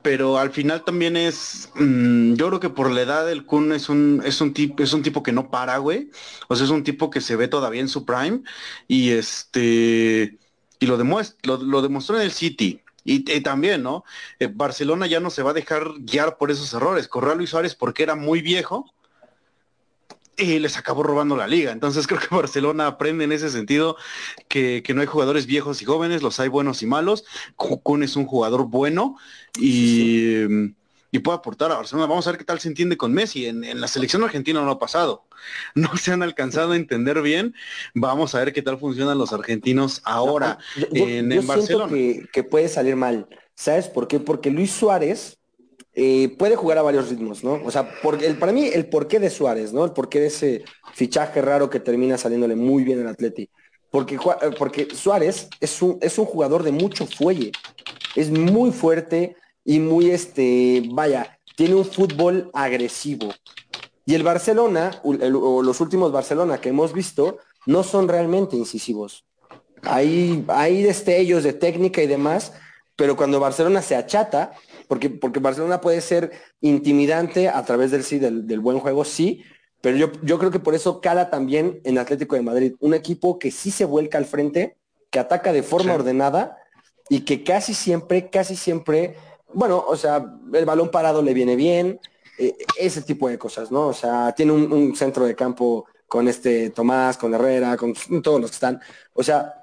pero 0.02 0.38
al 0.38 0.50
final 0.50 0.82
también 0.84 1.16
es 1.16 1.70
mm, 1.76 2.34
yo 2.34 2.48
creo 2.48 2.60
que 2.60 2.68
por 2.70 2.90
la 2.90 3.02
edad 3.02 3.26
del 3.26 3.46
Kun 3.46 3.72
es 3.72 3.88
un 3.88 4.20
es 4.24 4.40
un 4.40 4.52
tipo 4.52 4.82
es 4.82 4.92
un 4.92 5.02
tipo 5.02 5.22
que 5.22 5.32
no 5.32 5.50
para, 5.50 5.78
güey. 5.78 6.10
O 6.48 6.56
sea, 6.56 6.64
es 6.64 6.70
un 6.70 6.82
tipo 6.82 7.10
que 7.10 7.20
se 7.20 7.36
ve 7.36 7.46
todavía 7.46 7.80
en 7.80 7.88
su 7.88 8.04
prime 8.04 8.42
y 8.88 9.10
este 9.10 10.36
y 10.80 10.86
lo 10.86 10.96
demuestra 10.96 11.56
lo, 11.56 11.80
demostró 11.82 12.16
en 12.16 12.22
el 12.22 12.32
City. 12.32 12.82
Y, 13.04 13.20
también, 13.40 13.82
¿no? 13.82 14.04
Eh, 14.38 14.50
Barcelona 14.52 15.06
ya 15.06 15.18
no 15.18 15.30
se 15.30 15.42
va 15.42 15.52
a 15.52 15.54
dejar 15.54 15.92
guiar 16.00 16.36
por 16.36 16.50
esos 16.50 16.74
errores. 16.74 17.08
Corrió 17.08 17.32
a 17.32 17.34
Luis 17.36 17.50
Suárez 17.50 17.74
porque 17.74 18.02
era 18.02 18.16
muy 18.16 18.42
viejo 18.42 18.92
y 20.38 20.58
les 20.60 20.76
acabó 20.76 21.02
robando 21.02 21.36
la 21.36 21.46
liga. 21.46 21.72
Entonces 21.72 22.06
creo 22.06 22.20
que 22.20 22.28
Barcelona 22.34 22.86
aprende 22.86 23.24
en 23.24 23.32
ese 23.32 23.50
sentido 23.50 23.96
que, 24.48 24.82
no 24.94 25.00
hay 25.00 25.06
jugadores 25.06 25.46
viejos 25.46 25.82
y 25.82 25.84
jóvenes, 25.84 26.22
los 26.22 26.40
hay 26.40 26.48
buenos 26.48 26.82
y 26.82 26.86
malos. 26.86 27.24
Kun 27.56 28.02
es 28.02 28.16
un 28.16 28.26
jugador 28.26 28.66
bueno 28.66 29.16
y, 29.58 30.72
puede 31.24 31.38
aportar 31.38 31.72
a 31.72 31.76
Barcelona. 31.76 32.06
Vamos 32.06 32.26
a 32.26 32.30
ver 32.30 32.38
qué 32.38 32.44
tal 32.44 32.60
se 32.60 32.68
entiende 32.68 32.96
con 32.96 33.12
Messi. 33.12 33.46
En, 33.46 33.80
la 33.80 33.88
selección 33.88 34.22
argentina 34.22 34.62
no 34.62 34.70
ha 34.70 34.78
pasado. 34.78 35.24
No 35.76 35.96
se 35.96 36.10
han 36.10 36.24
alcanzado 36.24 36.72
a 36.72 36.76
entender 36.76 37.22
bien. 37.22 37.54
Vamos 37.94 38.34
a 38.34 38.40
ver 38.40 38.52
qué 38.52 38.60
tal 38.60 38.76
funcionan 38.76 39.18
los 39.18 39.32
argentinos 39.32 40.02
ahora 40.04 40.58
en, 40.92 41.46
Barcelona. 41.46 41.92
que, 41.92 42.26
que 42.32 42.42
puede 42.42 42.68
salir 42.68 42.96
mal. 42.96 43.28
¿Sabes 43.54 43.86
por 43.86 44.08
qué? 44.08 44.18
Porque 44.18 44.50
Luis 44.50 44.72
Suárez 44.72 45.37
eh, 46.00 46.28
puede 46.38 46.54
jugar 46.54 46.78
a 46.78 46.82
varios 46.82 47.08
ritmos, 47.08 47.42
¿no? 47.42 47.60
O 47.64 47.72
sea, 47.72 47.90
el, 48.20 48.38
para 48.38 48.52
mí 48.52 48.70
el 48.72 48.88
porqué 48.88 49.18
de 49.18 49.30
Suárez, 49.30 49.72
¿no? 49.72 49.84
El 49.84 49.90
porqué 49.90 50.20
de 50.20 50.28
ese 50.28 50.62
fichaje 50.94 51.42
raro 51.42 51.68
que 51.68 51.80
termina 51.80 52.16
saliéndole 52.16 52.54
muy 52.54 52.84
bien 52.84 53.00
al 53.00 53.08
Atleti. 53.08 53.50
Porque, 53.90 54.14
eh, 54.14 54.50
porque 54.56 54.86
Suárez 54.94 55.48
es 55.58 55.82
un, 55.82 55.98
es 56.00 56.16
un 56.16 56.24
jugador 56.24 56.62
de 56.62 56.70
mucho 56.70 57.04
fuelle. 57.04 57.50
Es 58.14 58.30
muy 58.30 58.70
fuerte 58.70 59.34
y 59.64 59.80
muy, 59.80 60.12
este, 60.12 60.84
vaya, 60.92 61.36
tiene 61.56 61.74
un 61.74 61.84
fútbol 61.84 62.48
agresivo. 62.54 63.34
Y 64.06 64.14
el 64.14 64.22
Barcelona, 64.22 65.00
o 65.02 65.62
los 65.64 65.80
últimos 65.80 66.12
Barcelona 66.12 66.60
que 66.60 66.68
hemos 66.68 66.92
visto, 66.92 67.38
no 67.66 67.82
son 67.82 68.06
realmente 68.06 68.54
incisivos. 68.54 69.24
Hay, 69.82 70.44
hay 70.46 70.80
destellos 70.80 71.42
de 71.42 71.54
técnica 71.54 72.00
y 72.00 72.06
demás, 72.06 72.52
pero 72.94 73.16
cuando 73.16 73.40
Barcelona 73.40 73.82
se 73.82 73.96
achata, 73.96 74.52
porque, 74.88 75.10
porque 75.10 75.38
Barcelona 75.38 75.80
puede 75.80 76.00
ser 76.00 76.32
intimidante 76.60 77.48
a 77.48 77.64
través 77.64 77.90
del 77.90 78.02
sí, 78.02 78.18
del, 78.18 78.60
buen 78.60 78.80
juego, 78.80 79.04
sí, 79.04 79.44
pero 79.80 79.96
yo, 79.96 80.10
yo 80.22 80.38
creo 80.38 80.50
que 80.50 80.58
por 80.58 80.74
eso 80.74 81.00
cala 81.00 81.30
también 81.30 81.80
en 81.84 81.98
Atlético 81.98 82.34
de 82.34 82.42
Madrid, 82.42 82.74
un 82.80 82.94
equipo 82.94 83.38
que 83.38 83.50
sí 83.50 83.70
se 83.70 83.84
vuelca 83.84 84.18
al 84.18 84.24
frente, 84.24 84.76
que 85.10 85.18
ataca 85.18 85.52
de 85.52 85.62
forma 85.62 85.94
ordenada 85.94 86.58
y 87.08 87.20
que 87.20 87.44
casi 87.44 87.74
siempre, 87.74 88.30
casi 88.30 88.56
siempre, 88.56 89.14
bueno, 89.52 89.84
o 89.86 89.96
sea, 89.96 90.24
el 90.52 90.64
balón 90.64 90.90
parado 90.90 91.22
le 91.22 91.34
viene 91.34 91.54
bien, 91.54 92.00
eh, 92.38 92.56
ese 92.78 93.02
tipo 93.02 93.28
de 93.28 93.38
cosas, 93.38 93.70
¿no? 93.70 93.88
O 93.88 93.92
sea, 93.92 94.32
tiene 94.32 94.52
un, 94.52 94.72
un, 94.72 94.96
centro 94.96 95.24
de 95.24 95.34
campo 95.34 95.86
con 96.06 96.28
este 96.28 96.70
Tomás, 96.70 97.18
con 97.18 97.34
Herrera, 97.34 97.76
con 97.76 97.94
todos 98.22 98.40
los 98.40 98.50
que 98.50 98.54
están. 98.54 98.80
O 99.12 99.22
sea, 99.22 99.57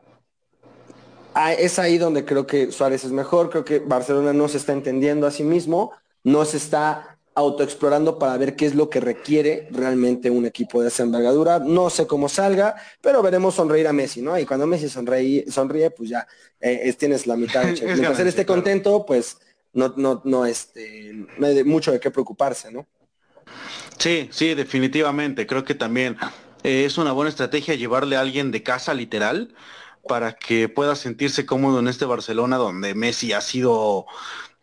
es 1.57 1.79
ahí 1.79 1.97
donde 1.97 2.25
creo 2.25 2.47
que 2.47 2.71
Suárez 2.71 3.03
es 3.03 3.11
mejor, 3.11 3.49
creo 3.49 3.65
que 3.65 3.79
Barcelona 3.79 4.33
no 4.33 4.47
se 4.47 4.57
está 4.57 4.73
entendiendo 4.73 5.27
a 5.27 5.31
sí 5.31 5.43
mismo, 5.43 5.91
no 6.23 6.45
se 6.45 6.57
está 6.57 7.17
autoexplorando 7.35 8.17
para 8.17 8.37
ver 8.37 8.55
qué 8.55 8.65
es 8.65 8.75
lo 8.75 8.89
que 8.89 9.01
requiere 9.01 9.67
realmente 9.71 10.29
un 10.29 10.45
equipo 10.45 10.81
de 10.81 10.87
esa 10.87 11.03
envergadura. 11.03 11.59
No 11.59 11.89
sé 11.89 12.07
cómo 12.07 12.29
salga, 12.29 12.75
pero 13.01 13.21
veremos 13.21 13.55
sonreír 13.55 13.87
a 13.87 13.93
Messi, 13.93 14.21
¿no? 14.21 14.39
Y 14.39 14.45
cuando 14.45 14.65
Messi 14.65 14.87
sonríe, 14.87 15.45
sonríe 15.51 15.91
pues 15.91 16.09
ya 16.09 16.25
eh, 16.61 16.93
tienes 16.97 17.27
la 17.27 17.35
mitad. 17.35 17.65
De 17.65 17.73
Mientras 17.85 18.19
él 18.19 18.27
esté 18.27 18.45
contento, 18.45 19.05
pues 19.05 19.37
no, 19.73 19.93
no, 19.97 20.21
no, 20.23 20.45
este, 20.45 21.11
no 21.37 21.47
hay 21.47 21.63
mucho 21.65 21.91
de 21.91 21.99
qué 21.99 22.09
preocuparse, 22.09 22.71
¿no? 22.71 22.87
Sí, 23.97 24.29
sí, 24.31 24.53
definitivamente. 24.53 25.45
Creo 25.45 25.65
que 25.65 25.75
también 25.75 26.15
eh, 26.63 26.85
es 26.85 26.97
una 26.97 27.11
buena 27.11 27.29
estrategia 27.29 27.75
llevarle 27.75 28.15
a 28.15 28.21
alguien 28.21 28.51
de 28.51 28.63
casa 28.63 28.93
literal 28.93 29.53
para 30.07 30.33
que 30.33 30.69
pueda 30.69 30.95
sentirse 30.95 31.45
cómodo 31.45 31.79
en 31.79 31.87
este 31.87 32.05
Barcelona 32.05 32.57
donde 32.57 32.93
Messi 32.95 33.33
ha 33.33 33.41
sido 33.41 34.05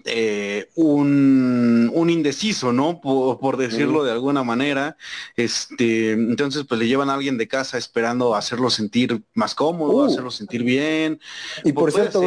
eh, 0.04 0.68
un, 0.74 2.08
indeciso, 2.10 2.72
¿no? 2.72 3.00
Por, 3.00 3.56
decirlo 3.56 4.04
de 4.04 4.12
alguna 4.12 4.42
manera. 4.42 4.96
Este, 5.36 6.12
entonces, 6.12 6.64
pues 6.68 6.78
le 6.78 6.86
llevan 6.86 7.10
a 7.10 7.14
alguien 7.14 7.38
de 7.38 7.48
casa 7.48 7.78
esperando 7.78 8.34
hacerlo 8.34 8.70
sentir 8.70 9.22
más 9.34 9.54
cómodo, 9.54 9.92
uh. 9.92 10.04
hacerlo 10.06 10.30
sentir 10.30 10.64
bien. 10.64 11.20
Y 11.64 11.72
por 11.72 11.92
cierto, 11.92 12.20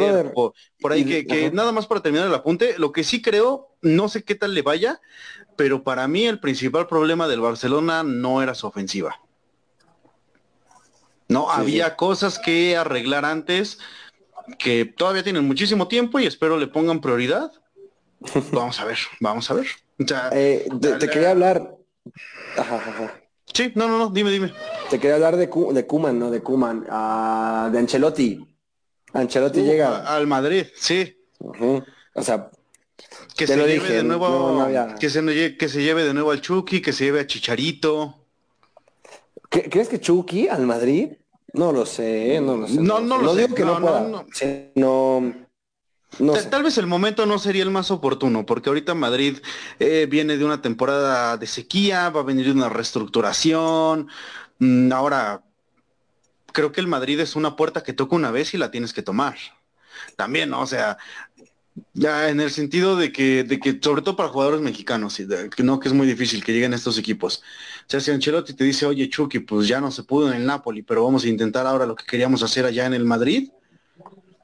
por, 0.80 0.92
ahí 0.92 1.26
que, 1.26 1.50
nada 1.52 1.72
más 1.72 1.86
para 1.86 2.00
terminar 2.00 2.26
el 2.26 2.34
apunte, 2.34 2.78
lo 2.78 2.92
que 2.92 3.04
sí 3.04 3.20
creo, 3.22 3.76
no 3.82 4.08
sé 4.08 4.24
qué 4.24 4.34
tal 4.34 4.54
le 4.54 4.62
vaya, 4.62 5.00
pero 5.56 5.84
para 5.84 6.08
mí 6.08 6.26
el 6.26 6.40
principal 6.40 6.86
problema 6.86 7.28
del 7.28 7.40
Barcelona 7.40 8.02
no 8.02 8.42
era 8.42 8.54
su 8.54 8.66
ofensiva. 8.66 9.20
No, 11.28 11.50
había 11.50 11.96
cosas 11.96 12.38
que 12.38 12.76
arreglar 12.76 13.24
antes 13.24 13.78
que 14.58 14.84
todavía 14.84 15.24
tienen 15.24 15.46
muchísimo 15.46 15.88
tiempo 15.88 16.18
y 16.20 16.26
espero 16.26 16.58
le 16.58 16.68
pongan 16.68 17.00
prioridad. 17.00 17.50
Vamos 18.52 18.80
a 18.80 18.84
ver, 18.84 18.98
vamos 19.20 19.50
a 19.50 19.54
ver. 19.54 19.66
Eh, 20.32 20.68
te, 20.80 21.08
quería 21.10 21.30
hablar. 21.30 21.76
Sí, 23.52 23.72
no, 23.74 23.88
no, 23.88 23.98
no, 23.98 24.10
dime, 24.10 24.30
dime. 24.30 24.52
te 24.90 24.98
quería 24.98 25.16
hablar 25.16 25.36
de, 25.36 25.46
de 25.46 25.86
Kuman, 25.86 26.18
no 26.18 26.30
de 26.30 26.42
Kuman, 26.42 26.86
ah, 26.90 27.68
de 27.72 27.78
Ancelotti. 27.78 28.46
Ancelotti 29.12 29.60
uh, 29.60 29.64
llega. 29.64 30.14
Al 30.14 30.26
Madrid, 30.26 30.66
sí. 30.76 31.16
O 31.38 32.22
sea, 32.22 32.50
que 33.36 33.46
se 33.46 33.56
lleve 33.56 33.88
de 33.90 34.02
nuevo, 34.02 34.66
que, 34.98 35.10
se, 35.10 35.56
que 35.56 35.68
se 35.68 35.82
lleve 35.82 36.04
de 36.04 36.14
nuevo 36.14 36.30
al 36.30 36.40
Chucky, 36.40 36.80
que 36.80 36.92
se 36.92 37.04
lleve 37.04 37.20
a 37.20 37.26
Chicharito. 37.26 38.25
¿Crees 39.48 39.88
que 39.88 40.00
Chucky 40.00 40.48
al 40.48 40.66
Madrid? 40.66 41.12
No 41.52 41.72
lo 41.72 41.86
sé, 41.86 42.40
no 42.40 42.56
lo 42.56 42.68
sé. 42.68 42.80
No, 42.80 43.00
no, 43.00 43.18
lo 43.18 43.34
digo 43.34 43.54
que 43.54 43.64
no, 43.64 43.80
pueda. 43.80 44.00
No, 44.00 44.24
no 44.74 45.46
tal, 46.50 46.62
vez 46.62 46.78
el 46.78 46.86
momento 46.86 47.26
no 47.26 47.38
sería 47.38 47.62
el 47.62 47.70
más 47.70 47.90
oportuno, 47.90 48.46
porque 48.46 48.68
ahorita 48.68 48.94
Madrid 48.94 49.38
eh, 49.78 50.06
viene 50.08 50.36
de 50.36 50.44
una 50.44 50.62
temporada 50.62 51.36
de 51.36 51.46
sequía, 51.46 52.10
va 52.10 52.20
a 52.20 52.24
venir 52.24 52.46
de 52.46 52.52
una 52.52 52.68
reestructuración. 52.68 54.08
Mm, 54.58 54.92
ahora, 54.92 55.42
creo 56.52 56.72
que 56.72 56.80
el 56.80 56.86
Madrid 56.86 57.20
es 57.20 57.36
una 57.36 57.56
puerta 57.56 57.82
que 57.82 57.92
toca 57.92 58.16
una 58.16 58.30
vez 58.30 58.54
y 58.54 58.58
la 58.58 58.70
tienes 58.70 58.92
que 58.92 59.02
tomar. 59.02 59.36
También, 60.16 60.50
¿no? 60.50 60.60
O 60.60 60.66
sea, 60.66 60.98
ya 61.92 62.28
en 62.28 62.40
el 62.40 62.50
sentido 62.50 62.96
de 62.96 63.12
que, 63.12 63.44
de 63.44 63.58
que 63.58 63.78
sobre 63.82 64.02
todo 64.02 64.16
para 64.16 64.28
jugadores 64.28 64.60
mexicanos, 64.60 65.20
que 65.54 65.62
no, 65.62 65.80
que 65.80 65.88
es 65.88 65.94
muy 65.94 66.06
difícil 66.06 66.44
que 66.44 66.52
lleguen 66.52 66.74
estos 66.74 66.98
equipos. 66.98 67.42
O 67.86 67.90
sea, 67.90 68.00
si 68.00 68.10
Ancelotti 68.10 68.54
te 68.54 68.64
dice, 68.64 68.86
oye 68.86 69.08
Chucky, 69.08 69.40
pues 69.40 69.68
ya 69.68 69.80
no 69.80 69.90
se 69.90 70.02
pudo 70.02 70.28
en 70.28 70.36
el 70.36 70.46
Napoli, 70.46 70.82
pero 70.82 71.04
vamos 71.04 71.24
a 71.24 71.28
intentar 71.28 71.66
ahora 71.66 71.86
lo 71.86 71.94
que 71.94 72.04
queríamos 72.04 72.42
hacer 72.42 72.64
allá 72.64 72.86
en 72.86 72.94
el 72.94 73.04
Madrid, 73.04 73.50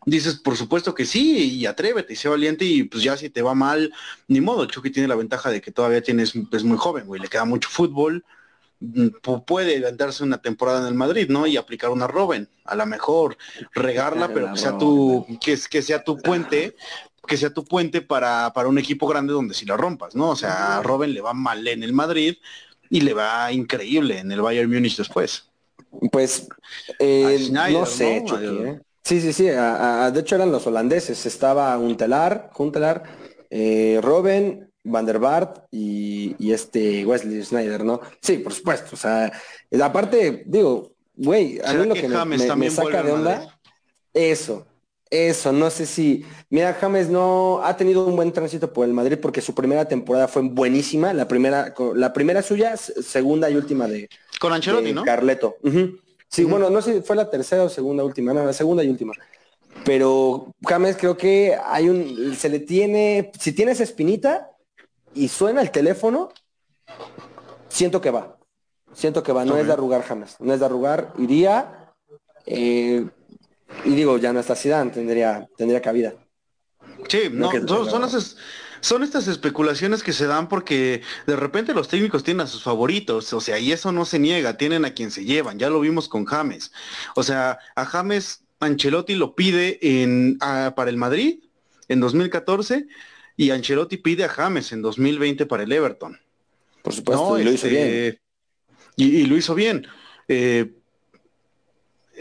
dices, 0.05 0.37
por 0.37 0.57
supuesto 0.57 0.95
que 0.95 1.05
sí, 1.05 1.59
y 1.59 1.66
atrévete, 1.66 2.12
y 2.12 2.16
sé 2.16 2.28
valiente, 2.28 2.64
y 2.64 2.85
pues 2.85 3.03
ya 3.03 3.16
si 3.16 3.30
te 3.30 3.43
va 3.43 3.55
mal, 3.55 3.93
ni 4.28 4.41
modo, 4.41 4.66
Chucky 4.66 4.91
tiene 4.91 5.09
la 5.09 5.14
ventaja 5.14 5.51
de 5.51 5.61
que 5.61 5.70
todavía 5.70 6.03
tienes, 6.03 6.35
es 6.53 6.64
muy 6.64 6.76
joven, 6.76 7.07
güey, 7.07 7.20
le 7.20 7.28
queda 7.28 7.45
mucho 7.45 7.68
fútbol, 7.68 8.24
mm, 8.80 9.09
puede 9.47 9.80
darse 9.93 10.24
una 10.24 10.39
temporada 10.39 10.80
en 10.80 10.87
el 10.87 10.95
Madrid, 10.95 11.28
¿no? 11.28 11.47
Y 11.47 11.57
aplicar 11.57 11.91
una 11.91 12.07
Robin, 12.07 12.49
a 12.64 12.74
lo 12.74 12.87
mejor 12.87 13.37
regarla, 13.74 14.28
pero 14.28 14.53
que 14.53 14.59
sea 14.59 14.76
tu, 14.76 15.26
que, 15.41 15.59
que 15.70 15.83
sea 15.83 16.03
tu 16.03 16.18
puente 16.18 16.74
que 17.27 17.37
sea 17.37 17.51
tu 17.51 17.64
puente 17.64 18.03
para, 18.03 18.53
para 18.53 18.68
un 18.68 18.79
equipo 18.79 19.07
grande 19.07 19.33
donde 19.33 19.55
si 19.55 19.64
lo 19.64 19.77
rompas, 19.77 20.14
¿no? 20.14 20.31
O 20.31 20.37
sea, 20.37 20.79
a 20.79 20.83
Robin 20.83 21.14
le 21.14 21.20
va 21.20 21.33
mal 21.35 21.66
en 21.66 21.83
el 21.83 21.93
Madrid 21.93 22.37
y 22.91 23.01
le 23.01 23.14
va 23.14 23.53
increíble 23.53 24.18
en 24.18 24.33
el 24.33 24.43
Bayern 24.43 24.70
Múnich 24.70 24.97
después. 24.97 25.49
Pues, 26.11 26.49
eh, 26.99 27.49
no 27.51 27.87
sé, 27.87 28.18
¿eh? 28.18 28.81
Sí, 29.05 29.20
sí, 29.20 29.33
sí. 29.33 29.45
de 29.45 30.20
hecho 30.20 30.35
eran 30.35 30.53
los 30.53 30.66
holandeses. 30.66 31.27
Estaba 31.27 31.77
Untelar, 31.79 32.51
Juntelar, 32.53 33.03
eh, 33.51 33.99
Robin, 34.03 34.70
Van 34.85 35.07
der 35.07 35.18
Bart 35.18 35.66
y, 35.70 36.53
este 36.53 37.05
Wesley 37.05 37.43
Snyder, 37.45 37.85
¿no? 37.85 38.01
Sí, 38.20 38.39
por 38.39 38.53
supuesto. 38.53 38.91
O 38.93 38.97
sea, 38.97 39.33
aparte, 39.83 40.45
digo, 40.47 40.93
güey, 41.14 41.61
a 41.64 41.73
mí 41.75 41.87
lo 41.87 41.95
que, 41.95 42.09
me, 42.57 42.70
saca 42.70 43.03
de 43.03 43.12
onda, 43.12 43.59
eso, 44.12 44.66
eso, 45.13 45.53
no 45.53 45.69
sé 45.69 45.85
si. 45.85 46.25
Mira, 46.49 46.73
James 46.73 47.11
no 47.11 47.61
ha 47.63 47.77
tenido 47.77 48.07
un 48.07 48.17
buen 48.17 48.33
tránsito 48.33 48.73
por 48.73 48.87
el 48.87 48.95
Madrid 48.95 49.19
porque 49.21 49.43
su 49.43 49.55
primera 49.55 49.85
temporada 49.85 50.27
fue 50.27 50.41
buenísima. 50.41 51.13
La 51.13 51.29
primera, 51.29 51.75
la 51.95 52.15
primera 52.15 52.41
suya, 52.41 52.79
segunda 52.79 53.51
y 53.51 53.57
última 53.57 53.87
de. 53.87 54.09
Con 54.41 54.55
Ancelotti, 54.55 54.95
¿no? 54.95 55.05
Carleto. 55.05 55.57
Sí, 56.29 56.45
bueno, 56.45 56.71
no 56.71 56.81
sé 56.81 56.95
si 56.95 57.01
fue 57.03 57.15
la 57.15 57.29
tercera 57.29 57.65
o 57.65 57.69
segunda 57.69 58.03
última, 58.03 58.33
no, 58.33 58.43
la 58.43 58.55
segunda 58.55 58.83
y 58.83 58.89
última. 58.89 59.13
Pero 59.85 60.55
James 60.67 60.97
creo 60.97 61.15
que 61.15 61.59
hay 61.63 61.91
un. 61.91 62.35
Se 62.35 62.49
le 62.49 62.61
tiene. 62.61 63.33
Si 63.39 63.53
tienes 63.53 63.81
espinita 63.81 64.51
y 65.15 65.29
suena 65.29 65.61
el 65.61 65.71
teléfono, 65.71 66.31
siento 67.69 68.01
que 68.01 68.11
va. 68.11 68.39
Siento 68.95 69.23
que 69.23 69.33
va. 69.33 69.45
No 69.45 69.59
es 69.59 69.67
de 69.67 69.75
arrugar, 69.75 70.03
James. 70.05 70.37
No 70.41 70.55
es 70.55 70.61
de 70.61 70.65
arrugar. 70.65 71.13
Iría. 71.19 71.93
Eh, 72.47 73.07
y 73.85 73.95
digo, 73.95 74.18
ya 74.18 74.33
no 74.33 74.41
está 74.41 74.55
Zidane, 74.55 74.91
tendría, 74.91 75.49
tendría 75.57 75.81
cabida. 75.81 76.14
Sí, 77.09 77.23
no, 77.31 77.51
son, 78.81 79.03
estas 79.03 79.29
especulaciones 79.29 80.03
que 80.03 80.12
se 80.12 80.27
dan 80.27 80.49
porque 80.49 81.03
de 81.27 81.37
repente 81.37 81.75
los 81.75 81.89
técnicos 81.89 82.25
tienen 82.25 82.43
a 82.43 82.47
sus 82.47 82.62
favoritos, 82.62 83.33
o 83.33 83.41
sea, 83.41 83.59
y 83.59 83.73
eso 83.73 83.93
no 83.93 84.05
se 84.05 84.18
niega, 84.18 84.57
tienen 84.57 84.85
a 84.85 84.93
quien 84.93 85.11
se 85.11 85.25
llevan, 85.25 85.59
ya 85.59 85.70
lo 85.70 85.81
vimos 85.81 86.09
con 86.09 86.25
James. 86.25 86.73
O 87.14 87.23
sea, 87.23 87.59
a 87.77 87.85
James 87.85 88.45
Ancelotti 88.61 89.14
lo 89.14 89.35
pide 89.35 89.79
en, 89.83 90.39
para 90.39 90.91
el 90.91 90.97
Madrid 90.97 91.41
en 91.89 92.01
2014 92.01 92.87
y 93.37 93.51
Ancelotti 93.51 93.97
pide 93.97 94.25
a 94.25 94.29
James 94.29 94.73
en 94.73 94.83
2020 94.83 95.47
para 95.47 95.62
el 95.62 95.73
Everton. 95.73 96.18
Por 96.83 96.93
supuesto, 96.93 97.39
y 97.39 97.45
lo 97.45 97.53
hizo 97.53 97.66
este, 97.66 97.79
bien. 97.79 98.18
Y, 98.97 99.27
lo 99.27 99.37
hizo 99.37 99.55
bien. 99.55 99.87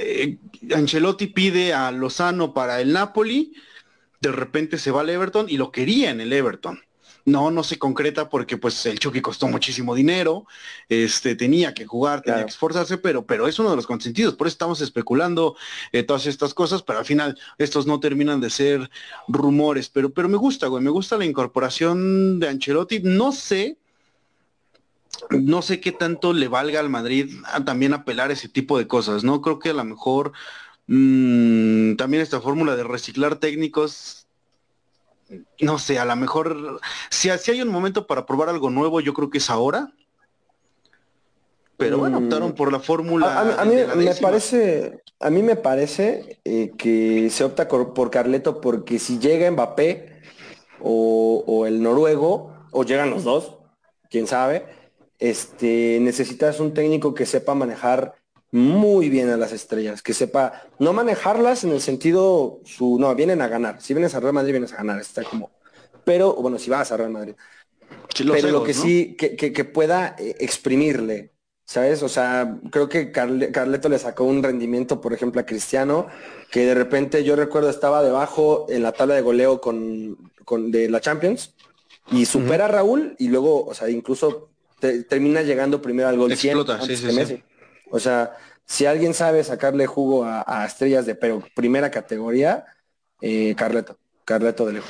Eh, 0.02 0.38
Ancelotti 0.76 1.28
pide 1.28 1.74
a 1.74 1.92
Lozano 1.92 2.54
para 2.54 2.82
el 2.82 2.92
Napoli, 2.92 3.54
de 4.20 4.32
repente 4.32 4.78
se 4.78 4.92
va 4.92 5.02
al 5.02 5.10
Everton 5.10 5.48
y 5.50 5.58
lo 5.58 5.72
quería 5.72 6.10
en 6.10 6.22
el 6.22 6.34
Everton. 6.34 6.82
No, 7.24 7.52
no 7.52 7.64
se 7.64 7.78
concreta 7.78 8.30
porque 8.30 8.58
pues 8.58 8.84
el 8.88 8.98
Chucky 8.98 9.22
costó 9.22 9.48
muchísimo 9.48 9.94
dinero, 9.94 10.48
este 10.90 11.36
tenía 11.36 11.76
que 11.76 11.86
jugar, 11.86 12.24
tenía 12.24 12.44
que 12.44 12.50
esforzarse, 12.50 12.98
pero, 12.98 13.28
pero 13.28 13.48
es 13.48 13.60
uno 13.60 13.70
de 13.70 13.76
los 13.76 13.86
consentidos, 13.86 14.34
por 14.34 14.48
eso 14.48 14.56
estamos 14.56 14.82
especulando 14.82 15.56
eh, 15.92 16.02
todas 16.02 16.26
estas 16.26 16.56
cosas, 16.56 16.82
pero 16.82 16.98
al 16.98 17.06
final 17.06 17.38
estos 17.60 17.86
no 17.86 18.00
terminan 18.00 18.42
de 18.42 18.50
ser 18.50 18.90
rumores, 19.28 19.88
pero, 19.90 20.12
pero 20.12 20.30
me 20.30 20.38
gusta, 20.38 20.66
güey, 20.66 20.84
me 20.84 20.90
gusta 20.90 21.16
la 21.16 21.26
incorporación 21.26 22.40
de 22.40 22.50
Ancelotti, 22.50 23.02
no 23.04 23.32
sé 23.32 23.78
no 25.30 25.62
sé 25.62 25.80
qué 25.80 25.92
tanto 25.92 26.34
le 26.34 26.48
valga 26.48 26.80
al 26.80 26.90
Madrid 26.90 27.34
a 27.46 27.64
también 27.64 27.94
apelar 27.94 28.32
ese 28.32 28.50
tipo 28.50 28.78
de 28.78 28.88
cosas, 28.88 29.24
¿no? 29.24 29.42
Creo 29.42 29.60
que 29.60 29.70
a 29.70 29.74
lo 29.74 29.84
mejor 29.84 30.34
mm, 30.88 31.96
también 31.96 32.24
esta 32.24 32.42
fórmula 32.42 32.76
de 32.76 32.84
reciclar 32.84 33.38
técnicos, 33.38 34.28
no 35.60 35.80
sé, 35.80 36.00
a 36.00 36.06
lo 36.06 36.16
mejor, 36.16 36.82
si, 37.10 37.30
si, 37.38 37.52
hay 37.52 37.62
un 37.62 37.70
momento 37.70 38.08
para 38.08 38.26
probar 38.26 38.50
algo 38.50 38.70
nuevo, 38.70 39.00
yo 39.00 39.14
creo 39.14 39.30
que 39.30 39.38
es 39.38 39.50
ahora. 39.50 39.92
Pero 41.78 41.98
bueno, 41.98 42.20
mm. 42.20 42.24
optaron 42.26 42.54
por 42.54 42.72
la 42.72 42.80
fórmula. 42.80 43.40
A, 43.60 43.66
mí 43.66 43.76
me 43.76 44.16
parece, 44.16 45.02
a 45.20 45.30
mí 45.30 45.42
me 45.42 45.56
parece 45.56 46.40
eh, 46.44 46.72
que 46.78 47.30
se 47.32 47.44
opta 47.44 47.68
por 47.68 48.12
Carleto 48.12 48.62
porque 48.62 49.00
si 49.00 49.18
llega 49.18 49.50
Mbappé 49.50 50.22
o, 50.80 51.44
o 51.48 51.66
el 51.66 51.82
noruego, 51.82 52.54
o 52.72 52.84
llegan 52.84 53.10
los 53.10 53.24
dos, 53.24 53.56
quién 54.10 54.28
sabe, 54.28 54.81
este, 55.22 56.00
necesitas 56.02 56.60
un 56.60 56.74
técnico 56.74 57.14
que 57.14 57.26
sepa 57.26 57.56
manejar 57.56 58.16
muy 58.52 59.08
bien 59.08 59.30
a 59.30 59.38
las 59.38 59.54
estrellas, 59.54 60.02
que 60.02 60.14
sepa 60.14 60.64
no 60.80 60.92
manejarlas 60.92 61.64
en 61.64 61.72
el 61.72 61.80
sentido 61.80 62.60
su 62.66 63.00
no, 63.00 63.16
vienen 63.16 63.42
a 63.42 63.48
ganar. 63.48 63.82
Si 63.82 63.94
vienes 63.94 64.14
a 64.14 64.20
Real 64.20 64.34
Madrid 64.34 64.52
vienes 64.52 64.74
a 64.74 64.78
ganar, 64.78 65.00
está 65.00 65.24
como 65.24 65.52
pero 66.04 66.34
bueno, 66.34 66.58
si 66.58 66.70
vas 66.70 66.92
a 66.92 66.98
Real 66.98 67.12
Madrid. 67.12 67.36
pero 68.18 68.50
lo 68.50 68.64
que 68.64 68.74
sí 68.74 69.16
que, 69.16 69.66
pueda 69.66 70.16
eh, 70.18 70.36
exprimirle, 70.40 71.32
¿sabes? 71.66 72.04
O 72.04 72.10
sea, 72.10 72.58
creo 72.72 72.90
que 72.90 73.12
Carleto 73.12 73.90
le 73.90 74.00
sacó 74.00 74.24
un 74.24 74.44
rendimiento, 74.44 75.02
por 75.02 75.14
ejemplo, 75.14 75.42
a 75.42 75.46
Cristiano, 75.46 76.08
que 76.52 76.66
de 76.66 76.74
repente 76.74 77.24
yo 77.24 77.36
recuerdo 77.36 77.70
estaba 77.70 78.04
debajo 78.04 78.66
en 78.70 78.84
la 78.84 78.92
tabla 78.92 79.16
de 79.16 79.22
goleo 79.22 79.62
con, 79.62 80.18
de 80.72 80.90
la 80.90 81.00
Champions 81.00 81.54
y 82.12 82.26
supera 82.26 82.66
a 82.66 82.70
Raúl 82.70 83.16
y 83.20 83.28
luego, 83.28 83.66
o 83.66 83.74
sea, 83.74 83.90
incluso 83.90 84.51
termina 85.08 85.42
llegando 85.42 85.82
primero 85.82 86.10
al 86.10 86.18
gol 86.18 86.32
Explota, 86.32 86.80
O 87.90 88.00
sea, 88.00 88.38
si 88.66 88.86
alguien 88.86 89.14
sabe 89.14 89.44
sacarle 89.44 89.86
jugo 89.86 90.26
a, 90.26 90.66
estrellas 90.66 91.06
de 91.06 91.16
pero 91.16 91.44
primera 91.56 91.92
categoría, 91.92 92.66
eh, 93.22 93.54
Carleto, 93.56 93.98
Carleto 94.26 94.66
de 94.66 94.74
lejos. 94.74 94.90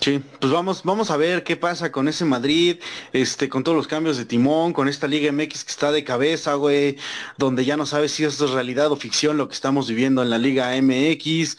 Sí, 0.00 0.22
pues 0.38 0.50
vamos, 0.50 0.82
vamos 0.82 1.10
a 1.10 1.18
ver 1.18 1.44
qué 1.44 1.56
pasa 1.56 1.92
con 1.92 2.08
ese 2.08 2.24
Madrid, 2.24 2.78
este, 3.12 3.50
con 3.50 3.64
todos 3.64 3.76
los 3.76 3.86
cambios 3.86 4.16
de 4.16 4.24
timón, 4.24 4.72
con 4.72 4.88
esta 4.88 5.06
Liga 5.06 5.30
MX 5.30 5.64
que 5.64 5.70
está 5.70 5.92
de 5.92 6.04
cabeza, 6.04 6.54
güey, 6.54 6.96
donde 7.36 7.66
ya 7.66 7.76
no 7.76 7.84
sabes 7.84 8.12
si 8.12 8.24
esto 8.24 8.46
es 8.46 8.52
realidad 8.52 8.90
o 8.92 8.96
ficción 8.96 9.36
lo 9.36 9.48
que 9.48 9.54
estamos 9.54 9.88
viviendo 9.88 10.22
en 10.22 10.30
la 10.30 10.38
Liga 10.38 10.72
MX. 10.80 11.58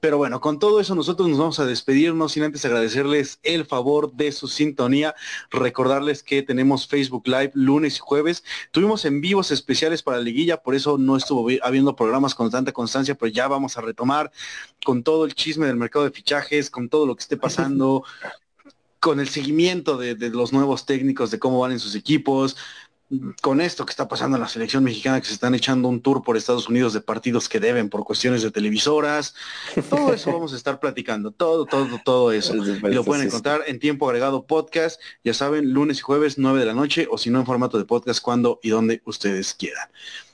Pero 0.00 0.18
bueno, 0.18 0.40
con 0.40 0.58
todo 0.58 0.80
eso 0.80 0.94
nosotros 0.94 1.28
nos 1.28 1.38
vamos 1.38 1.60
a 1.60 1.66
despedirnos 1.66 2.32
sin 2.32 2.42
antes 2.42 2.64
agradecerles 2.64 3.40
el 3.42 3.64
favor 3.64 4.12
de 4.12 4.32
su 4.32 4.48
sintonía, 4.48 5.14
recordarles 5.50 6.22
que 6.22 6.42
tenemos 6.42 6.86
Facebook 6.86 7.26
Live 7.26 7.52
lunes 7.54 7.96
y 7.96 8.00
jueves, 8.00 8.44
tuvimos 8.70 9.04
en 9.04 9.20
vivos 9.20 9.50
especiales 9.50 10.02
para 10.02 10.18
la 10.18 10.22
liguilla, 10.22 10.62
por 10.62 10.74
eso 10.74 10.98
no 10.98 11.16
estuvo 11.16 11.48
habiendo 11.62 11.96
programas 11.96 12.34
con 12.34 12.50
tanta 12.50 12.72
constancia, 12.72 13.14
pero 13.14 13.30
ya 13.30 13.48
vamos 13.48 13.76
a 13.76 13.80
retomar 13.80 14.30
con 14.84 15.02
todo 15.02 15.24
el 15.24 15.34
chisme 15.34 15.66
del 15.66 15.76
mercado 15.76 16.04
de 16.04 16.10
fichajes, 16.10 16.70
con 16.70 16.88
todo 16.88 17.06
lo 17.06 17.16
que 17.16 17.22
esté 17.22 17.36
pasando, 17.36 18.04
con 19.00 19.20
el 19.20 19.28
seguimiento 19.28 19.96
de, 19.96 20.14
de 20.16 20.30
los 20.30 20.52
nuevos 20.52 20.84
técnicos, 20.84 21.30
de 21.30 21.38
cómo 21.38 21.60
van 21.60 21.72
en 21.72 21.78
sus 21.78 21.94
equipos, 21.94 22.56
con 23.40 23.60
esto 23.60 23.86
que 23.86 23.90
está 23.90 24.06
pasando 24.06 24.36
en 24.36 24.42
la 24.42 24.48
selección 24.48 24.84
mexicana, 24.84 25.20
que 25.20 25.26
se 25.26 25.32
están 25.32 25.54
echando 25.54 25.88
un 25.88 26.02
tour 26.02 26.22
por 26.22 26.36
Estados 26.36 26.68
Unidos 26.68 26.92
de 26.92 27.00
partidos 27.00 27.48
que 27.48 27.58
deben 27.58 27.88
por 27.88 28.04
cuestiones 28.04 28.42
de 28.42 28.50
televisoras, 28.50 29.34
todo 29.88 30.12
eso 30.12 30.32
vamos 30.32 30.52
a 30.52 30.56
estar 30.56 30.78
platicando, 30.78 31.30
todo, 31.30 31.64
todo, 31.64 32.00
todo 32.04 32.32
eso. 32.32 32.54
Y 32.54 32.94
lo 32.94 33.04
pueden 33.04 33.26
encontrar 33.26 33.62
en 33.66 33.78
tiempo 33.78 34.06
agregado 34.06 34.46
podcast, 34.46 35.00
ya 35.24 35.32
saben, 35.32 35.72
lunes 35.72 35.98
y 35.98 36.02
jueves, 36.02 36.36
9 36.38 36.60
de 36.60 36.66
la 36.66 36.74
noche, 36.74 37.08
o 37.10 37.16
si 37.16 37.30
no 37.30 37.40
en 37.40 37.46
formato 37.46 37.78
de 37.78 37.84
podcast, 37.84 38.20
cuando 38.20 38.60
y 38.62 38.68
donde 38.68 39.00
ustedes 39.06 39.54
quieran. 39.54 39.88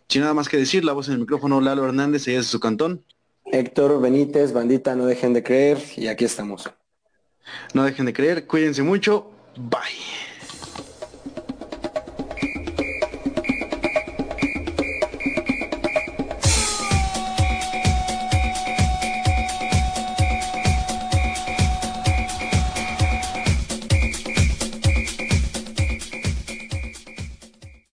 Sin 0.08 0.22
nada 0.22 0.34
más 0.34 0.48
que 0.48 0.56
decir, 0.56 0.84
la 0.84 0.92
voz 0.92 1.08
en 1.08 1.14
el 1.14 1.20
micrófono, 1.20 1.60
Lalo 1.60 1.84
Hernández, 1.84 2.26
ella 2.26 2.40
es 2.40 2.46
su 2.46 2.60
cantón. 2.60 3.04
Héctor 3.46 4.00
Benítez, 4.00 4.52
bandita, 4.52 4.96
no 4.96 5.06
dejen 5.06 5.32
de 5.32 5.42
creer, 5.42 5.78
y 5.96 6.08
aquí 6.08 6.24
estamos. 6.24 6.68
No 7.72 7.84
dejen 7.84 8.06
de 8.06 8.12
creer, 8.12 8.46
cuídense 8.46 8.82
mucho, 8.82 9.30
bye. 9.56 10.33